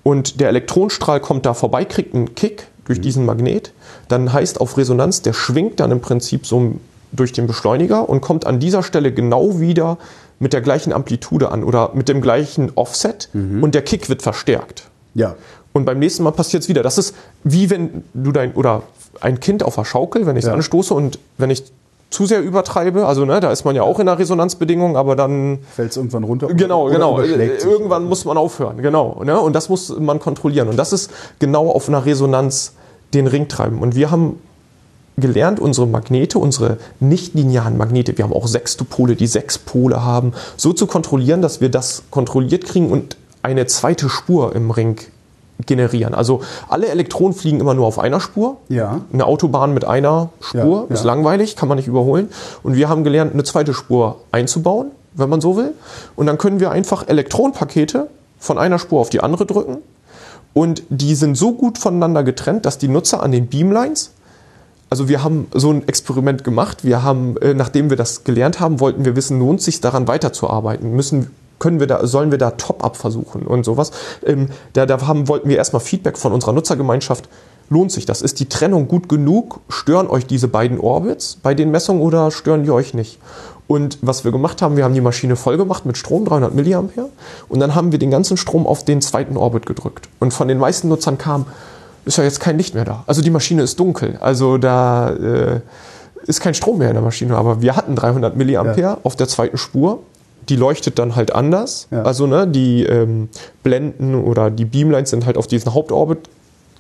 und 0.03 0.41
der 0.41 0.49
Elektronenstrahl 0.49 1.21
kommt 1.21 1.47
da 1.47 1.55
vorbei, 1.55 1.85
kriegt 1.85 2.15
einen 2.15 2.35
Kick 2.35 2.67
durch 2.85 3.01
diesen 3.01 3.25
Magnet, 3.25 3.73
dann 4.09 4.33
heißt 4.33 4.61
auf 4.61 4.77
Resonanz, 4.77 5.23
der 5.23 5.33
schwingt 5.33 5.79
dann 5.79 5.93
im 5.93 6.01
Prinzip 6.01 6.47
so 6.47 6.75
durch 7.13 7.33
den 7.33 7.47
Beschleuniger 7.47 8.09
und 8.09 8.21
kommt 8.21 8.47
an 8.47 8.59
dieser 8.59 8.83
Stelle 8.83 9.13
genau 9.13 9.61
wieder 9.61 9.99
mit 10.43 10.53
der 10.53 10.61
gleichen 10.61 10.93
Amplitude 10.93 11.51
an 11.53 11.63
oder 11.63 11.91
mit 11.95 12.09
dem 12.09 12.21
gleichen 12.21 12.73
Offset 12.75 13.29
und 13.33 13.75
der 13.75 13.83
Kick 13.83 14.09
wird 14.09 14.23
verstärkt. 14.23 14.89
Ja. 15.15 15.37
Und 15.73 15.85
beim 15.85 15.99
nächsten 16.01 16.23
Mal 16.25 16.33
passiert 16.33 16.65
es 16.65 16.69
wieder. 16.69 16.83
Das 16.83 16.99
ist 16.99 17.15
wie 17.45 17.71
wenn 17.71 18.05
du 18.13 18.33
dein 18.33 18.53
oder 18.55 18.83
ein 19.21 19.41
Kind 19.41 19.63
auf 19.63 19.77
der 19.77 19.85
Schaukel, 19.85 20.27
wenn 20.27 20.37
ich 20.37 20.45
es 20.45 20.49
Ja. 20.49 20.55
anstoße 20.55 20.93
und 20.93 21.19
wenn 21.39 21.51
ich 21.51 21.65
zu 22.11 22.27
sehr 22.27 22.43
übertreibe, 22.43 23.07
also 23.07 23.25
ne, 23.25 23.41
da 23.41 23.53
ist 23.53 23.65
man 23.65 23.75
ja 23.77 23.83
auch 23.83 23.99
in 24.01 24.07
der 24.07 24.19
Resonanzbedingung, 24.19 24.97
aber 24.97 25.17
dann 25.17 25.61
Fällt 25.75 25.93
es 25.93 25.97
irgendwann 25.97 26.25
runter? 26.25 26.49
Genau, 26.49 26.87
genau. 26.87 27.21
Irgendwann 27.21 28.05
muss 28.05 28.25
man 28.25 28.37
aufhören, 28.37 28.83
genau. 28.83 29.23
Ne? 29.25 29.39
Und 29.41 29.55
das 29.55 29.69
muss 29.69 29.97
man 29.99 30.19
kontrollieren. 30.19 30.69
Und 30.69 30.77
das 30.77 30.93
ist 30.93 31.11
genau 31.39 31.71
auf 31.71 31.89
einer 31.89 32.05
Resonanz 32.05 32.75
den 33.15 33.27
Ring 33.29 33.49
treiben. 33.49 33.79
Und 33.81 33.95
wir 33.95 34.11
haben 34.11 34.39
gelernt, 35.17 35.61
unsere 35.61 35.87
Magnete, 35.87 36.39
unsere 36.39 36.79
nicht-linearen 37.01 37.77
Magnete, 37.77 38.17
wir 38.17 38.25
haben 38.25 38.33
auch 38.33 38.47
Sextopole, 38.47 39.15
die 39.15 39.27
sechs 39.27 39.59
Pole 39.59 40.05
haben, 40.05 40.33
so 40.57 40.73
zu 40.73 40.87
kontrollieren, 40.87 41.43
dass 41.43 41.61
wir 41.61 41.69
das 41.69 42.05
kontrolliert 42.11 42.65
kriegen 42.65 42.91
und 42.91 43.17
eine 43.43 43.67
zweite 43.67 44.09
Spur 44.09 44.55
im 44.55 44.71
Ring 44.71 44.99
generieren. 45.67 46.15
Also 46.15 46.41
alle 46.69 46.89
Elektronen 46.89 47.35
fliegen 47.35 47.61
immer 47.61 47.75
nur 47.75 47.87
auf 47.87 47.99
einer 47.99 48.21
Spur. 48.21 48.57
Ja. 48.69 49.03
Eine 49.13 49.27
Autobahn 49.27 49.75
mit 49.75 49.85
einer 49.85 50.31
Spur 50.41 50.87
Ja, 50.89 50.95
ist 50.95 51.01
ja. 51.01 51.07
langweilig, 51.07 51.57
kann 51.57 51.69
man 51.69 51.77
nicht 51.77 51.89
überholen. 51.89 52.29
Und 52.63 52.75
wir 52.75 52.89
haben 52.89 53.05
gelernt, 53.05 53.33
eine 53.33 53.45
zweite 53.45 53.75
Spur 53.75 54.21
einzubauen, 54.33 54.91
wenn 55.15 55.29
man 55.29 55.41
so 55.41 55.57
will. 55.57 55.75
Und 56.17 56.27
dann 56.27 56.39
können 56.39 56.61
wir 56.61 56.71
einfach 56.71 57.07
Elektronenpakete 57.07 58.09
von 58.39 58.59
einer 58.59 58.79
Spur 58.79 59.01
auf 59.01 59.11
die 59.11 59.21
andere 59.21 59.47
drücken. 59.47 59.79
Und 60.55 60.83
die 60.89 61.15
sind 61.15 61.37
so 61.37 61.53
gut 61.53 61.79
voneinander 61.79 62.25
getrennt, 62.25 62.67
dass 62.67 62.79
die 62.79 62.89
Nutzer 62.89 63.23
an 63.23 63.33
den 63.33 63.47
Beamlines, 63.47 64.11
also 64.93 65.09
wir 65.09 65.25
haben 65.25 65.47
so 65.55 65.71
ein 65.71 65.89
Experiment 65.89 66.45
gemacht. 66.45 66.85
Wir 66.85 67.03
haben, 67.03 67.39
äh, 67.39 67.55
nachdem 67.55 67.89
wir 67.89 67.97
das 67.97 68.25
gelernt 68.25 68.61
haben, 68.61 68.79
wollten 68.79 69.07
wir 69.07 69.17
wissen, 69.17 69.39
lohnt 69.39 69.63
sich 69.63 69.81
daran 69.81 70.07
weiterzuarbeiten? 70.07 70.95
Müssen, 70.95 71.31
können 71.59 71.81
wir 71.81 71.87
da, 71.87 72.07
sollen 72.07 72.31
wir 72.31 72.37
da 72.37 72.51
Top-up 72.51 72.99
versuchen 72.99 73.47
und 73.47 73.65
sowas? 73.65 73.91
Ähm, 74.27 74.51
da, 74.75 74.85
da 74.85 75.01
haben, 75.07 75.29
wollten 75.29 75.49
wir 75.49 75.57
erstmal 75.57 75.81
Feedback 75.81 76.19
von 76.19 76.35
unserer 76.35 76.53
Nutzergemeinschaft. 76.53 77.31
Lohnt 77.71 77.91
sich 77.91 78.05
das? 78.05 78.21
Ist 78.21 78.39
die 78.39 78.51
Trennung 78.51 78.87
gut 78.87 79.09
genug? 79.09 79.61
Stören 79.71 80.09
euch 80.09 80.27
diese 80.27 80.47
beiden 80.47 80.79
Orbits 80.79 81.39
bei 81.43 81.55
den 81.55 81.71
Messungen 81.71 82.03
oder 82.03 82.31
stören 82.31 82.65
die 82.65 82.71
euch 82.71 82.93
nicht? 82.93 83.19
Und 83.69 83.97
was 84.03 84.25
wir 84.25 84.31
gemacht 84.31 84.61
haben, 84.61 84.77
wir 84.77 84.85
haben 84.85 84.93
die 84.93 85.01
Maschine 85.01 85.37
voll 85.37 85.57
gemacht 85.57 85.87
mit 85.87 85.97
Strom, 85.97 86.27
300 86.27 86.55
Milliampere, 86.55 87.09
und 87.49 87.61
dann 87.61 87.75
haben 87.75 87.93
wir 87.93 87.99
den 87.99 88.11
ganzen 88.11 88.37
Strom 88.37 88.67
auf 88.67 88.85
den 88.85 89.01
zweiten 89.01 89.39
Orbit 89.39 89.65
gedrückt. 89.65 90.11
Und 90.21 90.35
von 90.35 90.49
den 90.49 90.59
meisten 90.59 90.89
Nutzern 90.89 91.17
kam, 91.17 91.47
ist 92.05 92.19
ja 92.19 92.25
jetzt 92.25 92.41
kein 92.41 92.57
Licht 92.59 92.75
mehr 92.75 92.85
da. 92.85 93.05
Also 93.07 93.23
die 93.23 93.31
Maschine 93.31 93.63
ist 93.63 93.79
dunkel. 93.79 94.19
Also 94.21 94.59
da 94.59 95.11
äh, 95.11 95.61
ist 96.27 96.41
kein 96.41 96.55
Strom 96.55 96.79
mehr 96.79 96.89
in 96.89 96.95
der 96.95 97.03
Maschine. 97.03 97.37
Aber 97.37 97.63
wir 97.63 97.77
hatten 97.77 97.95
300 97.97 98.37
Milliampere 98.37 98.81
Ja. 98.81 98.99
auf 99.03 99.17
der 99.17 99.29
zweiten 99.29 99.59
Spur. 99.59 100.01
Die 100.49 100.57
leuchtet 100.57 100.99
dann 100.99 101.15
halt 101.15 101.35
anders. 101.35 101.87
Ja. 101.91 102.03
Also 102.03 102.27
ne, 102.27 102.47
die 102.49 102.85
ähm, 102.85 103.29
Blenden 103.63 104.15
oder 104.15 104.51
die 104.51 104.65
Beamlines 104.65 105.11
sind 105.11 105.27
halt 105.27 105.37
auf 105.37 105.47
diesen 105.47 105.73
Hauptorbit 105.75 106.29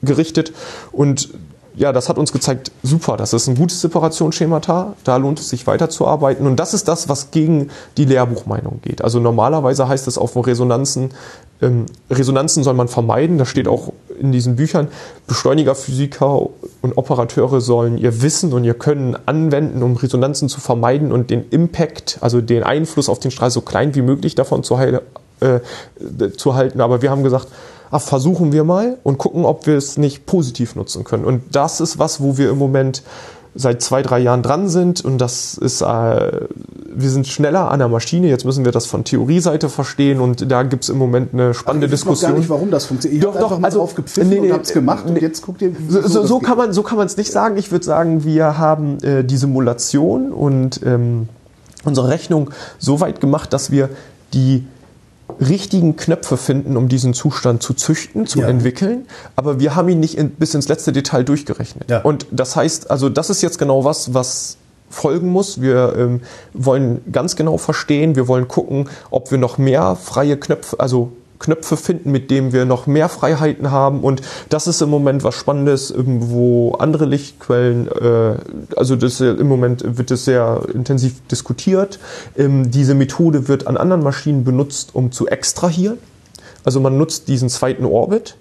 gerichtet. 0.02 0.52
Und 0.90 1.28
ja, 1.74 1.92
das 1.92 2.08
hat 2.08 2.18
uns 2.18 2.32
gezeigt, 2.32 2.70
super, 2.82 3.16
das 3.16 3.32
ist 3.32 3.46
ein 3.48 3.54
gutes 3.54 3.80
Separationsschemata, 3.80 4.92
da 5.04 5.16
lohnt 5.16 5.40
es 5.40 5.48
sich 5.48 5.66
weiterzuarbeiten. 5.66 6.46
Und 6.46 6.56
das 6.56 6.74
ist 6.74 6.86
das, 6.86 7.08
was 7.08 7.30
gegen 7.30 7.70
die 7.96 8.04
Lehrbuchmeinung 8.04 8.80
geht. 8.82 9.02
Also 9.02 9.20
normalerweise 9.20 9.88
heißt 9.88 10.06
es 10.06 10.18
auf 10.18 10.36
Resonanzen, 10.36 11.12
ähm, 11.62 11.86
Resonanzen 12.10 12.62
soll 12.62 12.74
man 12.74 12.88
vermeiden, 12.88 13.38
das 13.38 13.48
steht 13.48 13.68
auch 13.68 13.92
in 14.22 14.32
diesen 14.32 14.56
Büchern. 14.56 14.88
Beschleunigerphysiker 15.26 16.48
und 16.80 16.96
Operateure 16.96 17.60
sollen 17.60 17.98
ihr 17.98 18.22
Wissen 18.22 18.52
und 18.52 18.64
ihr 18.64 18.74
Können 18.74 19.16
anwenden, 19.26 19.82
um 19.82 19.96
Resonanzen 19.96 20.48
zu 20.48 20.60
vermeiden 20.60 21.12
und 21.12 21.30
den 21.30 21.48
Impact, 21.50 22.18
also 22.20 22.40
den 22.40 22.62
Einfluss 22.62 23.08
auf 23.08 23.18
den 23.18 23.30
Strahl 23.30 23.50
so 23.50 23.60
klein 23.60 23.94
wie 23.94 24.02
möglich 24.02 24.34
davon 24.34 24.62
zu, 24.62 24.78
heil, 24.78 25.02
äh, 25.40 25.60
zu 26.36 26.54
halten. 26.54 26.80
Aber 26.80 27.02
wir 27.02 27.10
haben 27.10 27.22
gesagt, 27.22 27.48
ach, 27.90 28.00
versuchen 28.00 28.52
wir 28.52 28.64
mal 28.64 28.98
und 29.02 29.18
gucken, 29.18 29.44
ob 29.44 29.66
wir 29.66 29.76
es 29.76 29.98
nicht 29.98 30.24
positiv 30.26 30.76
nutzen 30.76 31.04
können. 31.04 31.24
Und 31.24 31.42
das 31.52 31.80
ist 31.80 31.98
was, 31.98 32.22
wo 32.22 32.38
wir 32.38 32.50
im 32.50 32.58
Moment 32.58 33.02
seit 33.54 33.82
zwei, 33.82 34.02
drei 34.02 34.18
Jahren 34.18 34.42
dran 34.42 34.68
sind 34.68 35.04
und 35.04 35.18
das 35.18 35.58
ist, 35.58 35.82
äh, 35.82 35.84
wir 35.84 37.10
sind 37.10 37.26
schneller 37.26 37.70
an 37.70 37.80
der 37.80 37.88
Maschine, 37.88 38.28
jetzt 38.28 38.44
müssen 38.44 38.64
wir 38.64 38.72
das 38.72 38.86
von 38.86 39.04
Theorieseite 39.04 39.68
verstehen 39.68 40.20
und 40.20 40.50
da 40.50 40.62
gibt 40.62 40.84
es 40.84 40.88
im 40.88 40.96
Moment 40.98 41.34
eine 41.34 41.52
spannende 41.52 41.86
Ich 41.86 41.92
weiß 41.92 42.04
noch 42.06 42.12
Diskussion. 42.12 42.32
gar 42.32 42.38
nicht, 42.38 42.48
warum 42.48 42.70
das 42.70 42.86
funktioniert. 42.86 43.22
Ihr 43.22 43.30
Doch, 43.30 43.38
doch, 43.38 43.58
mal 43.58 43.66
also- 43.66 43.80
drauf 43.80 43.94
gepfiffen 43.94 44.30
nee, 44.30 44.40
nee, 44.40 44.46
und 44.48 44.54
habt's 44.54 44.72
gemacht 44.72 45.04
und 45.06 45.14
nee. 45.14 45.20
jetzt 45.20 45.42
guckt 45.42 45.60
ihr, 45.62 45.72
So, 45.88 46.00
so, 46.06 46.24
so 46.24 46.38
kann 46.38 46.56
man 46.56 46.72
so 46.72 46.82
kann 46.82 46.96
man 46.96 47.06
es 47.06 47.16
nicht 47.16 47.30
sagen. 47.30 47.56
Ich 47.58 47.70
würde 47.70 47.84
sagen, 47.84 48.24
wir 48.24 48.56
haben 48.58 48.98
äh, 49.02 49.22
die 49.22 49.36
Simulation 49.36 50.32
und 50.32 50.80
ähm, 50.84 51.28
unsere 51.84 52.08
Rechnung 52.08 52.50
so 52.78 53.00
weit 53.00 53.20
gemacht, 53.20 53.52
dass 53.52 53.70
wir 53.70 53.90
die 54.32 54.64
richtigen 55.40 55.96
Knöpfe 55.96 56.36
finden, 56.36 56.76
um 56.76 56.88
diesen 56.88 57.14
Zustand 57.14 57.62
zu 57.62 57.74
züchten, 57.74 58.26
zu 58.26 58.40
Ja. 58.40 58.48
entwickeln. 58.48 59.06
Aber 59.36 59.60
wir 59.60 59.74
haben 59.74 59.88
ihn 59.88 60.00
nicht 60.00 60.16
in, 60.16 60.30
bis 60.30 60.54
ins 60.54 60.68
letzte 60.68 60.92
Detail 60.92 61.24
durchgerechnet. 61.24 61.90
Ja. 61.90 62.02
Und 62.02 62.26
das 62.30 62.54
heißt, 62.56 62.90
also 62.90 63.08
das 63.08 63.30
ist 63.30 63.42
jetzt 63.42 63.58
genau 63.58 63.84
was, 63.84 64.14
was 64.14 64.56
folgen 64.90 65.28
muss. 65.30 65.60
Wir 65.60 65.94
ähm, 65.96 66.20
wollen 66.52 67.00
ganz 67.10 67.34
genau 67.34 67.56
verstehen, 67.56 68.14
wir 68.14 68.28
wollen 68.28 68.46
gucken, 68.46 68.88
ob 69.10 69.30
wir 69.30 69.38
noch 69.38 69.56
mehr 69.58 69.96
freie 69.96 70.36
Knöpfe, 70.36 70.78
also 70.78 71.12
Knöpfe 71.42 71.76
finden, 71.76 72.10
mit 72.10 72.30
denen 72.30 72.52
wir 72.52 72.64
noch 72.64 72.86
mehr 72.86 73.08
Freiheiten 73.08 73.70
haben. 73.70 74.00
Und 74.00 74.22
das 74.48 74.66
ist 74.66 74.80
im 74.80 74.88
Moment 74.88 75.24
was 75.24 75.34
Spannendes, 75.34 75.92
wo 75.96 76.72
andere 76.72 77.04
Lichtquellen, 77.04 77.88
äh, 77.88 78.36
also 78.76 78.96
das, 78.96 79.20
äh, 79.20 79.26
im 79.32 79.48
Moment 79.48 79.98
wird 79.98 80.10
es 80.10 80.24
sehr 80.24 80.62
intensiv 80.72 81.20
diskutiert. 81.30 81.98
Ähm, 82.36 82.70
diese 82.70 82.94
Methode 82.94 83.48
wird 83.48 83.66
an 83.66 83.76
anderen 83.76 84.02
Maschinen 84.02 84.44
benutzt, 84.44 84.94
um 84.94 85.12
zu 85.12 85.26
extrahieren. 85.26 85.98
Also 86.64 86.80
man 86.80 86.96
nutzt 86.96 87.28
diesen 87.28 87.48
zweiten 87.48 87.84
Orbit 87.84 88.36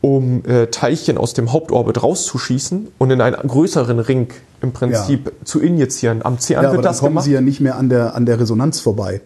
um 0.00 0.44
äh, 0.44 0.68
Teilchen 0.68 1.18
aus 1.18 1.34
dem 1.34 1.52
Hauptorbit 1.52 2.02
rauszuschießen 2.02 2.88
und 2.98 3.10
in 3.10 3.20
einen 3.20 3.36
größeren 3.36 3.98
Ring 3.98 4.28
im 4.60 4.72
Prinzip 4.72 5.26
ja. 5.26 5.32
zu 5.44 5.60
injizieren. 5.60 6.24
Am 6.24 6.38
CERN 6.38 6.62
ja, 6.62 6.72
wird 6.72 6.84
das 6.84 7.00
kommen 7.00 7.10
gemacht. 7.14 7.24
Sie 7.24 7.32
ja 7.32 7.40
nicht 7.40 7.60
mehr 7.60 7.76
an 7.76 7.88
der, 7.88 8.14
an 8.14 8.24
der 8.24 8.38
Resonanz 8.38 8.78
vorbei. 8.80 9.20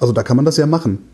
Also 0.00 0.14
da 0.14 0.22
kann 0.22 0.36
man 0.36 0.46
das 0.46 0.56
ja 0.56 0.66
machen. 0.66 1.06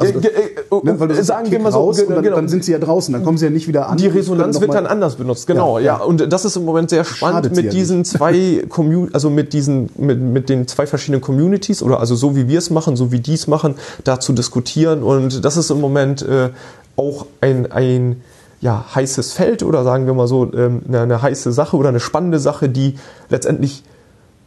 Also, 0.00 0.20
äh, 0.20 0.26
äh, 0.26 0.84
ne, 0.84 1.00
weil 1.00 1.08
du 1.08 1.24
sagen 1.24 1.50
wir 1.50 1.58
mal 1.58 1.72
so, 1.72 1.78
raus, 1.78 1.96
dann, 1.96 2.22
genau. 2.22 2.36
dann, 2.36 2.48
sind 2.48 2.64
sie 2.64 2.70
ja 2.70 2.78
draußen, 2.78 3.12
dann 3.12 3.24
kommen 3.24 3.36
sie 3.36 3.46
ja 3.46 3.50
nicht 3.50 3.66
wieder 3.66 3.88
an. 3.88 3.98
Die 3.98 4.06
Resonanz 4.06 4.60
wird 4.60 4.72
dann 4.72 4.86
anders 4.86 5.16
benutzt, 5.16 5.48
genau, 5.48 5.80
ja, 5.80 5.84
ja. 5.84 5.96
Und 5.96 6.32
das 6.32 6.44
ist 6.44 6.56
im 6.56 6.64
Moment 6.64 6.90
sehr 6.90 7.04
spannend 7.04 7.54
mit 7.56 7.72
diesen 7.72 7.98
nicht. 7.98 8.12
zwei 8.12 8.64
Commun 8.68 9.10
also 9.12 9.28
mit 9.28 9.52
diesen 9.52 9.90
mit, 9.96 10.20
mit 10.20 10.48
den 10.48 10.68
zwei 10.68 10.86
verschiedenen 10.86 11.20
Communities 11.20 11.82
oder 11.82 11.98
also 11.98 12.14
so 12.14 12.36
wie 12.36 12.46
wir 12.46 12.58
es 12.58 12.70
machen, 12.70 12.94
so 12.94 13.10
wie 13.10 13.18
die 13.18 13.34
es 13.34 13.48
machen, 13.48 13.74
da 14.04 14.20
zu 14.20 14.32
diskutieren 14.32 15.02
und 15.02 15.44
das 15.44 15.56
ist 15.56 15.70
im 15.70 15.80
Moment 15.80 16.22
äh, 16.22 16.50
auch 16.96 17.26
ein 17.40 17.72
ein 17.72 18.22
ja, 18.60 18.84
heißes 18.94 19.32
Feld 19.32 19.64
oder 19.64 19.82
sagen 19.82 20.06
wir 20.06 20.14
mal 20.14 20.28
so 20.28 20.52
ähm, 20.52 20.82
eine, 20.86 21.00
eine 21.00 21.22
heiße 21.22 21.52
Sache 21.52 21.76
oder 21.76 21.88
eine 21.88 22.00
spannende 22.00 22.38
Sache, 22.38 22.68
die 22.68 22.94
letztendlich 23.30 23.82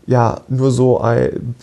ja 0.06 0.41
nur 0.47 0.72
so 0.72 0.99
ein, 0.99 1.56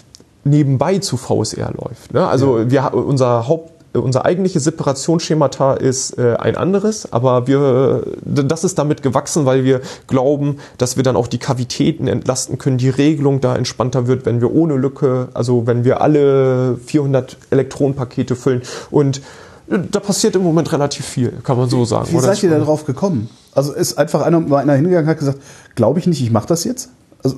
nebenbei 0.45 0.99
zu 0.99 1.17
VSR 1.17 1.73
läuft. 1.73 2.15
Ne? 2.15 2.27
Also 2.27 2.59
ja. 2.59 2.71
wir 2.71 2.95
unser 2.95 3.49
Haupt 3.49 3.78
unser 3.95 4.25
eigentliches 4.25 4.65
Separationsschemata 4.65 5.75
ist 5.75 6.19
äh, 6.19 6.37
ein 6.37 6.57
anderes, 6.57 7.11
aber 7.13 7.47
wir, 7.47 8.03
das 8.25 8.65
ist 8.65 8.79
damit 8.79 9.03
gewachsen, 9.03 9.47
weil 9.47 9.65
wir 9.65 9.81
glauben, 10.07 10.59
dass 10.77 10.97
wir 10.97 11.03
dann 11.03 11.17
auch 11.17 11.27
die 11.27 11.39
Kavitäten 11.39 12.07
entlasten 12.07 12.59
können, 12.59 12.79
die 12.79 12.91
Regelung 12.91 13.41
da 13.41 13.57
entspannter 13.57 14.07
wird, 14.07 14.27
wenn 14.27 14.41
wir 14.41 14.53
ohne 14.53 14.77
Lücke, 14.77 15.29
also 15.35 15.67
wenn 15.67 15.85
wir 15.85 16.01
alle 16.01 16.77
400 16.85 17.37
Elektronenpakete 17.51 18.37
füllen 18.37 18.63
und 18.91 19.23
äh, 19.69 19.79
da 19.91 20.01
passiert 20.01 20.37
im 20.37 20.43
Moment 20.43 20.71
relativ 20.73 21.07
viel, 21.07 21.33
kann 21.43 21.57
man 21.57 21.69
so 21.69 21.85
sagen. 21.85 22.09
Wie 22.11 22.17
oder? 22.17 22.27
seid 22.27 22.43
ihr 22.43 22.51
da 22.51 22.59
drauf 22.59 22.85
gekommen? 22.85 23.31
Also 23.55 23.73
ist 23.73 23.97
einfach 23.97 24.23
einer, 24.23 24.39
einer 24.57 24.75
hingegangen 24.75 25.07
und 25.07 25.11
hat 25.11 25.19
gesagt, 25.19 25.39
glaube 25.75 25.99
ich 25.99 26.07
nicht, 26.07 26.23
ich 26.23 26.31
mache 26.31 26.47
das 26.47 26.65
jetzt? 26.65 26.91
Also, 27.25 27.37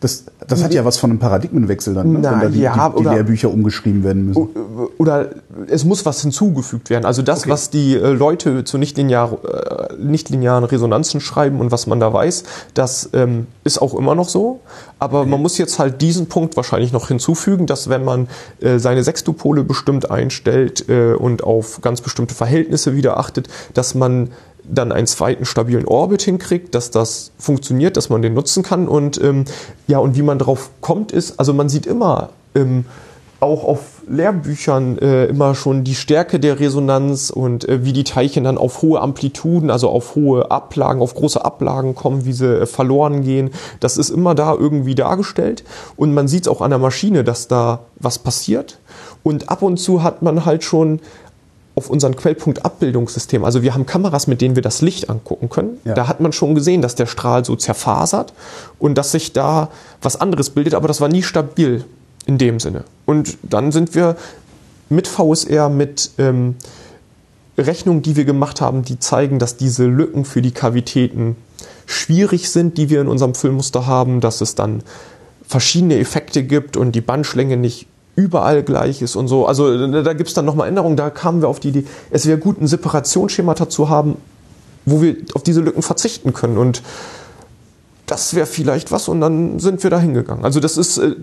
das, 0.00 0.24
das 0.46 0.62
hat 0.62 0.74
ja 0.74 0.84
was 0.84 0.98
von 0.98 1.10
einem 1.10 1.18
Paradigmenwechsel 1.18 1.94
dann, 1.94 2.12
ne? 2.12 2.18
Na, 2.20 2.32
wenn 2.32 2.40
da 2.40 2.48
die, 2.48 2.60
ja, 2.60 2.88
die, 2.88 2.96
die 2.96 3.00
oder, 3.00 3.14
Lehrbücher 3.14 3.50
umgeschrieben 3.50 4.04
werden 4.04 4.26
müssen. 4.26 4.48
Oder 4.98 5.30
es 5.68 5.84
muss 5.84 6.04
was 6.04 6.20
hinzugefügt 6.20 6.90
werden. 6.90 7.06
Also 7.06 7.22
das, 7.22 7.40
okay. 7.40 7.50
was 7.50 7.70
die 7.70 7.94
äh, 7.94 8.10
Leute 8.10 8.64
zu 8.64 8.76
nichtlinear, 8.76 9.38
äh, 9.42 9.94
nichtlinearen 9.96 10.64
Resonanzen 10.64 11.20
schreiben 11.20 11.60
und 11.60 11.72
was 11.72 11.86
man 11.86 11.98
da 11.98 12.12
weiß, 12.12 12.44
das 12.74 13.08
ähm, 13.14 13.46
ist 13.64 13.80
auch 13.80 13.94
immer 13.94 14.14
noch 14.14 14.28
so. 14.28 14.60
Aber 14.98 15.22
okay. 15.22 15.30
man 15.30 15.40
muss 15.40 15.56
jetzt 15.56 15.78
halt 15.78 16.02
diesen 16.02 16.26
Punkt 16.26 16.56
wahrscheinlich 16.56 16.92
noch 16.92 17.08
hinzufügen, 17.08 17.66
dass 17.66 17.88
wenn 17.88 18.04
man 18.04 18.28
äh, 18.60 18.78
seine 18.78 19.02
Sextupole 19.02 19.64
bestimmt 19.64 20.10
einstellt 20.10 20.88
äh, 20.90 21.14
und 21.14 21.42
auf 21.42 21.80
ganz 21.80 22.02
bestimmte 22.02 22.34
Verhältnisse 22.34 22.94
wieder 22.94 23.16
achtet, 23.16 23.48
dass 23.72 23.94
man 23.94 24.30
dann 24.64 24.92
einen 24.92 25.06
zweiten 25.06 25.44
stabilen 25.44 25.86
Orbit 25.86 26.22
hinkriegt, 26.22 26.74
dass 26.74 26.90
das 26.90 27.32
funktioniert, 27.38 27.96
dass 27.96 28.10
man 28.10 28.22
den 28.22 28.34
nutzen 28.34 28.62
kann. 28.62 28.88
Und 28.88 29.20
ähm, 29.22 29.44
ja, 29.86 29.98
und 29.98 30.16
wie 30.16 30.22
man 30.22 30.38
drauf 30.38 30.70
kommt, 30.80 31.12
ist, 31.12 31.38
also 31.38 31.52
man 31.52 31.68
sieht 31.68 31.86
immer 31.86 32.30
ähm, 32.54 32.84
auch 33.42 33.64
auf 33.64 34.02
Lehrbüchern 34.08 34.98
äh, 34.98 35.24
immer 35.26 35.56
schon 35.56 35.82
die 35.82 35.96
Stärke 35.96 36.38
der 36.38 36.60
Resonanz 36.60 37.30
und 37.30 37.68
äh, 37.68 37.84
wie 37.84 37.92
die 37.92 38.04
Teilchen 38.04 38.44
dann 38.44 38.56
auf 38.56 38.82
hohe 38.82 39.00
Amplituden, 39.00 39.70
also 39.70 39.90
auf 39.90 40.14
hohe 40.14 40.50
Ablagen, 40.50 41.02
auf 41.02 41.14
große 41.14 41.44
Ablagen 41.44 41.96
kommen, 41.96 42.24
wie 42.24 42.32
sie 42.32 42.62
äh, 42.62 42.66
verloren 42.66 43.24
gehen. 43.24 43.50
Das 43.80 43.96
ist 43.96 44.10
immer 44.10 44.36
da 44.36 44.54
irgendwie 44.54 44.94
dargestellt. 44.94 45.64
Und 45.96 46.14
man 46.14 46.28
sieht 46.28 46.42
es 46.42 46.48
auch 46.48 46.60
an 46.60 46.70
der 46.70 46.78
Maschine, 46.78 47.24
dass 47.24 47.48
da 47.48 47.80
was 47.98 48.20
passiert. 48.20 48.78
Und 49.24 49.48
ab 49.48 49.62
und 49.62 49.76
zu 49.76 50.02
hat 50.02 50.22
man 50.22 50.44
halt 50.44 50.62
schon 50.62 51.00
auf 51.74 51.88
unseren 51.88 52.16
Quellpunkt 52.16 52.64
Abbildungssystem, 52.64 53.44
also 53.44 53.62
wir 53.62 53.74
haben 53.74 53.86
Kameras, 53.86 54.26
mit 54.26 54.40
denen 54.40 54.56
wir 54.56 54.62
das 54.62 54.82
Licht 54.82 55.08
angucken 55.08 55.48
können. 55.48 55.78
Ja. 55.84 55.94
Da 55.94 56.06
hat 56.06 56.20
man 56.20 56.32
schon 56.32 56.54
gesehen, 56.54 56.82
dass 56.82 56.94
der 56.94 57.06
Strahl 57.06 57.44
so 57.44 57.56
zerfasert 57.56 58.34
und 58.78 58.96
dass 58.98 59.12
sich 59.12 59.32
da 59.32 59.70
was 60.02 60.20
anderes 60.20 60.50
bildet, 60.50 60.74
aber 60.74 60.88
das 60.88 61.00
war 61.00 61.08
nie 61.08 61.22
stabil 61.22 61.84
in 62.26 62.38
dem 62.38 62.60
Sinne. 62.60 62.84
Und 63.06 63.38
dann 63.42 63.72
sind 63.72 63.94
wir 63.94 64.16
mit 64.90 65.08
VSR, 65.08 65.70
mit 65.70 66.10
ähm, 66.18 66.56
Rechnungen, 67.56 68.02
die 68.02 68.16
wir 68.16 68.24
gemacht 68.24 68.60
haben, 68.60 68.82
die 68.82 68.98
zeigen, 68.98 69.38
dass 69.38 69.56
diese 69.56 69.86
Lücken 69.86 70.24
für 70.24 70.42
die 70.42 70.52
Kavitäten 70.52 71.36
schwierig 71.86 72.50
sind, 72.50 72.78
die 72.78 72.90
wir 72.90 73.00
in 73.00 73.08
unserem 73.08 73.34
Füllmuster 73.34 73.86
haben, 73.86 74.20
dass 74.20 74.40
es 74.40 74.54
dann 74.54 74.82
verschiedene 75.46 75.98
Effekte 75.98 76.42
gibt 76.42 76.76
und 76.76 76.92
die 76.92 77.00
Bandschlänge 77.00 77.56
nicht 77.56 77.86
überall 78.14 78.62
gleich 78.62 79.00
ist 79.02 79.16
und 79.16 79.28
so. 79.28 79.46
Also 79.46 79.86
da 79.86 80.12
gibt 80.12 80.28
es 80.28 80.34
dann 80.34 80.44
nochmal 80.44 80.68
Änderungen. 80.68 80.96
Da 80.96 81.10
kamen 81.10 81.40
wir 81.40 81.48
auf 81.48 81.60
die 81.60 81.68
Idee, 81.68 81.84
es 82.10 82.26
wäre 82.26 82.38
gut, 82.38 82.60
ein 82.60 82.66
Separationsschemata 82.66 83.68
zu 83.68 83.88
haben, 83.88 84.16
wo 84.84 85.00
wir 85.00 85.16
auf 85.34 85.42
diese 85.42 85.60
Lücken 85.60 85.82
verzichten 85.82 86.32
können. 86.32 86.58
Und 86.58 86.82
das 88.06 88.34
wäre 88.34 88.46
vielleicht 88.46 88.92
was 88.92 89.08
und 89.08 89.20
dann 89.20 89.58
sind 89.58 89.82
wir 89.82 89.90
da 89.90 89.98
hingegangen. 89.98 90.44
Also 90.44 90.60
das 90.60 90.76
ist 90.76 90.98
äh, 90.98 91.14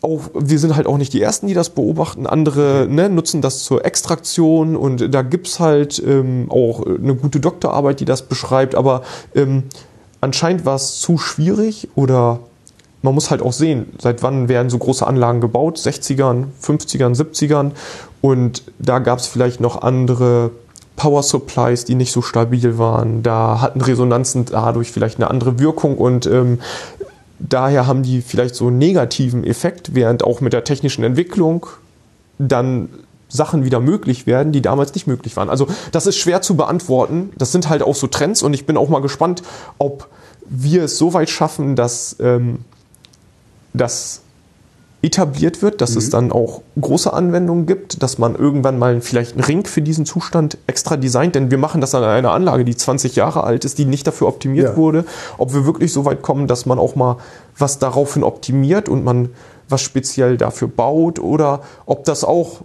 auch, 0.00 0.30
wir 0.34 0.58
sind 0.58 0.74
halt 0.74 0.86
auch 0.86 0.98
nicht 0.98 1.12
die 1.12 1.22
Ersten, 1.22 1.46
die 1.46 1.54
das 1.54 1.70
beobachten. 1.70 2.26
Andere 2.26 2.86
ne, 2.88 3.08
nutzen 3.08 3.42
das 3.42 3.62
zur 3.62 3.84
Extraktion 3.84 4.76
und 4.76 5.14
da 5.14 5.22
gibt's 5.22 5.60
halt 5.60 6.02
ähm, 6.04 6.46
auch 6.50 6.84
eine 6.84 7.14
gute 7.14 7.40
Doktorarbeit, 7.40 8.00
die 8.00 8.04
das 8.04 8.22
beschreibt. 8.22 8.74
Aber 8.74 9.02
ähm, 9.34 9.64
anscheinend 10.20 10.64
war 10.64 10.76
es 10.76 10.98
zu 10.98 11.18
schwierig 11.18 11.88
oder 11.94 12.40
man 13.08 13.14
muss 13.14 13.30
halt 13.30 13.40
auch 13.40 13.54
sehen, 13.54 13.86
seit 13.98 14.22
wann 14.22 14.48
werden 14.50 14.68
so 14.68 14.76
große 14.76 15.06
Anlagen 15.06 15.40
gebaut, 15.40 15.78
60ern, 15.78 16.48
50ern, 16.62 17.16
70ern 17.16 17.70
und 18.20 18.64
da 18.78 18.98
gab 18.98 19.18
es 19.18 19.26
vielleicht 19.26 19.60
noch 19.60 19.80
andere 19.80 20.50
Power 20.96 21.22
Supplies, 21.22 21.86
die 21.86 21.94
nicht 21.94 22.12
so 22.12 22.20
stabil 22.20 22.76
waren. 22.76 23.22
Da 23.22 23.62
hatten 23.62 23.80
Resonanzen 23.80 24.44
dadurch 24.44 24.92
vielleicht 24.92 25.16
eine 25.16 25.30
andere 25.30 25.58
Wirkung 25.58 25.96
und 25.96 26.26
ähm, 26.26 26.58
daher 27.38 27.86
haben 27.86 28.02
die 28.02 28.20
vielleicht 28.20 28.54
so 28.54 28.66
einen 28.66 28.76
negativen 28.76 29.42
Effekt, 29.42 29.94
während 29.94 30.22
auch 30.22 30.42
mit 30.42 30.52
der 30.52 30.64
technischen 30.64 31.02
Entwicklung 31.02 31.66
dann 32.38 32.90
Sachen 33.30 33.64
wieder 33.64 33.80
möglich 33.80 34.26
werden, 34.26 34.52
die 34.52 34.60
damals 34.60 34.92
nicht 34.92 35.06
möglich 35.06 35.34
waren. 35.38 35.48
Also 35.48 35.66
das 35.92 36.06
ist 36.06 36.18
schwer 36.18 36.42
zu 36.42 36.56
beantworten. 36.56 37.30
Das 37.38 37.52
sind 37.52 37.70
halt 37.70 37.82
auch 37.82 37.94
so 37.94 38.06
Trends 38.06 38.42
und 38.42 38.52
ich 38.52 38.66
bin 38.66 38.76
auch 38.76 38.90
mal 38.90 39.00
gespannt, 39.00 39.42
ob 39.78 40.08
wir 40.46 40.84
es 40.84 40.98
so 40.98 41.14
weit 41.14 41.30
schaffen, 41.30 41.74
dass 41.74 42.16
ähm, 42.20 42.64
das 43.72 44.22
etabliert 45.00 45.62
wird, 45.62 45.80
dass 45.80 45.92
mhm. 45.92 45.98
es 45.98 46.10
dann 46.10 46.32
auch 46.32 46.62
große 46.80 47.12
Anwendungen 47.12 47.66
gibt, 47.66 48.02
dass 48.02 48.18
man 48.18 48.34
irgendwann 48.34 48.78
mal 48.78 49.00
vielleicht 49.00 49.32
einen 49.32 49.44
Ring 49.44 49.64
für 49.64 49.80
diesen 49.80 50.06
Zustand 50.06 50.58
extra 50.66 50.96
designt, 50.96 51.36
denn 51.36 51.52
wir 51.52 51.58
machen 51.58 51.80
das 51.80 51.94
an 51.94 52.02
einer 52.02 52.32
Anlage, 52.32 52.64
die 52.64 52.74
20 52.74 53.14
Jahre 53.14 53.44
alt 53.44 53.64
ist, 53.64 53.78
die 53.78 53.84
nicht 53.84 54.06
dafür 54.06 54.26
optimiert 54.26 54.70
ja. 54.70 54.76
wurde, 54.76 55.04
ob 55.38 55.54
wir 55.54 55.64
wirklich 55.64 55.92
so 55.92 56.04
weit 56.04 56.22
kommen, 56.22 56.48
dass 56.48 56.66
man 56.66 56.80
auch 56.80 56.96
mal 56.96 57.18
was 57.56 57.78
daraufhin 57.78 58.24
optimiert 58.24 58.88
und 58.88 59.04
man 59.04 59.30
was 59.68 59.82
speziell 59.82 60.36
dafür 60.36 60.66
baut 60.66 61.18
oder 61.18 61.60
ob 61.86 62.04
das 62.04 62.24
auch 62.24 62.62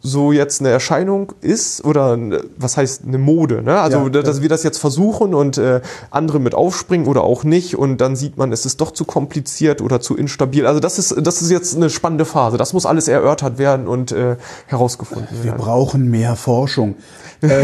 so 0.00 0.30
jetzt 0.30 0.60
eine 0.60 0.70
Erscheinung 0.70 1.32
ist 1.40 1.84
oder 1.84 2.16
was 2.56 2.76
heißt 2.76 3.02
eine 3.04 3.18
Mode, 3.18 3.62
ne? 3.62 3.80
Also 3.80 4.04
ja, 4.04 4.08
dass 4.08 4.36
ja. 4.36 4.42
wir 4.42 4.48
das 4.48 4.62
jetzt 4.62 4.78
versuchen 4.78 5.34
und 5.34 5.58
äh, 5.58 5.80
andere 6.10 6.38
mit 6.38 6.54
aufspringen 6.54 7.08
oder 7.08 7.24
auch 7.24 7.42
nicht 7.42 7.76
und 7.76 7.98
dann 8.00 8.14
sieht 8.14 8.36
man, 8.36 8.52
es 8.52 8.64
ist 8.64 8.80
doch 8.80 8.92
zu 8.92 9.04
kompliziert 9.04 9.80
oder 9.80 10.00
zu 10.00 10.16
instabil. 10.16 10.66
Also 10.66 10.78
das 10.78 10.98
ist 10.98 11.16
das 11.20 11.42
ist 11.42 11.50
jetzt 11.50 11.74
eine 11.74 11.90
spannende 11.90 12.24
Phase. 12.24 12.58
Das 12.58 12.72
muss 12.72 12.86
alles 12.86 13.08
erörtert 13.08 13.58
werden 13.58 13.88
und 13.88 14.12
äh, 14.12 14.36
herausgefunden 14.66 15.28
wir 15.30 15.44
werden. 15.44 15.58
Wir 15.58 15.64
brauchen 15.64 16.10
mehr 16.10 16.36
Forschung. 16.36 16.94
äh, 17.42 17.62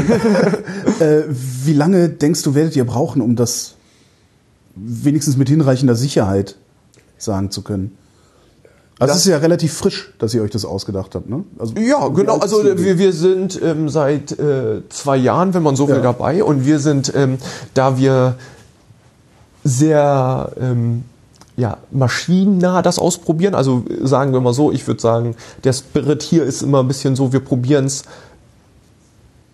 äh, 1.01 1.25
wie 1.29 1.73
lange 1.73 2.09
denkst 2.09 2.43
du 2.43 2.55
werdet 2.55 2.75
ihr 2.75 2.85
brauchen, 2.85 3.23
um 3.23 3.37
das 3.37 3.75
wenigstens 4.75 5.37
mit 5.37 5.49
hinreichender 5.49 5.95
Sicherheit 5.95 6.57
sagen 7.17 7.51
zu 7.51 7.63
können? 7.63 7.97
Also 8.99 9.15
es 9.15 9.21
ist 9.21 9.27
ja 9.27 9.39
relativ 9.39 9.75
frisch, 9.75 10.13
dass 10.19 10.35
ihr 10.35 10.43
euch 10.43 10.53
das 10.53 10.65
ausgedacht 10.65 11.15
habt, 11.15 11.29
ne? 11.29 11.45
Also 11.59 11.75
ja, 11.75 12.07
genau. 12.09 12.39
Also 12.39 12.65
wir, 12.65 12.99
wir 12.99 13.13
sind 13.13 13.61
ähm, 13.61 13.89
seit 13.89 14.39
äh, 14.39 14.83
zwei 14.89 15.17
Jahren, 15.17 15.53
wenn 15.53 15.65
man 15.65 15.75
so 15.75 15.89
will, 15.89 15.97
ja. 15.97 16.03
dabei 16.03 16.45
und 16.45 16.65
wir 16.65 16.79
sind, 16.79 17.13
ähm, 17.15 17.39
da 17.75 17.99
wir 17.99 18.37
sehr 19.65 20.53
ähm, 20.61 21.05
ja, 21.57 21.79
maschinennah 21.91 22.83
das 22.83 22.99
ausprobieren. 22.99 23.55
Also 23.55 23.85
sagen 24.03 24.33
wir 24.33 24.41
mal 24.41 24.55
so, 24.55 24.71
ich 24.71 24.87
würde 24.87 25.01
sagen, 25.01 25.35
der 25.65 25.73
Spirit 25.73 26.23
hier 26.23 26.45
ist 26.45 26.63
immer 26.63 26.81
ein 26.81 26.89
bisschen 26.89 27.17
so, 27.17 27.33
wir 27.33 27.41
probieren 27.41 27.87
es 27.87 28.05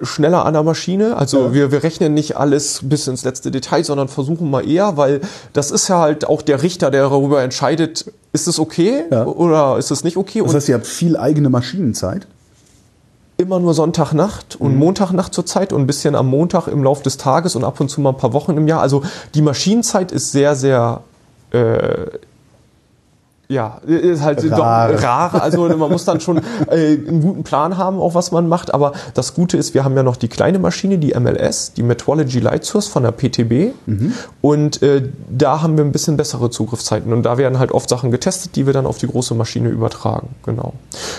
schneller 0.03 0.47
an 0.47 0.55
der 0.55 0.62
Maschine. 0.62 1.16
Also 1.16 1.47
ja. 1.47 1.55
wir, 1.55 1.72
wir 1.72 1.82
rechnen 1.82 2.14
nicht 2.14 2.36
alles 2.36 2.80
bis 2.82 3.07
ins 3.07 3.24
letzte 3.24 3.51
Detail, 3.51 3.84
sondern 3.84 4.09
versuchen 4.09 4.51
mal 4.51 4.68
eher, 4.68 4.97
weil 4.97 5.20
das 5.53 5.70
ist 5.70 5.88
ja 5.88 5.99
halt 5.99 6.26
auch 6.26 6.43
der 6.43 6.62
Richter, 6.62 6.91
der 6.91 7.03
darüber 7.03 7.43
entscheidet, 7.43 8.07
ist 8.32 8.46
es 8.46 8.58
okay 8.58 9.04
ja. 9.10 9.24
oder 9.24 9.78
ist 9.78 9.90
es 9.90 10.04
nicht 10.04 10.16
okay. 10.16 10.42
Das 10.44 10.54
heißt, 10.54 10.68
ihr 10.68 10.74
habt 10.76 10.86
viel 10.86 11.16
eigene 11.16 11.50
Maschinenzeit? 11.50 12.26
Immer 13.36 13.58
nur 13.58 13.74
Sonntagnacht 13.74 14.56
und 14.56 14.74
mhm. 14.74 14.78
Montagnacht 14.78 15.32
zur 15.32 15.46
Zeit 15.46 15.72
und 15.72 15.80
ein 15.80 15.86
bisschen 15.86 16.14
am 16.14 16.26
Montag 16.26 16.68
im 16.68 16.84
Lauf 16.84 17.02
des 17.02 17.16
Tages 17.16 17.56
und 17.56 17.64
ab 17.64 17.80
und 17.80 17.88
zu 17.88 18.00
mal 18.00 18.10
ein 18.10 18.18
paar 18.18 18.32
Wochen 18.32 18.56
im 18.56 18.68
Jahr. 18.68 18.82
Also 18.82 19.02
die 19.34 19.42
Maschinenzeit 19.42 20.12
ist 20.12 20.30
sehr, 20.32 20.54
sehr 20.54 21.02
äh, 21.52 22.06
ja, 23.51 23.80
ist 23.84 24.22
halt 24.22 24.48
Rar. 24.53 24.92
doch 24.92 25.03
rar. 25.03 25.42
Also 25.42 25.68
man 25.68 25.90
muss 25.90 26.05
dann 26.05 26.20
schon 26.20 26.38
äh, 26.68 26.96
einen 26.96 27.20
guten 27.20 27.42
Plan 27.42 27.76
haben, 27.76 27.98
auch 27.98 28.14
was 28.14 28.30
man 28.30 28.48
macht. 28.48 28.72
Aber 28.72 28.92
das 29.14 29.34
Gute 29.34 29.57
ist, 29.57 29.74
wir 29.74 29.82
haben 29.82 29.96
ja 29.96 30.05
noch 30.05 30.16
die 30.16 30.28
kleine 30.28 30.61
Maschine, 30.61 30.98
die 30.98 31.18
MLS, 31.18 31.72
die 31.72 31.82
Metrology 31.82 32.38
Light 32.38 32.64
Source 32.64 32.86
von 32.86 33.03
der 33.03 33.11
PTB. 33.11 33.74
Und 34.40 34.82
äh, 34.82 35.03
da 35.28 35.62
haben 35.62 35.76
wir 35.76 35.84
ein 35.84 35.90
bisschen 35.90 36.16
bessere 36.16 36.51
Zugriffszeiten. 36.51 37.12
Und 37.12 37.24
da 37.24 37.38
werden 37.38 37.59
halt 37.59 37.72
oft 37.72 37.88
Sachen 37.88 38.12
getestet, 38.12 38.55
die 38.55 38.66
wir 38.66 38.72
dann 38.72 38.86
auf 38.86 38.98
die 38.98 39.09
große 39.09 39.34
Maschine 39.34 39.68
übertragen. 39.68 40.28
Genau. 40.44 40.74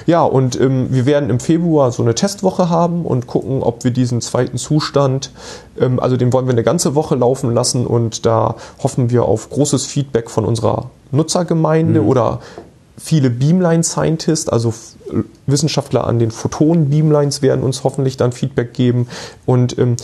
Ja, 0.05 0.23
und 0.23 0.59
ähm, 0.59 0.87
wir 0.89 1.05
werden 1.05 1.29
im 1.29 1.41
Februar 1.41 1.91
so 1.91 2.01
eine 2.01 2.15
Testwoche 2.15 2.69
haben 2.69 3.05
und 3.05 3.27
gucken, 3.27 3.61
ob 3.61 3.83
wir 3.83 3.91
diesen 3.91 4.21
zweiten 4.21 4.57
Zustand, 4.57 5.31
ähm, 5.77 5.99
also 5.99 6.15
den 6.15 6.31
wollen 6.31 6.45
wir 6.45 6.53
eine 6.53 6.63
ganze 6.63 6.95
Woche 6.95 7.15
laufen 7.15 7.53
lassen 7.53 7.85
und 7.85 8.25
da 8.25 8.55
hoffen 8.81 9.09
wir 9.09 9.25
auf 9.25 9.49
großes 9.49 9.85
Feedback 9.85 10.29
von 10.29 10.45
unserer 10.45 10.89
Nutzergemeinde 11.11 12.03
oder 12.03 12.39
viele 12.97 13.29
Beamline-Scientists, 13.29 14.49
also 14.49 14.73
Wissenschaftler 15.45 16.05
an 16.05 16.19
den 16.19 16.31
Photonen-Beamlines 16.31 17.41
werden 17.41 17.63
uns 17.63 17.83
hoffentlich 17.83 18.17
dann 18.17 18.31
Feedback 18.31 18.73
geben. 18.73 19.07
Und 19.45 19.77
ähm, 19.77 19.97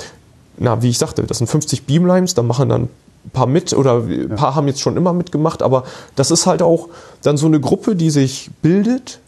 na, 0.57 0.81
wie 0.81 0.89
ich 0.89 0.97
sagte, 0.97 1.23
das 1.23 1.37
sind 1.37 1.47
50 1.47 1.85
Beamlines, 1.85 2.33
da 2.33 2.41
machen 2.41 2.69
dann 2.69 2.83
ein 3.27 3.29
paar 3.31 3.47
mit 3.47 3.73
oder 3.73 4.03
ein 4.03 4.35
paar 4.35 4.55
haben 4.55 4.67
jetzt 4.67 4.81
schon 4.81 4.97
immer 4.97 5.13
mitgemacht, 5.13 5.61
aber 5.61 5.83
das 6.15 6.31
ist 6.31 6.47
halt 6.47 6.61
auch 6.61 6.89
dann 7.21 7.37
so 7.37 7.45
eine 7.45 7.59
Gruppe, 7.59 7.95
die 7.95 8.09
sich 8.09 8.49
bildet, 8.61 9.19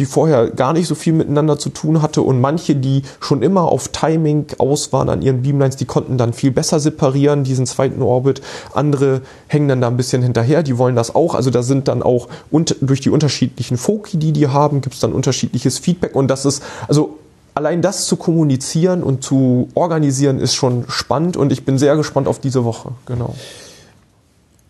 die 0.00 0.06
vorher 0.06 0.50
gar 0.50 0.72
nicht 0.72 0.88
so 0.88 0.94
viel 0.94 1.12
miteinander 1.12 1.58
zu 1.58 1.68
tun 1.68 2.02
hatte 2.02 2.22
und 2.22 2.40
manche, 2.40 2.74
die 2.74 3.02
schon 3.20 3.42
immer 3.42 3.62
auf 3.62 3.88
Timing 3.88 4.46
aus 4.58 4.92
waren 4.92 5.10
an 5.10 5.22
ihren 5.22 5.42
Beamlines, 5.42 5.76
die 5.76 5.84
konnten 5.84 6.16
dann 6.16 6.32
viel 6.32 6.50
besser 6.50 6.80
separieren, 6.80 7.44
diesen 7.44 7.66
zweiten 7.66 8.02
Orbit. 8.02 8.40
Andere 8.72 9.20
hängen 9.46 9.68
dann 9.68 9.82
da 9.82 9.88
ein 9.88 9.98
bisschen 9.98 10.22
hinterher, 10.22 10.62
die 10.62 10.78
wollen 10.78 10.96
das 10.96 11.14
auch. 11.14 11.34
Also 11.34 11.50
da 11.50 11.62
sind 11.62 11.86
dann 11.86 12.02
auch 12.02 12.28
und 12.50 12.76
durch 12.80 13.00
die 13.00 13.10
unterschiedlichen 13.10 13.76
Foki, 13.76 14.16
die 14.16 14.32
die 14.32 14.48
haben, 14.48 14.80
gibt 14.80 14.94
es 14.94 15.00
dann 15.00 15.12
unterschiedliches 15.12 15.78
Feedback 15.78 16.16
und 16.16 16.28
das 16.28 16.46
ist, 16.46 16.62
also 16.88 17.18
allein 17.54 17.82
das 17.82 18.06
zu 18.06 18.16
kommunizieren 18.16 19.02
und 19.02 19.22
zu 19.22 19.68
organisieren 19.74 20.40
ist 20.40 20.54
schon 20.54 20.86
spannend 20.88 21.36
und 21.36 21.52
ich 21.52 21.66
bin 21.66 21.76
sehr 21.76 21.94
gespannt 21.96 22.26
auf 22.26 22.38
diese 22.38 22.64
Woche. 22.64 22.92
Genau. 23.04 23.34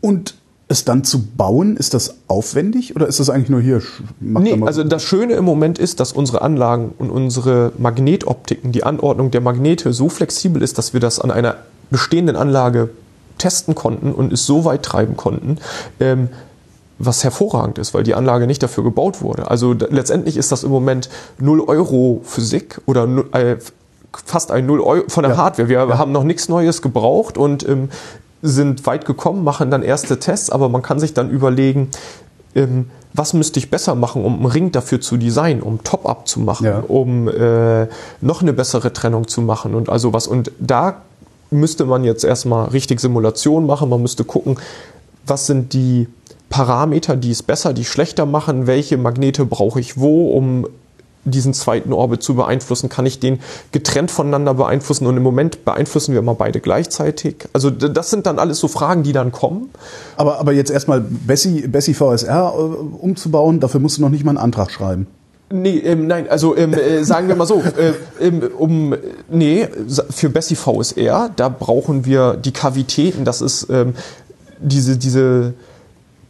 Und 0.01 0.35
es 0.71 0.85
dann 0.85 1.03
zu 1.03 1.27
bauen, 1.27 1.77
ist 1.77 1.95
das 1.95 2.15
aufwendig 2.29 2.95
oder 2.95 3.09
ist 3.09 3.19
das 3.19 3.29
eigentlich 3.29 3.51
nur 3.51 3.61
hier? 3.61 3.83
Nee, 4.21 4.57
also 4.65 4.85
das 4.85 5.03
Schöne 5.03 5.35
im 5.35 5.45
Moment 5.45 5.81
ist, 5.81 5.99
dass 5.99 6.13
unsere 6.13 6.43
Anlagen 6.43 6.93
und 6.97 7.11
unsere 7.11 7.73
Magnetoptiken, 7.77 8.71
die 8.71 8.85
Anordnung 8.85 9.33
der 9.33 9.41
Magnete 9.41 9.93
so 9.93 10.09
flexibel 10.09 10.63
ist, 10.63 10.79
dass 10.79 10.93
wir 10.93 11.01
das 11.01 11.19
an 11.19 11.33
einer 11.33 11.57
bestehenden 11.91 12.37
Anlage 12.37 12.91
testen 13.39 13.75
konnten 13.75 14.13
und 14.13 14.33
es 14.33 14.47
so 14.47 14.65
weit 14.65 14.85
treiben 14.85 15.17
konnten, 15.17 15.59
ähm, 15.99 16.29
was 17.01 17.25
hervorragend 17.25 17.79
ist, 17.79 17.93
weil 17.93 18.05
die 18.05 18.15
Anlage 18.15 18.47
nicht 18.47 18.63
dafür 18.63 18.85
gebaut 18.85 19.23
wurde. 19.23 19.51
Also 19.51 19.73
letztendlich 19.73 20.37
ist 20.37 20.53
das 20.53 20.63
im 20.63 20.71
Moment 20.71 21.11
0 21.41 21.63
Euro 21.63 22.21
Physik 22.23 22.81
oder 22.87 23.09
äh, 23.33 23.57
fast 24.25 24.53
ein 24.53 24.67
0 24.67 24.81
Euro 24.81 25.05
von 25.09 25.25
der 25.25 25.33
Ja. 25.33 25.39
Hardware. 25.39 25.69
Wir 25.69 25.99
haben 25.99 26.13
noch 26.13 26.23
nichts 26.23 26.49
Neues 26.49 26.81
gebraucht 26.81 27.37
und 27.37 27.69
ähm, 27.69 27.89
sind 28.43 28.87
weit 28.87 29.05
gekommen, 29.05 29.45
machen 29.45 29.71
dann 29.71 29.83
erste 29.83 30.19
Tests, 30.19 30.51
aber 30.51 30.69
man 30.69 30.83
kann 30.83 30.99
sich 30.99 31.15
dann 31.15 31.31
überlegen, 31.31 31.89
ähm, 32.55 32.91
was 33.13 33.33
müsste 33.35 33.59
ich 33.59 33.71
besser 33.71 33.95
machen, 33.95 34.25
um 34.25 34.35
einen 34.37 34.47
Ring 34.47 34.73
dafür 34.73 35.01
zu 35.01 35.17
designen, 35.17 35.63
um 35.63 35.83
Top-Up 35.83 36.29
zu 36.29 36.41
machen, 36.41 36.67
Ja. 36.67 36.85
um 36.87 37.29
äh, 37.29 37.89
noch 38.21 38.43
eine 38.43 38.53
bessere 38.53 38.93
Trennung 38.93 39.27
zu 39.29 39.41
machen 39.43 39.75
und 39.75 39.89
also 39.89 40.13
was. 40.13 40.27
Und 40.27 40.53
da 40.59 41.03
müsste 41.51 41.85
man 41.85 42.05
jetzt 42.05 42.25
erstmal 42.25 42.69
richtig 42.69 43.01
Simulation 43.01 43.67
machen, 43.67 43.89
man 43.89 44.01
müsste 44.01 44.25
gucken, 44.25 44.59
was 45.27 45.47
sind 45.47 45.73
die 45.73 46.07
Parameter, 46.49 47.17
die 47.17 47.31
es 47.31 47.43
besser, 47.43 47.73
die 47.73 47.85
schlechter 47.85 48.27
machen, 48.27 48.67
welche 48.67 48.97
Magnete 48.97 49.45
brauche 49.45 49.81
ich 49.81 49.99
wo, 49.99 50.31
um 50.33 50.67
diesen 51.25 51.53
zweiten 51.55 51.93
Orbit 51.93 52.23
zu 52.23 52.35
beeinflussen, 52.35 52.89
kann 52.89 53.07
ich 53.07 53.21
den 53.21 53.41
getrennt 53.73 54.11
voneinander 54.11 54.55
beeinflussen 54.55 55.07
und 55.07 55.17
im 55.17 55.23
Moment 55.23 55.65
beeinflussen 55.65 56.13
wir 56.13 56.21
immer 56.21 56.35
beide 56.35 56.61
gleichzeitig. 56.61 57.49
Also 57.53 57.71
das 57.71 58.11
sind 58.11 58.27
dann 58.27 58.39
alles 58.39 58.59
so 58.59 58.69
Fragen, 58.69 59.03
die 59.03 59.13
dann 59.13 59.33
kommen. 59.33 59.71
aber, 60.17 60.39
aber 60.39 60.53
jetzt 60.53 60.71
erstmal 60.71 61.01
Bessie, 61.01 61.69
Bessie 61.69 61.95
VSR 61.95 62.55
äh, 62.57 62.61
umzubauen, 62.61 63.61
dafür 63.61 63.81
musst 63.81 63.99
du 63.99 64.03
noch 64.03 64.09
nicht 64.09 64.25
mal 64.25 64.31
einen 64.31 64.39
Antrag 64.39 64.71
schreiben. 64.71 65.07
Nee, 65.53 65.79
ähm, 65.79 66.07
nein, 66.07 66.29
also 66.29 66.57
ähm, 66.57 66.75
äh, 66.75 67.03
sagen 67.03 67.27
wir 67.27 67.35
mal 67.35 67.47
so, 67.47 67.61
äh, 67.61 67.93
ähm, 68.25 68.43
um 68.57 68.95
nee, 69.29 69.67
für 70.11 70.31
Bessie 70.31 70.55
VSR, 70.55 71.29
da 71.35 71.49
brauchen 71.49 72.05
wir 72.05 72.37
die 72.37 72.53
Kavitäten, 72.53 73.25
das 73.25 73.41
ist 73.43 73.67
ähm, 73.69 73.95
diese, 74.61 74.97
diese 74.97 75.55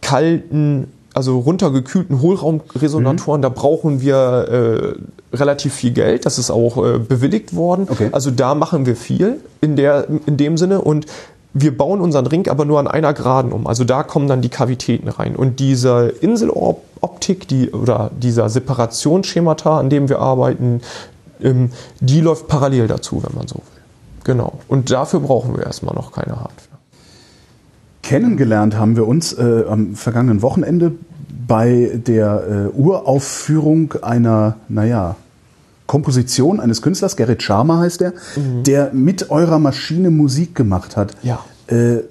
kalten, 0.01 0.89
also 1.21 1.39
runtergekühlten 1.39 2.23
Hohlraumresonatoren, 2.23 3.43
da 3.43 3.51
brauchen 3.51 4.01
wir 4.01 4.97
äh, 5.35 5.37
relativ 5.37 5.75
viel 5.75 5.91
Geld, 5.91 6.25
das 6.25 6.39
ist 6.39 6.51
auch 6.51 6.79
äh, 6.79 6.99
bewilligt 6.99 7.55
worden. 7.55 7.87
Okay. 7.91 8.09
Also 8.11 8.31
da 8.31 8.55
machen 8.55 8.87
wir 8.87 8.97
viel 8.97 9.41
in, 9.61 9.77
der, 9.77 10.07
in 10.25 10.39
dem 10.39 10.57
Sinne 10.57 10.81
und 10.81 11.05
wir 11.53 11.77
bauen 11.77 12.01
unseren 12.01 12.27
Ring 12.27 12.49
aber 12.49 12.65
nur 12.65 12.79
an 12.81 12.89
einer 12.89 13.13
Geraden 13.13 13.53
um. 13.53 13.67
Also 13.67 13.85
da 13.85 14.03
kommen 14.03 14.29
dann 14.29 14.41
die 14.41 14.49
Kavitäten 14.49 15.09
rein. 15.09 15.37
Und 15.37 15.61
diese 15.61 16.09
Inseloptik, 16.09 17.47
die, 17.49 17.71
oder 17.71 18.11
dieser 18.19 18.49
Separationsschemata, 18.49 19.79
an 19.79 19.91
dem 19.91 20.09
wir 20.09 20.21
arbeiten, 20.21 20.81
ähm, 21.43 21.71
die 22.01 22.23
läuft 22.23 22.49
parallel 22.49 22.87
dazu, 22.87 23.23
wenn 23.23 23.37
man 23.37 23.47
so 23.47 23.57
will. 23.57 23.83
Genau. 24.25 24.61
Und 24.69 24.91
dafür 24.91 25.21
brauchen 25.21 25.55
wir 25.55 25.67
erstmal 25.67 25.95
noch 25.95 26.13
keine 26.13 26.37
Hardware. 26.37 26.71
Kennengelernt 28.03 28.79
haben 28.79 28.97
wir 28.97 29.07
uns 29.07 29.35
äh, 29.35 29.65
am 29.69 29.95
vergangenen 29.97 30.41
Wochenende 30.41 30.93
bei 31.51 32.01
der 32.07 32.71
äh, 32.73 32.79
Uraufführung 32.79 33.95
einer, 34.03 34.55
naja, 34.69 35.17
Komposition 35.89 36.61
eines 36.61 36.81
Künstlers, 36.81 37.17
Gerrit 37.17 37.43
Sharma 37.43 37.79
heißt 37.79 38.03
er, 38.03 38.13
der 38.37 38.93
mit 38.93 39.31
eurer 39.31 39.59
Maschine 39.59 40.11
Musik 40.11 40.55
gemacht 40.55 40.97
hat. 40.97 41.17
Ja. 41.25 41.45
Äh, 41.67 42.03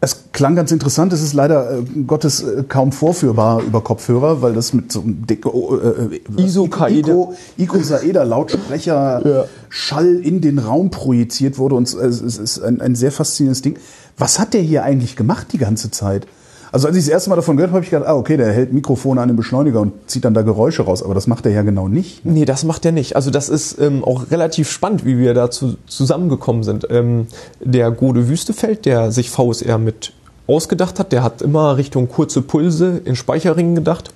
es 0.00 0.24
klang 0.32 0.56
ganz 0.56 0.72
interessant, 0.72 1.12
es 1.12 1.22
ist 1.22 1.32
leider 1.32 1.78
äh, 1.78 1.82
Gottes 2.08 2.42
äh, 2.42 2.64
kaum 2.68 2.90
vorführbar 2.90 3.62
über 3.62 3.82
Kopfhörer, 3.82 4.42
weil 4.42 4.54
das 4.54 4.72
mit 4.72 4.90
so 4.90 5.02
einem 5.02 5.24
Deko, 5.24 5.78
äh, 5.78 6.16
äh, 6.16 6.42
Isokaede. 6.42 6.98
Ico, 6.98 7.34
Ico 7.56 7.78
Saeda 7.78 8.24
Lautsprecher 8.24 9.22
Ja. 9.24 9.44
Schall 9.68 10.16
in 10.16 10.40
den 10.40 10.58
Raum 10.58 10.90
projiziert 10.90 11.56
wurde 11.56 11.76
und 11.76 11.86
es 11.86 11.94
es 11.94 12.36
ist 12.36 12.58
ein, 12.60 12.80
ein 12.80 12.96
sehr 12.96 13.12
faszinierendes 13.12 13.62
Ding. 13.62 13.76
Was 14.16 14.40
hat 14.40 14.54
der 14.54 14.62
hier 14.62 14.82
eigentlich 14.82 15.14
gemacht 15.14 15.52
die 15.52 15.58
ganze 15.58 15.92
Zeit? 15.92 16.26
Also 16.72 16.88
als 16.88 16.96
ich 16.96 17.04
das 17.04 17.12
erste 17.12 17.30
Mal 17.30 17.36
davon 17.36 17.56
gehört 17.56 17.70
habe, 17.70 17.78
habe 17.78 17.84
ich 17.84 17.90
gedacht, 17.90 18.08
ah 18.08 18.14
okay, 18.14 18.36
der 18.36 18.52
hält 18.52 18.72
Mikrofone 18.72 19.20
an 19.20 19.28
den 19.28 19.36
Beschleuniger 19.36 19.80
und 19.80 19.92
zieht 20.06 20.24
dann 20.24 20.34
da 20.34 20.42
Geräusche 20.42 20.82
raus, 20.82 21.02
aber 21.02 21.14
das 21.14 21.26
macht 21.26 21.46
er 21.46 21.52
ja 21.52 21.62
genau 21.62 21.88
nicht. 21.88 22.24
Nee, 22.24 22.44
das 22.44 22.64
macht 22.64 22.84
er 22.84 22.92
nicht. 22.92 23.16
Also 23.16 23.30
das 23.30 23.48
ist 23.48 23.78
ähm, 23.80 24.04
auch 24.04 24.30
relativ 24.30 24.70
spannend, 24.70 25.04
wie 25.04 25.18
wir 25.18 25.34
dazu 25.34 25.76
zusammengekommen 25.86 26.62
sind. 26.62 26.86
Ähm, 26.90 27.26
der 27.60 27.90
Gode 27.90 28.28
Wüstefeld, 28.28 28.86
der 28.86 29.12
sich 29.12 29.30
VSR 29.30 29.78
mit 29.78 30.12
ausgedacht 30.46 30.98
hat, 30.98 31.12
der 31.12 31.22
hat 31.22 31.42
immer 31.42 31.76
Richtung 31.76 32.08
kurze 32.08 32.42
Pulse 32.42 33.00
in 33.04 33.16
Speicherringen 33.16 33.74
gedacht. 33.74 34.12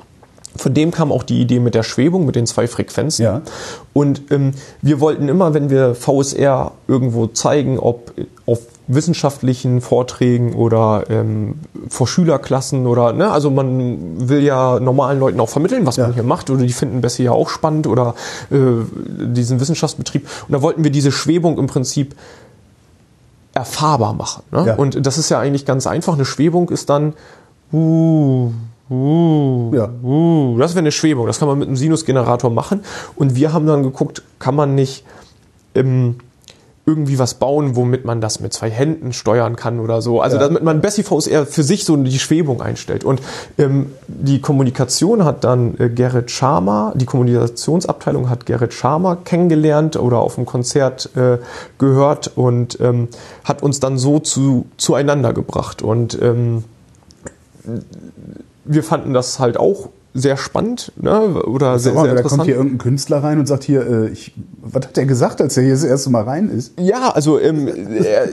Von 0.57 0.75
dem 0.75 0.91
kam 0.91 1.13
auch 1.13 1.23
die 1.23 1.41
Idee 1.41 1.61
mit 1.61 1.75
der 1.75 1.83
Schwebung, 1.83 2.27
mit 2.27 2.37
den 2.37 2.47
zwei 2.47 2.67
Frequenzen. 2.67 3.23
Ja. 3.23 3.43
Und 3.95 4.31
ähm, 4.31 4.53
wir 4.83 5.01
wollten 5.01 5.29
immer, 5.29 5.55
wenn 5.55 5.71
wir 5.71 5.95
VSR 5.95 6.73
irgendwo 6.89 7.27
zeigen, 7.27 7.79
ob 7.79 8.13
auf 8.45 8.61
wissenschaftlichen 8.89 9.81
Vorträgen 9.81 10.55
oder 10.55 11.05
ähm, 11.09 11.55
vor 11.89 12.07
Schülerklassen 12.09 12.87
oder, 12.87 13.13
ne, 13.13 13.31
also 13.31 13.51
man 13.51 14.29
will 14.29 14.43
ja 14.43 14.81
normalen 14.81 15.21
Leuten 15.21 15.39
auch 15.41 15.49
vermitteln, 15.49 15.87
was 15.87 15.97
Ja. 15.97 16.05
man 16.07 16.15
hier 16.15 16.25
macht 16.25 16.51
oder 16.51 16.63
die 16.63 16.73
finden 16.73 17.01
Bessie 17.01 17.23
ja 17.25 17.33
auch 17.33 17.49
spannend 17.49 17.87
oder 17.87 18.15
äh, 18.51 18.57
diesen 18.99 19.61
Wissenschaftsbetrieb. 19.61 20.27
Und 20.49 20.53
da 20.53 20.63
wollten 20.63 20.83
wir 20.85 20.91
diese 20.91 21.13
Schwebung 21.13 21.59
im 21.59 21.69
Prinzip 21.69 22.17
erfahrbar 23.55 24.15
machen. 24.15 24.43
Ne? 24.51 24.65
Ja. 24.67 24.75
Und 24.77 25.05
das 25.07 25.19
ist 25.19 25.29
ja 25.29 25.39
eigentlich 25.39 25.65
ganz 25.67 25.87
einfach. 25.87 26.15
Eine 26.15 26.25
Schwebung 26.25 26.71
ist 26.71 26.89
dann 26.91 27.13
uh, 27.73 28.51
uh, 28.91 29.75
Ja. 29.75 29.91
uh, 30.03 30.57
das 30.59 30.73
wäre 30.73 30.81
eine 30.81 30.93
Schwebung. 30.93 31.27
Das 31.27 31.39
kann 31.39 31.49
man 31.49 31.59
mit 31.59 31.69
einem 31.69 31.77
Sinusgenerator 31.77 32.51
machen. 32.51 32.81
Und 33.15 33.37
wir 33.37 33.53
haben 33.53 33.67
dann 33.67 33.83
geguckt, 33.83 34.23
kann 34.39 34.55
man 34.57 34.75
nicht 34.75 35.05
ähm, 35.75 36.17
irgendwie 36.85 37.19
was 37.21 37.35
bauen, 37.35 37.77
womit 37.77 38.05
man 38.05 38.21
das 38.21 38.41
mit 38.41 38.53
zwei 38.53 38.69
Händen 38.69 39.13
steuern 39.13 39.55
kann 39.55 39.79
oder 39.79 40.03
so. 40.03 40.21
Also 40.21 40.37
Ja. 40.37 40.43
damit 40.43 40.65
man 40.65 40.81
Bessie 40.81 41.05
VSR 41.05 41.47
für 41.47 41.63
sich 41.63 41.85
so 41.85 41.97
die 41.97 42.19
Schwebung 42.19 42.61
einstellt. 42.61 43.05
Und 43.05 43.23
ähm, 43.57 43.93
die 44.09 44.41
Kommunikation 44.41 45.25
hat 45.25 45.45
dann 45.45 45.77
äh, 45.79 45.89
Gerrit 45.89 46.33
Sharma, 46.33 46.93
die 46.97 47.07
Kommunikationsabteilung 47.07 48.29
hat 48.29 48.47
Gerrit 48.47 48.75
Sharma 48.75 49.15
kennengelernt 49.15 49.97
oder 49.97 50.19
auf 50.19 50.35
dem 50.35 50.45
Konzert 50.45 51.11
äh, 51.15 51.39
gehört 51.79 52.33
und 52.35 52.81
ähm, 52.81 53.07
hat 53.45 53.63
uns 53.63 53.79
dann 53.79 53.97
so 53.97 54.19
zu, 54.19 54.67
zueinander 54.77 55.33
gebracht. 55.33 55.83
Und 55.83 56.21
ähm, 56.21 56.65
wir 58.65 58.83
fanden 58.83 59.15
das 59.15 59.39
halt 59.39 59.57
auch 59.57 59.89
sehr 60.15 60.37
spannend 60.37 60.93
ne? 61.01 61.43
oder 61.45 61.79
sehr, 61.79 61.95
mal, 61.95 62.05
sehr 62.05 62.15
da 62.15 62.23
kommt 62.23 62.33
interessant. 62.33 62.47
hier 62.47 62.57
irgendein 62.57 62.79
Künstler 62.79 63.23
rein 63.23 63.39
und 63.39 63.47
sagt 63.47 63.65
hier, 63.65 63.87
äh, 63.87 64.09
ich, 64.09 64.35
was 64.61 64.87
hat 64.87 64.97
der 64.97 65.07
gesagt, 65.07 65.41
als 65.41 65.57
er 65.57 65.63
hier 65.63 65.73
das 65.73 65.85
erste 65.85 66.11
Mal 66.11 66.25
rein 66.25 66.51
ist? 66.51 66.73
Ja, 66.79 67.11
also 67.11 67.41
ähm, 67.41 67.69
äh, 67.69 68.29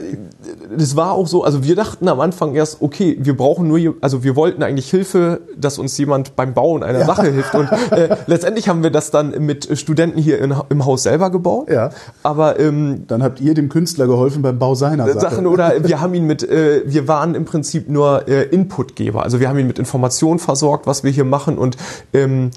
das 0.76 0.96
war 0.96 1.12
auch 1.12 1.26
so, 1.26 1.44
also 1.44 1.64
wir 1.64 1.76
dachten 1.76 2.08
am 2.08 2.20
Anfang 2.20 2.54
erst, 2.54 2.80
okay, 2.80 3.16
wir 3.20 3.36
brauchen 3.36 3.68
nur, 3.68 3.94
also 4.00 4.24
wir 4.24 4.36
wollten 4.36 4.62
eigentlich 4.62 4.88
Hilfe, 4.90 5.40
dass 5.56 5.78
uns 5.78 5.96
jemand 5.98 6.36
beim 6.36 6.54
Bauen 6.54 6.82
einer 6.82 7.04
Sache 7.04 7.30
hilft. 7.30 7.54
Und 7.54 7.70
äh, 7.90 8.16
letztendlich 8.26 8.68
haben 8.68 8.82
wir 8.82 8.90
das 8.90 9.10
dann 9.10 9.30
mit 9.44 9.78
Studenten 9.78 10.18
hier 10.18 10.38
in, 10.38 10.54
im 10.68 10.84
Haus 10.86 11.02
selber 11.02 11.30
gebaut. 11.30 11.68
Ja. 11.70 11.90
Aber 12.22 12.58
ähm, 12.58 13.04
Dann 13.06 13.22
habt 13.22 13.40
ihr 13.40 13.54
dem 13.54 13.68
Künstler 13.68 14.06
geholfen 14.06 14.42
beim 14.42 14.58
Bau 14.58 14.74
seiner 14.74 15.06
Sache. 15.06 15.20
Sachen 15.20 15.46
oder 15.46 15.72
wir 15.84 16.00
haben 16.00 16.14
ihn 16.14 16.26
mit, 16.26 16.42
äh, 16.42 16.82
wir 16.86 17.06
waren 17.06 17.34
im 17.34 17.44
Prinzip 17.44 17.88
nur 17.88 18.26
äh, 18.28 18.44
Inputgeber. 18.44 19.22
Also 19.22 19.40
wir 19.40 19.48
haben 19.48 19.58
ihn 19.58 19.66
mit 19.66 19.78
Informationen 19.78 20.38
versorgt, 20.38 20.86
was 20.86 21.04
wir 21.04 21.10
hier 21.10 21.24
machen 21.24 21.58
und 21.58 21.76
ähm, 22.12 22.50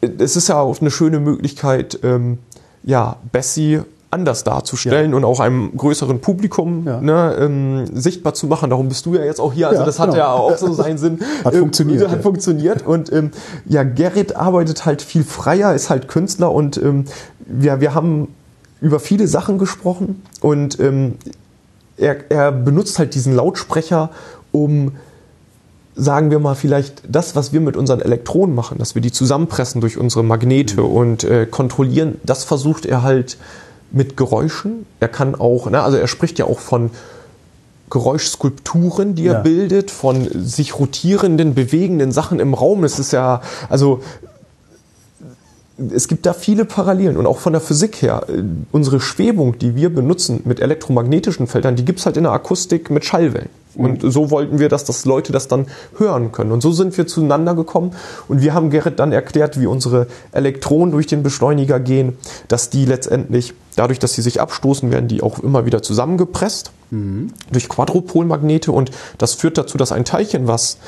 es 0.00 0.36
ist 0.36 0.48
ja 0.48 0.60
auch 0.60 0.80
eine 0.80 0.90
schöne 0.90 1.18
Möglichkeit, 1.18 1.98
ähm, 2.04 2.38
ja, 2.84 3.16
Bessie 3.32 3.80
anders 4.10 4.42
darzustellen 4.42 5.12
und 5.12 5.24
auch 5.24 5.38
einem 5.40 5.76
größeren 5.76 6.20
Publikum 6.20 6.86
Ja. 6.86 7.00
ne, 7.00 7.36
ähm, 7.38 7.84
sichtbar 7.92 8.32
zu 8.32 8.46
machen. 8.46 8.70
Darum 8.70 8.88
bist 8.88 9.04
du 9.04 9.14
ja 9.14 9.22
jetzt 9.22 9.38
auch 9.40 9.52
hier. 9.52 9.68
Also 9.68 9.80
Ja, 9.80 9.86
das 9.86 9.98
hat 9.98 10.10
genau. 10.10 10.18
ja 10.18 10.32
auch 10.32 10.56
so 10.56 10.72
seinen 10.72 10.96
Sinn. 10.96 11.18
Hat 11.44 11.52
Ähm, 11.52 11.60
funktioniert, 11.60 12.08
Hat 12.08 12.16
ja. 12.16 12.22
funktioniert. 12.22 12.86
Und 12.86 13.12
ähm, 13.12 13.32
ja, 13.66 13.82
Gerrit 13.82 14.34
arbeitet 14.34 14.86
halt 14.86 15.02
viel 15.02 15.24
freier, 15.24 15.74
ist 15.74 15.90
halt 15.90 16.08
Künstler 16.08 16.52
und 16.52 16.78
ähm, 16.78 17.04
wir, 17.46 17.80
wir 17.80 17.94
haben 17.94 18.28
über 18.80 18.98
viele 19.00 19.26
Sachen 19.26 19.58
gesprochen 19.58 20.22
und 20.40 20.78
ähm, 20.80 21.14
er, 21.96 22.30
er 22.30 22.52
benutzt 22.52 22.98
halt 22.98 23.14
diesen 23.14 23.34
Lautsprecher, 23.34 24.10
um, 24.52 24.92
sagen 25.96 26.30
wir 26.30 26.38
mal, 26.38 26.54
vielleicht 26.54 27.02
das, 27.08 27.34
was 27.34 27.52
wir 27.52 27.60
mit 27.60 27.76
unseren 27.76 28.00
Elektronen 28.00 28.54
machen, 28.54 28.78
dass 28.78 28.94
wir 28.94 29.02
die 29.02 29.10
zusammenpressen 29.12 29.80
durch 29.80 29.98
unsere 29.98 30.22
Magnete 30.22 30.84
und 30.84 31.24
äh, 31.24 31.44
kontrollieren, 31.44 32.20
das 32.24 32.44
versucht 32.44 32.86
er 32.86 33.02
halt 33.02 33.36
mit 33.90 34.16
Geräuschen. 34.16 34.86
Er 35.00 35.08
kann 35.08 35.34
auch, 35.34 35.70
ne, 35.70 35.82
also 35.82 35.96
er 35.96 36.08
spricht 36.08 36.38
ja 36.38 36.44
auch 36.44 36.58
von 36.60 36.90
Geräuschskulpturen, 37.90 39.14
die 39.14 39.26
er 39.26 39.34
Ja. 39.34 39.40
bildet, 39.40 39.90
von 39.90 40.28
sich 40.44 40.78
rotierenden, 40.78 41.54
bewegenden 41.54 42.12
Sachen 42.12 42.38
im 42.38 42.52
Raum. 42.54 42.84
Es 42.84 42.98
ist 42.98 43.12
ja, 43.12 43.40
also 43.70 44.00
es 45.94 46.08
gibt 46.08 46.26
da 46.26 46.32
viele 46.32 46.64
Parallelen 46.64 47.16
und 47.16 47.26
auch 47.26 47.38
von 47.38 47.52
der 47.52 47.62
Physik 47.62 48.02
her. 48.02 48.24
äh, 48.28 48.42
Unsere 48.72 49.00
Schwebung, 49.00 49.58
die 49.58 49.74
wir 49.76 49.94
benutzen 49.94 50.40
mit 50.44 50.60
elektromagnetischen 50.60 51.46
Feldern, 51.46 51.76
die 51.76 51.84
gibt's 51.84 52.04
halt 52.04 52.16
in 52.16 52.24
der 52.24 52.32
Akustik 52.32 52.90
mit 52.90 53.04
Schallwellen. 53.04 53.48
Und 53.78 54.02
so 54.02 54.30
wollten 54.30 54.58
wir, 54.58 54.68
dass 54.68 54.84
das 54.84 55.04
Leute 55.04 55.32
das 55.32 55.48
dann 55.48 55.66
hören 55.96 56.32
können. 56.32 56.52
Und 56.52 56.60
so 56.60 56.72
sind 56.72 56.96
wir 56.98 57.06
zueinander 57.06 57.54
gekommen. 57.54 57.92
Und 58.26 58.42
wir 58.42 58.52
haben 58.52 58.70
Gerrit 58.70 58.98
dann 58.98 59.12
erklärt, 59.12 59.58
wie 59.60 59.66
unsere 59.66 60.08
Elektronen 60.32 60.90
durch 60.92 61.06
den 61.06 61.22
Beschleuniger 61.22 61.78
gehen, 61.78 62.18
dass 62.48 62.70
die 62.70 62.84
letztendlich, 62.84 63.54
dadurch, 63.76 63.98
dass 63.98 64.14
sie 64.14 64.22
sich 64.22 64.40
abstoßen, 64.40 64.90
werden 64.90 65.08
die 65.08 65.22
auch 65.22 65.38
immer 65.38 65.64
wieder 65.64 65.82
zusammengepresst 65.82 66.72
durch 66.90 67.68
Quadrupolmagnete. 67.68 68.72
Und 68.72 68.90
das 69.18 69.34
führt 69.34 69.58
dazu, 69.58 69.78
dass 69.78 69.92
ein 69.92 70.04
Teilchen, 70.04 70.48
was 70.48 70.78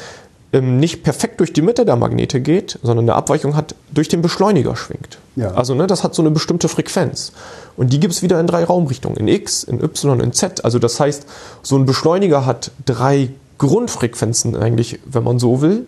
nicht 0.53 1.05
perfekt 1.05 1.39
durch 1.39 1.53
die 1.53 1.63
Mitte 1.63 1.85
der 1.85 1.95
Magnete 1.95 2.41
geht, 2.41 2.79
sondern 2.83 3.05
eine 3.05 3.15
Abweichung 3.15 3.55
hat, 3.55 3.77
durch 3.93 4.09
den 4.09 4.21
Beschleuniger 4.21 4.75
schwingt. 4.75 5.19
Ja. 5.37 5.53
Also 5.53 5.75
ne, 5.75 5.87
das 5.87 6.03
hat 6.03 6.15
so 6.15 6.23
eine 6.23 6.33
bestimmte 6.33 6.69
Frequenz. 6.69 7.33
Und 7.77 7.93
die 7.93 8.01
gibt 8.01 8.15
es 8.15 8.23
wieder 8.23 8.41
in 8.41 8.49
drei 8.49 8.65
Raumrichtungen, 8.65 9.17
in 9.17 9.29
X, 9.29 9.63
in 9.63 9.81
Y, 9.81 10.21
in 10.21 10.33
Z. 10.33 10.65
Also 10.65 10.81
das 10.81 10.99
heißt, 10.99 11.27
so 11.63 11.77
ein 11.77 11.87
Beschleuniger 11.87 12.47
hat 12.47 12.73
drei 12.85 13.31
Grundfrequenzen 13.59 14.57
eigentlich, 14.57 14.99
wenn 15.05 15.23
man 15.23 15.39
so 15.39 15.63
will. 15.63 15.87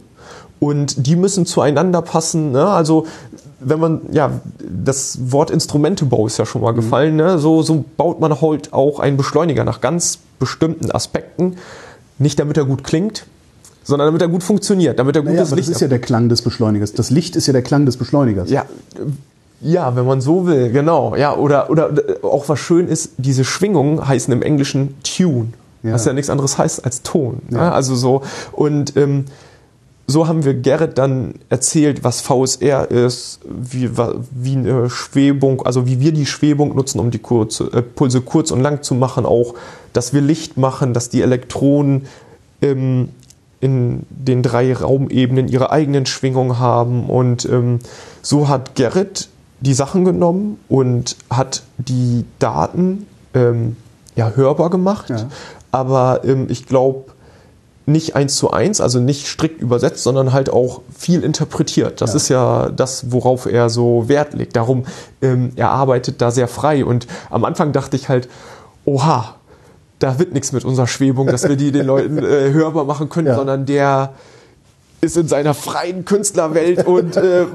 Und 0.60 1.08
die 1.08 1.16
müssen 1.16 1.44
zueinander 1.44 2.00
passen. 2.02 2.52
Ne? 2.52 2.64
Also 2.64 3.06
wenn 3.58 3.80
man, 3.80 4.02
ja, 4.12 4.40
das 4.60 5.32
Wort 5.32 5.50
Instrumentebau 5.50 6.28
ist 6.28 6.38
ja 6.38 6.46
schon 6.46 6.62
mal 6.62 6.72
gefallen. 6.72 7.16
Ne? 7.16 7.38
So, 7.38 7.62
so 7.62 7.84
baut 7.96 8.20
man 8.20 8.40
halt 8.40 8.72
auch 8.72 9.00
einen 9.00 9.16
Beschleuniger 9.16 9.64
nach 9.64 9.80
ganz 9.80 10.20
bestimmten 10.38 10.92
Aspekten. 10.92 11.56
Nicht 12.18 12.38
damit 12.38 12.56
er 12.56 12.64
gut 12.64 12.84
klingt, 12.84 13.26
sondern 13.84 14.08
damit 14.08 14.22
er 14.22 14.28
gut 14.28 14.42
funktioniert, 14.42 14.98
damit 14.98 15.16
er 15.16 15.22
Naja, 15.22 15.36
gutes 15.36 15.52
aber 15.52 15.56
das 15.56 15.66
Licht 15.66 15.76
ist 15.76 15.80
ja 15.80 15.88
der 15.88 15.98
Klang 16.00 16.28
des 16.28 16.42
Beschleunigers. 16.42 16.92
Das 16.92 17.10
Licht 17.10 17.36
ist 17.36 17.46
ja 17.46 17.52
der 17.52 17.62
Klang 17.62 17.86
des 17.86 17.96
Beschleunigers. 17.96 18.50
ja, 18.50 18.62
äh, 18.62 19.04
ja, 19.64 19.94
wenn 19.94 20.06
man 20.06 20.20
so 20.20 20.46
will, 20.46 20.72
genau. 20.72 21.14
Ja, 21.14 21.36
oder, 21.36 21.70
oder 21.70 21.90
äh, 21.90 22.24
auch 22.24 22.48
was 22.48 22.58
schön 22.58 22.88
ist, 22.88 23.12
diese 23.18 23.44
Schwingungen 23.44 24.06
heißen 24.06 24.32
im 24.32 24.42
Englischen 24.42 24.96
Tune. 25.04 25.48
Ja. 25.84 25.92
Was 25.92 26.04
ja 26.04 26.12
nichts 26.12 26.30
anderes 26.30 26.58
heißt 26.58 26.84
als 26.84 27.02
Ton. 27.02 27.42
Ja. 27.50 27.58
Ja. 27.58 27.72
Also 27.72 27.94
so. 27.94 28.22
Und 28.52 28.96
ähm, 28.96 29.26
so 30.06 30.26
haben 30.26 30.44
wir 30.44 30.54
Gerrit 30.54 30.98
dann 30.98 31.34
erzählt, 31.48 32.04
was 32.04 32.20
VSR 32.20 32.90
ist, 32.90 33.40
wie, 33.44 33.90
wie 34.32 34.56
eine 34.56 34.90
Schwebung, 34.90 35.62
also 35.62 35.86
wie 35.86 36.00
wir 36.00 36.12
die 36.12 36.26
Schwebung 36.26 36.74
nutzen, 36.74 36.98
um 36.98 37.10
die 37.10 37.18
kurze, 37.18 37.64
äh, 37.72 37.82
Pulse 37.82 38.20
kurz 38.20 38.50
und 38.50 38.60
lang 38.60 38.82
zu 38.82 38.94
machen, 38.94 39.24
auch, 39.24 39.54
dass 39.92 40.12
wir 40.12 40.20
Licht 40.20 40.56
machen, 40.56 40.92
dass 40.92 41.08
die 41.08 41.22
Elektronen 41.22 42.06
ähm, 42.60 43.10
in 43.62 44.04
den 44.10 44.42
drei 44.42 44.74
Raumebenen 44.74 45.46
ihre 45.48 45.70
eigenen 45.70 46.04
Schwingungen 46.04 46.58
haben. 46.58 47.08
Und 47.08 47.46
ähm, 47.46 47.78
so 48.20 48.48
hat 48.48 48.74
Gerrit 48.74 49.28
die 49.60 49.72
Sachen 49.72 50.04
genommen 50.04 50.58
und 50.68 51.16
hat 51.30 51.62
die 51.78 52.24
Daten 52.40 53.06
ähm, 53.34 53.76
ja, 54.16 54.32
hörbar 54.34 54.68
gemacht. 54.68 55.10
Ja. 55.10 55.28
Aber 55.70 56.22
ähm, 56.24 56.48
ich 56.50 56.66
glaube, 56.66 57.12
nicht 57.86 58.16
eins 58.16 58.34
zu 58.34 58.50
eins, 58.50 58.80
also 58.80 58.98
nicht 58.98 59.26
strikt 59.28 59.60
übersetzt, 59.60 60.02
sondern 60.02 60.32
halt 60.32 60.50
auch 60.50 60.80
viel 60.96 61.22
interpretiert. 61.22 62.00
Das 62.00 62.10
Ja. 62.10 62.16
ist 62.16 62.28
ja 62.28 62.68
das, 62.68 63.12
worauf 63.12 63.46
er 63.46 63.70
so 63.70 64.08
Wert 64.08 64.34
legt. 64.34 64.56
Darum, 64.56 64.86
ähm, 65.20 65.52
er 65.54 65.70
arbeitet 65.70 66.20
da 66.20 66.32
sehr 66.32 66.48
frei. 66.48 66.84
Und 66.84 67.06
am 67.30 67.44
Anfang 67.44 67.70
dachte 67.72 67.94
ich 67.96 68.08
halt, 68.08 68.28
oha, 68.84 69.36
da 70.02 70.18
wird 70.18 70.32
nichts 70.32 70.52
mit 70.52 70.64
unserer 70.64 70.86
Schwebung, 70.86 71.26
dass 71.26 71.48
wir 71.48 71.56
die 71.56 71.72
den 71.72 71.86
Leuten 71.86 72.18
äh, 72.18 72.52
hörbar 72.52 72.84
machen 72.84 73.08
können, 73.08 73.28
Ja. 73.28 73.36
sondern 73.36 73.66
der 73.66 74.14
ist 75.00 75.16
in 75.16 75.26
seiner 75.28 75.52
freien 75.54 76.04
Künstlerwelt 76.04 76.86
und 76.86 77.16
äh, 77.16 77.46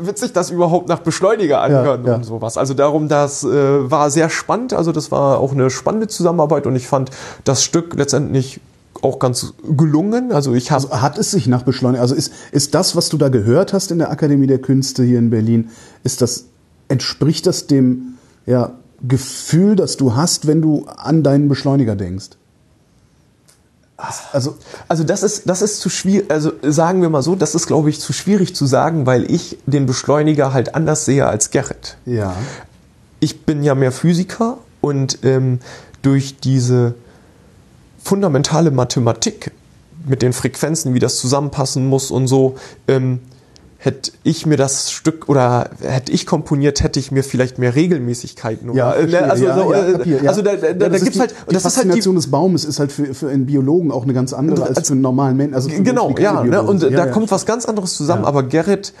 wird 0.00 0.18
sich 0.18 0.32
das 0.32 0.50
überhaupt 0.50 0.88
nach 0.88 1.00
Beschleuniger 1.00 1.60
anhören 1.60 2.04
Ja, 2.04 2.10
ja. 2.12 2.16
und 2.16 2.24
sowas. 2.24 2.56
Also 2.56 2.74
darum, 2.74 3.08
das 3.08 3.42
äh, 3.44 3.90
war 3.90 4.10
sehr 4.10 4.30
spannend. 4.30 4.72
Also 4.72 4.92
das 4.92 5.10
war 5.10 5.38
auch 5.38 5.52
eine 5.52 5.68
spannende 5.70 6.06
Zusammenarbeit 6.08 6.66
und 6.66 6.76
ich 6.76 6.86
fand 6.86 7.10
das 7.44 7.64
Stück 7.64 7.94
letztendlich 7.94 8.60
auch 9.02 9.18
ganz 9.18 9.54
gelungen. 9.76 10.32
Also 10.32 10.54
ich 10.54 10.70
habe 10.70 10.84
Also 10.84 11.02
hat 11.02 11.18
es 11.18 11.32
sich 11.32 11.46
nach 11.48 11.62
Beschleuniger, 11.62 12.02
also 12.02 12.14
ist, 12.14 12.32
ist 12.52 12.74
das, 12.74 12.94
was 12.94 13.08
du 13.08 13.18
da 13.18 13.28
gehört 13.28 13.72
hast 13.72 13.90
in 13.90 13.98
der 13.98 14.10
Akademie 14.10 14.46
der 14.46 14.58
Künste 14.60 15.02
hier 15.02 15.18
in 15.18 15.30
Berlin, 15.30 15.70
ist 16.04 16.22
das, 16.22 16.46
entspricht 16.88 17.46
das 17.46 17.66
dem 17.66 18.14
ja, 18.46 18.72
Gefühl, 19.06 19.76
das 19.76 19.96
du 19.96 20.16
hast, 20.16 20.46
wenn 20.46 20.62
du 20.62 20.86
an 20.86 21.22
deinen 21.22 21.48
Beschleuniger 21.48 21.96
denkst? 21.96 22.30
Also, 24.32 24.56
Also 24.88 25.04
das 25.04 25.22
ist, 25.22 25.48
das 25.48 25.62
ist 25.62 25.80
zu 25.80 25.88
schwierig, 25.88 26.30
also 26.30 26.52
sagen 26.62 27.00
wir 27.00 27.08
mal 27.10 27.22
so, 27.22 27.36
das 27.36 27.54
ist, 27.54 27.66
glaube 27.66 27.90
ich, 27.90 28.00
zu 28.00 28.12
schwierig 28.12 28.54
zu 28.54 28.66
sagen, 28.66 29.06
weil 29.06 29.30
ich 29.30 29.58
den 29.66 29.86
Beschleuniger 29.86 30.52
halt 30.52 30.74
anders 30.74 31.04
sehe 31.04 31.26
als 31.26 31.50
Gerrit. 31.50 31.96
ja. 32.04 32.34
Ich 33.20 33.46
bin 33.46 33.62
ja 33.62 33.74
mehr 33.74 33.92
Physiker 33.92 34.58
und 34.82 35.20
ähm, 35.22 35.60
durch 36.02 36.36
diese 36.40 36.94
fundamentale 38.02 38.70
Mathematik 38.70 39.52
mit 40.04 40.20
den 40.20 40.34
Frequenzen, 40.34 40.92
wie 40.92 40.98
das 40.98 41.16
zusammenpassen 41.16 41.86
muss 41.86 42.10
und 42.10 42.26
so, 42.26 42.56
ähm, 42.86 43.20
hätte 43.84 44.12
ich 44.22 44.46
mir 44.46 44.56
das 44.56 44.90
Stück 44.90 45.28
oder 45.28 45.68
hätte 45.82 46.10
ich 46.10 46.24
komponiert, 46.24 46.82
hätte 46.82 46.98
ich 46.98 47.12
mir 47.12 47.22
vielleicht 47.22 47.58
mehr 47.58 47.74
Regelmäßigkeiten 47.74 48.70
oder 48.70 48.78
Ja, 48.78 49.06
ne, 49.06 49.30
also, 49.30 49.44
ja, 49.44 49.58
so, 49.58 49.72
ja, 49.72 49.78
äh, 49.78 50.22
ja. 50.22 50.28
also 50.30 50.40
da, 50.40 50.56
da, 50.56 50.72
da 50.72 50.88
gibt's 50.88 51.10
die, 51.10 51.20
halt 51.20 51.34
die 51.50 51.52
das 51.52 51.66
ist 51.66 51.76
halt 51.76 51.84
die 51.84 51.90
Faszination 51.90 52.14
des 52.14 52.30
Baumes 52.30 52.64
ist 52.64 52.80
halt 52.80 52.92
für, 52.92 53.12
für 53.12 53.28
einen 53.28 53.44
Biologen 53.44 53.92
auch 53.92 54.04
eine 54.04 54.14
ganz 54.14 54.32
andere 54.32 54.66
als, 54.66 54.88
für 54.88 54.94
einen 54.94 55.02
normalen 55.02 55.36
Menschen. 55.36 55.54
Also 55.54 55.68
Genau, 55.68 56.14
ja, 56.18 56.42
ne? 56.42 56.62
Und 56.62 56.82
da 56.82 57.06
kommt 57.06 57.30
was 57.30 57.44
ganz 57.44 57.66
anderes 57.66 57.94
zusammen, 57.94 58.24
aber 58.24 58.44
Gerrit 58.44 58.94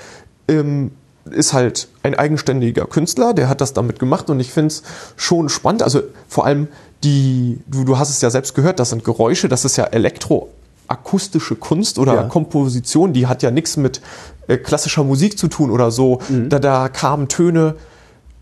ähm, 0.48 0.90
ist 1.30 1.54
halt 1.54 1.88
ein 2.02 2.14
eigenständiger 2.14 2.84
Künstler, 2.84 3.32
der 3.32 3.48
hat 3.48 3.62
das 3.62 3.72
damit 3.72 3.98
gemacht 3.98 4.28
und 4.28 4.38
ich 4.38 4.52
finde 4.52 4.66
es 4.66 4.82
schon 5.16 5.48
spannend. 5.48 5.82
Also 5.82 6.02
vor 6.28 6.44
allem 6.44 6.68
die, 7.02 7.58
du, 7.66 7.84
du 7.84 7.98
hast 7.98 8.10
es 8.10 8.20
ja 8.20 8.28
selbst 8.28 8.54
gehört, 8.54 8.80
das 8.80 8.90
sind 8.90 9.02
Geräusche, 9.02 9.48
das 9.48 9.64
ist 9.64 9.78
ja 9.78 9.84
elektroakustische 10.88 11.56
Kunst 11.56 11.98
oder 11.98 12.14
Ja. 12.14 12.22
Komposition, 12.24 13.12
die 13.12 13.26
hat 13.26 13.42
ja 13.42 13.50
nichts 13.50 13.76
mit 13.76 14.00
äh, 14.48 14.56
klassischer 14.56 15.04
Musik 15.04 15.38
zu 15.38 15.48
tun 15.48 15.70
oder 15.70 15.90
so. 15.90 16.18
Mhm. 16.28 16.48
Da, 16.48 16.58
da 16.58 16.88
kamen 16.88 17.28
Töne 17.28 17.74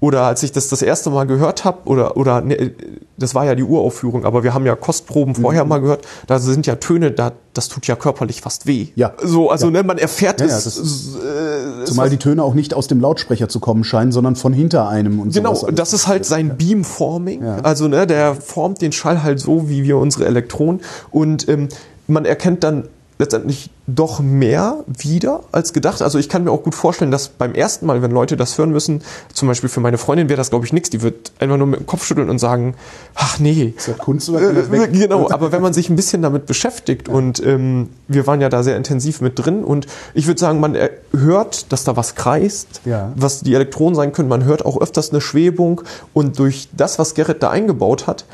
oder 0.00 0.22
als 0.22 0.42
ich 0.42 0.50
das 0.50 0.68
das 0.68 0.82
erste 0.82 1.10
Mal 1.10 1.28
gehört 1.28 1.64
habe, 1.64 1.78
oder, 1.84 2.16
oder 2.16 2.40
ne, 2.40 2.72
das 3.18 3.36
war 3.36 3.44
ja 3.44 3.54
die 3.54 3.62
Uraufführung, 3.62 4.24
aber 4.24 4.42
wir 4.42 4.52
haben 4.52 4.66
ja 4.66 4.74
Kostproben 4.74 5.34
Mhm. 5.36 5.40
vorher 5.42 5.64
mal 5.64 5.78
gehört, 5.80 6.04
da 6.26 6.40
sind 6.40 6.66
ja 6.66 6.74
Töne, 6.74 7.12
da, 7.12 7.30
das 7.54 7.68
tut 7.68 7.86
ja 7.86 7.94
körperlich 7.94 8.40
fast 8.40 8.66
weh. 8.66 8.88
Ja. 8.96 9.12
So, 9.22 9.48
also 9.50 9.66
Ja. 9.66 9.70
ne, 9.72 9.82
man 9.84 9.98
erfährt 9.98 10.40
Ja, 10.40 10.48
ja, 10.48 10.56
es. 10.56 10.64
das 10.64 10.76
äh, 10.78 11.84
Zumal 11.84 12.10
die 12.10 12.16
Töne 12.16 12.42
auch 12.42 12.54
nicht 12.54 12.74
aus 12.74 12.88
dem 12.88 13.00
Lautsprecher 13.00 13.48
zu 13.48 13.60
kommen 13.60 13.84
scheinen, 13.84 14.10
sondern 14.10 14.34
von 14.34 14.52
hinter 14.52 14.88
einem 14.88 15.20
und 15.20 15.32
Genau, 15.34 15.54
das 15.70 15.92
ist 15.92 16.08
halt 16.08 16.24
sein 16.24 16.56
Beamforming. 16.58 17.44
Ja. 17.44 17.56
Also 17.62 17.86
ne, 17.86 18.04
der 18.08 18.34
formt 18.34 18.82
den 18.82 18.90
Schall 18.90 19.22
halt 19.22 19.38
so, 19.38 19.68
wie 19.68 19.84
wir 19.84 19.98
unsere 19.98 20.26
Elektronen. 20.26 20.80
Und 21.12 21.48
ähm, 21.48 21.68
man 22.06 22.24
erkennt 22.24 22.64
dann 22.64 22.88
letztendlich 23.18 23.70
doch 23.86 24.18
mehr 24.20 24.84
wieder 24.86 25.44
als 25.52 25.72
gedacht. 25.72 26.02
Also 26.02 26.18
ich 26.18 26.28
kann 26.28 26.42
mir 26.42 26.50
auch 26.50 26.64
gut 26.64 26.74
vorstellen, 26.74 27.12
dass 27.12 27.28
beim 27.28 27.54
ersten 27.54 27.86
Mal, 27.86 28.02
wenn 28.02 28.10
Leute 28.10 28.36
das 28.36 28.58
hören 28.58 28.70
müssen, 28.70 29.02
zum 29.32 29.46
Beispiel 29.46 29.68
für 29.68 29.78
meine 29.80 29.96
Freundin 29.96 30.28
wäre 30.28 30.38
das, 30.38 30.50
glaube 30.50 30.64
ich, 30.66 30.72
nichts. 30.72 30.90
Die 30.90 31.02
wird 31.02 31.30
einfach 31.38 31.56
nur 31.56 31.68
mit 31.68 31.78
dem 31.78 31.86
Kopf 31.86 32.04
schütteln 32.04 32.30
und 32.30 32.40
sagen, 32.40 32.74
ach 33.14 33.38
nee. 33.38 33.74
Ist 33.76 33.86
das 33.88 33.98
Kunstwerk 33.98 34.50
oder 34.50 34.70
weg? 34.72 34.90
Genau, 34.92 35.30
aber 35.30 35.52
wenn 35.52 35.62
man 35.62 35.72
sich 35.72 35.88
ein 35.88 35.94
bisschen 35.94 36.22
damit 36.22 36.46
beschäftigt 36.46 37.08
und 37.08 37.44
ähm, 37.46 37.90
wir 38.08 38.26
waren 38.26 38.40
ja 38.40 38.48
da 38.48 38.64
sehr 38.64 38.76
intensiv 38.76 39.20
mit 39.20 39.38
drin 39.38 39.62
und 39.62 39.86
ich 40.14 40.26
würde 40.26 40.40
sagen, 40.40 40.58
man 40.58 40.74
äh, 40.74 40.90
hört, 41.12 41.70
dass 41.70 41.84
da 41.84 41.96
was 41.96 42.16
kreist, 42.16 42.80
Ja. 42.84 43.12
was 43.14 43.42
die 43.42 43.54
Elektronen 43.54 43.94
sein 43.94 44.12
können. 44.12 44.28
Man 44.28 44.44
hört 44.44 44.64
auch 44.64 44.80
öfters 44.80 45.10
eine 45.10 45.20
Schwebung 45.20 45.82
und 46.12 46.40
durch 46.40 46.70
das, 46.76 46.98
was 46.98 47.14
Gerrit 47.14 47.42
da 47.42 47.50
eingebaut 47.50 48.06
hat, 48.08 48.24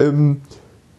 ähm, 0.00 0.42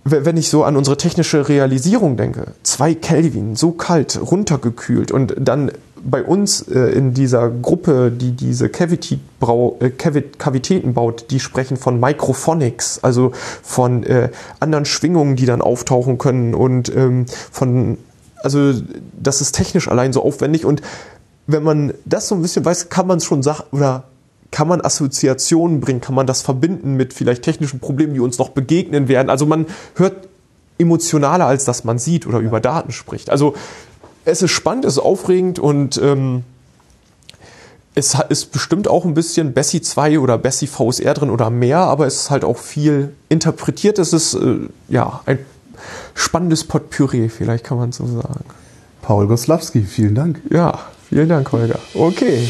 wenn 0.05 0.37
ich 0.37 0.49
so 0.49 0.63
an 0.63 0.77
unsere 0.77 0.97
technische 0.97 1.49
Realisierung 1.49 2.15
denke, 2.15 2.53
zwei 2.61 2.93
Kelvin, 2.93 3.55
so 3.55 3.71
kalt, 3.71 4.19
runtergekühlt 4.21 5.11
und 5.11 5.33
dann 5.39 5.71
bei 6.07 6.23
uns 6.23 6.61
äh, 6.61 6.79
in 6.91 7.15
dieser 7.15 7.49
Gruppe, 7.49 8.11
die 8.11 8.33
diese 8.33 8.69
Cavity 8.69 9.19
-Brau 9.41 9.81
äh, 9.81 9.87
Cavi- 9.87 10.37
Kavitäten 10.37 10.93
baut, 10.93 11.31
die 11.31 11.39
sprechen 11.39 11.77
von 11.77 11.99
Microphonics, 11.99 12.99
also 13.01 13.31
von 13.63 14.03
äh, 14.03 14.29
anderen 14.59 14.85
Schwingungen, 14.85 15.35
die 15.35 15.47
dann 15.47 15.61
auftauchen 15.61 16.19
können 16.19 16.53
und 16.53 16.95
ähm, 16.95 17.25
von, 17.51 17.97
also 18.43 18.73
das 19.19 19.41
ist 19.41 19.53
technisch 19.53 19.87
allein 19.87 20.13
so 20.13 20.21
aufwendig 20.21 20.65
und 20.65 20.83
wenn 21.47 21.63
man 21.63 21.93
das 22.05 22.27
so 22.27 22.35
ein 22.35 22.43
bisschen 22.43 22.63
weiß, 22.63 22.89
kann 22.89 23.07
man 23.07 23.17
es 23.17 23.25
schon 23.25 23.41
sagen, 23.41 23.63
oder 23.71 24.03
kann 24.55 24.69
man 24.69 24.79
Assoziationen 24.79 25.81
bringen, 25.81 25.99
kann 25.99 26.15
man 26.15 26.27
das 26.27 26.41
verbinden 26.41 26.95
mit 26.95 27.13
vielleicht 27.13 27.43
technischen 27.43 27.81
Problemen, 27.81 28.13
die 28.13 28.21
uns 28.21 28.37
noch 28.37 28.51
begegnen 28.51 29.09
werden. 29.09 29.29
Also 29.29 29.45
man 29.45 29.65
hört 29.95 30.29
emotionaler, 30.77 31.45
als 31.45 31.65
dass 31.65 31.83
man 31.83 31.99
sieht 31.99 32.25
oder 32.25 32.39
über 32.39 32.61
Daten 32.61 32.93
spricht. 32.93 33.29
Also 33.29 33.53
es 34.23 34.41
ist 34.41 34.51
spannend, 34.51 34.85
es 34.85 34.93
ist 34.93 34.99
aufregend 34.99 35.59
und 35.59 35.97
ähm, 36.01 36.45
es 37.95 38.15
ist 38.29 38.53
bestimmt 38.53 38.87
auch 38.87 39.03
ein 39.03 39.13
bisschen 39.13 39.51
Bessie 39.51 39.81
2 39.81 40.19
oder 40.19 40.37
Bessie 40.37 40.67
VSR 40.67 41.15
drin 41.15 41.31
oder 41.31 41.49
mehr, 41.49 41.79
aber 41.79 42.07
es 42.07 42.15
ist 42.15 42.29
halt 42.29 42.45
auch 42.45 42.57
viel 42.57 43.13
interpretiert. 43.27 43.99
Es 43.99 44.13
ist 44.13 44.35
äh, 44.35 44.69
ja 44.87 45.19
ein 45.25 45.39
spannendes 46.13 46.63
Potpourri, 46.63 47.27
vielleicht 47.27 47.65
kann 47.65 47.77
man 47.77 47.91
so 47.91 48.07
sagen. 48.07 48.45
Paul 49.01 49.27
Goslawski, 49.27 49.81
vielen 49.81 50.15
Dank. 50.15 50.39
Ja, 50.49 50.79
vielen 51.09 51.27
Dank, 51.27 51.51
Holger. 51.51 51.79
Okay. 51.93 52.47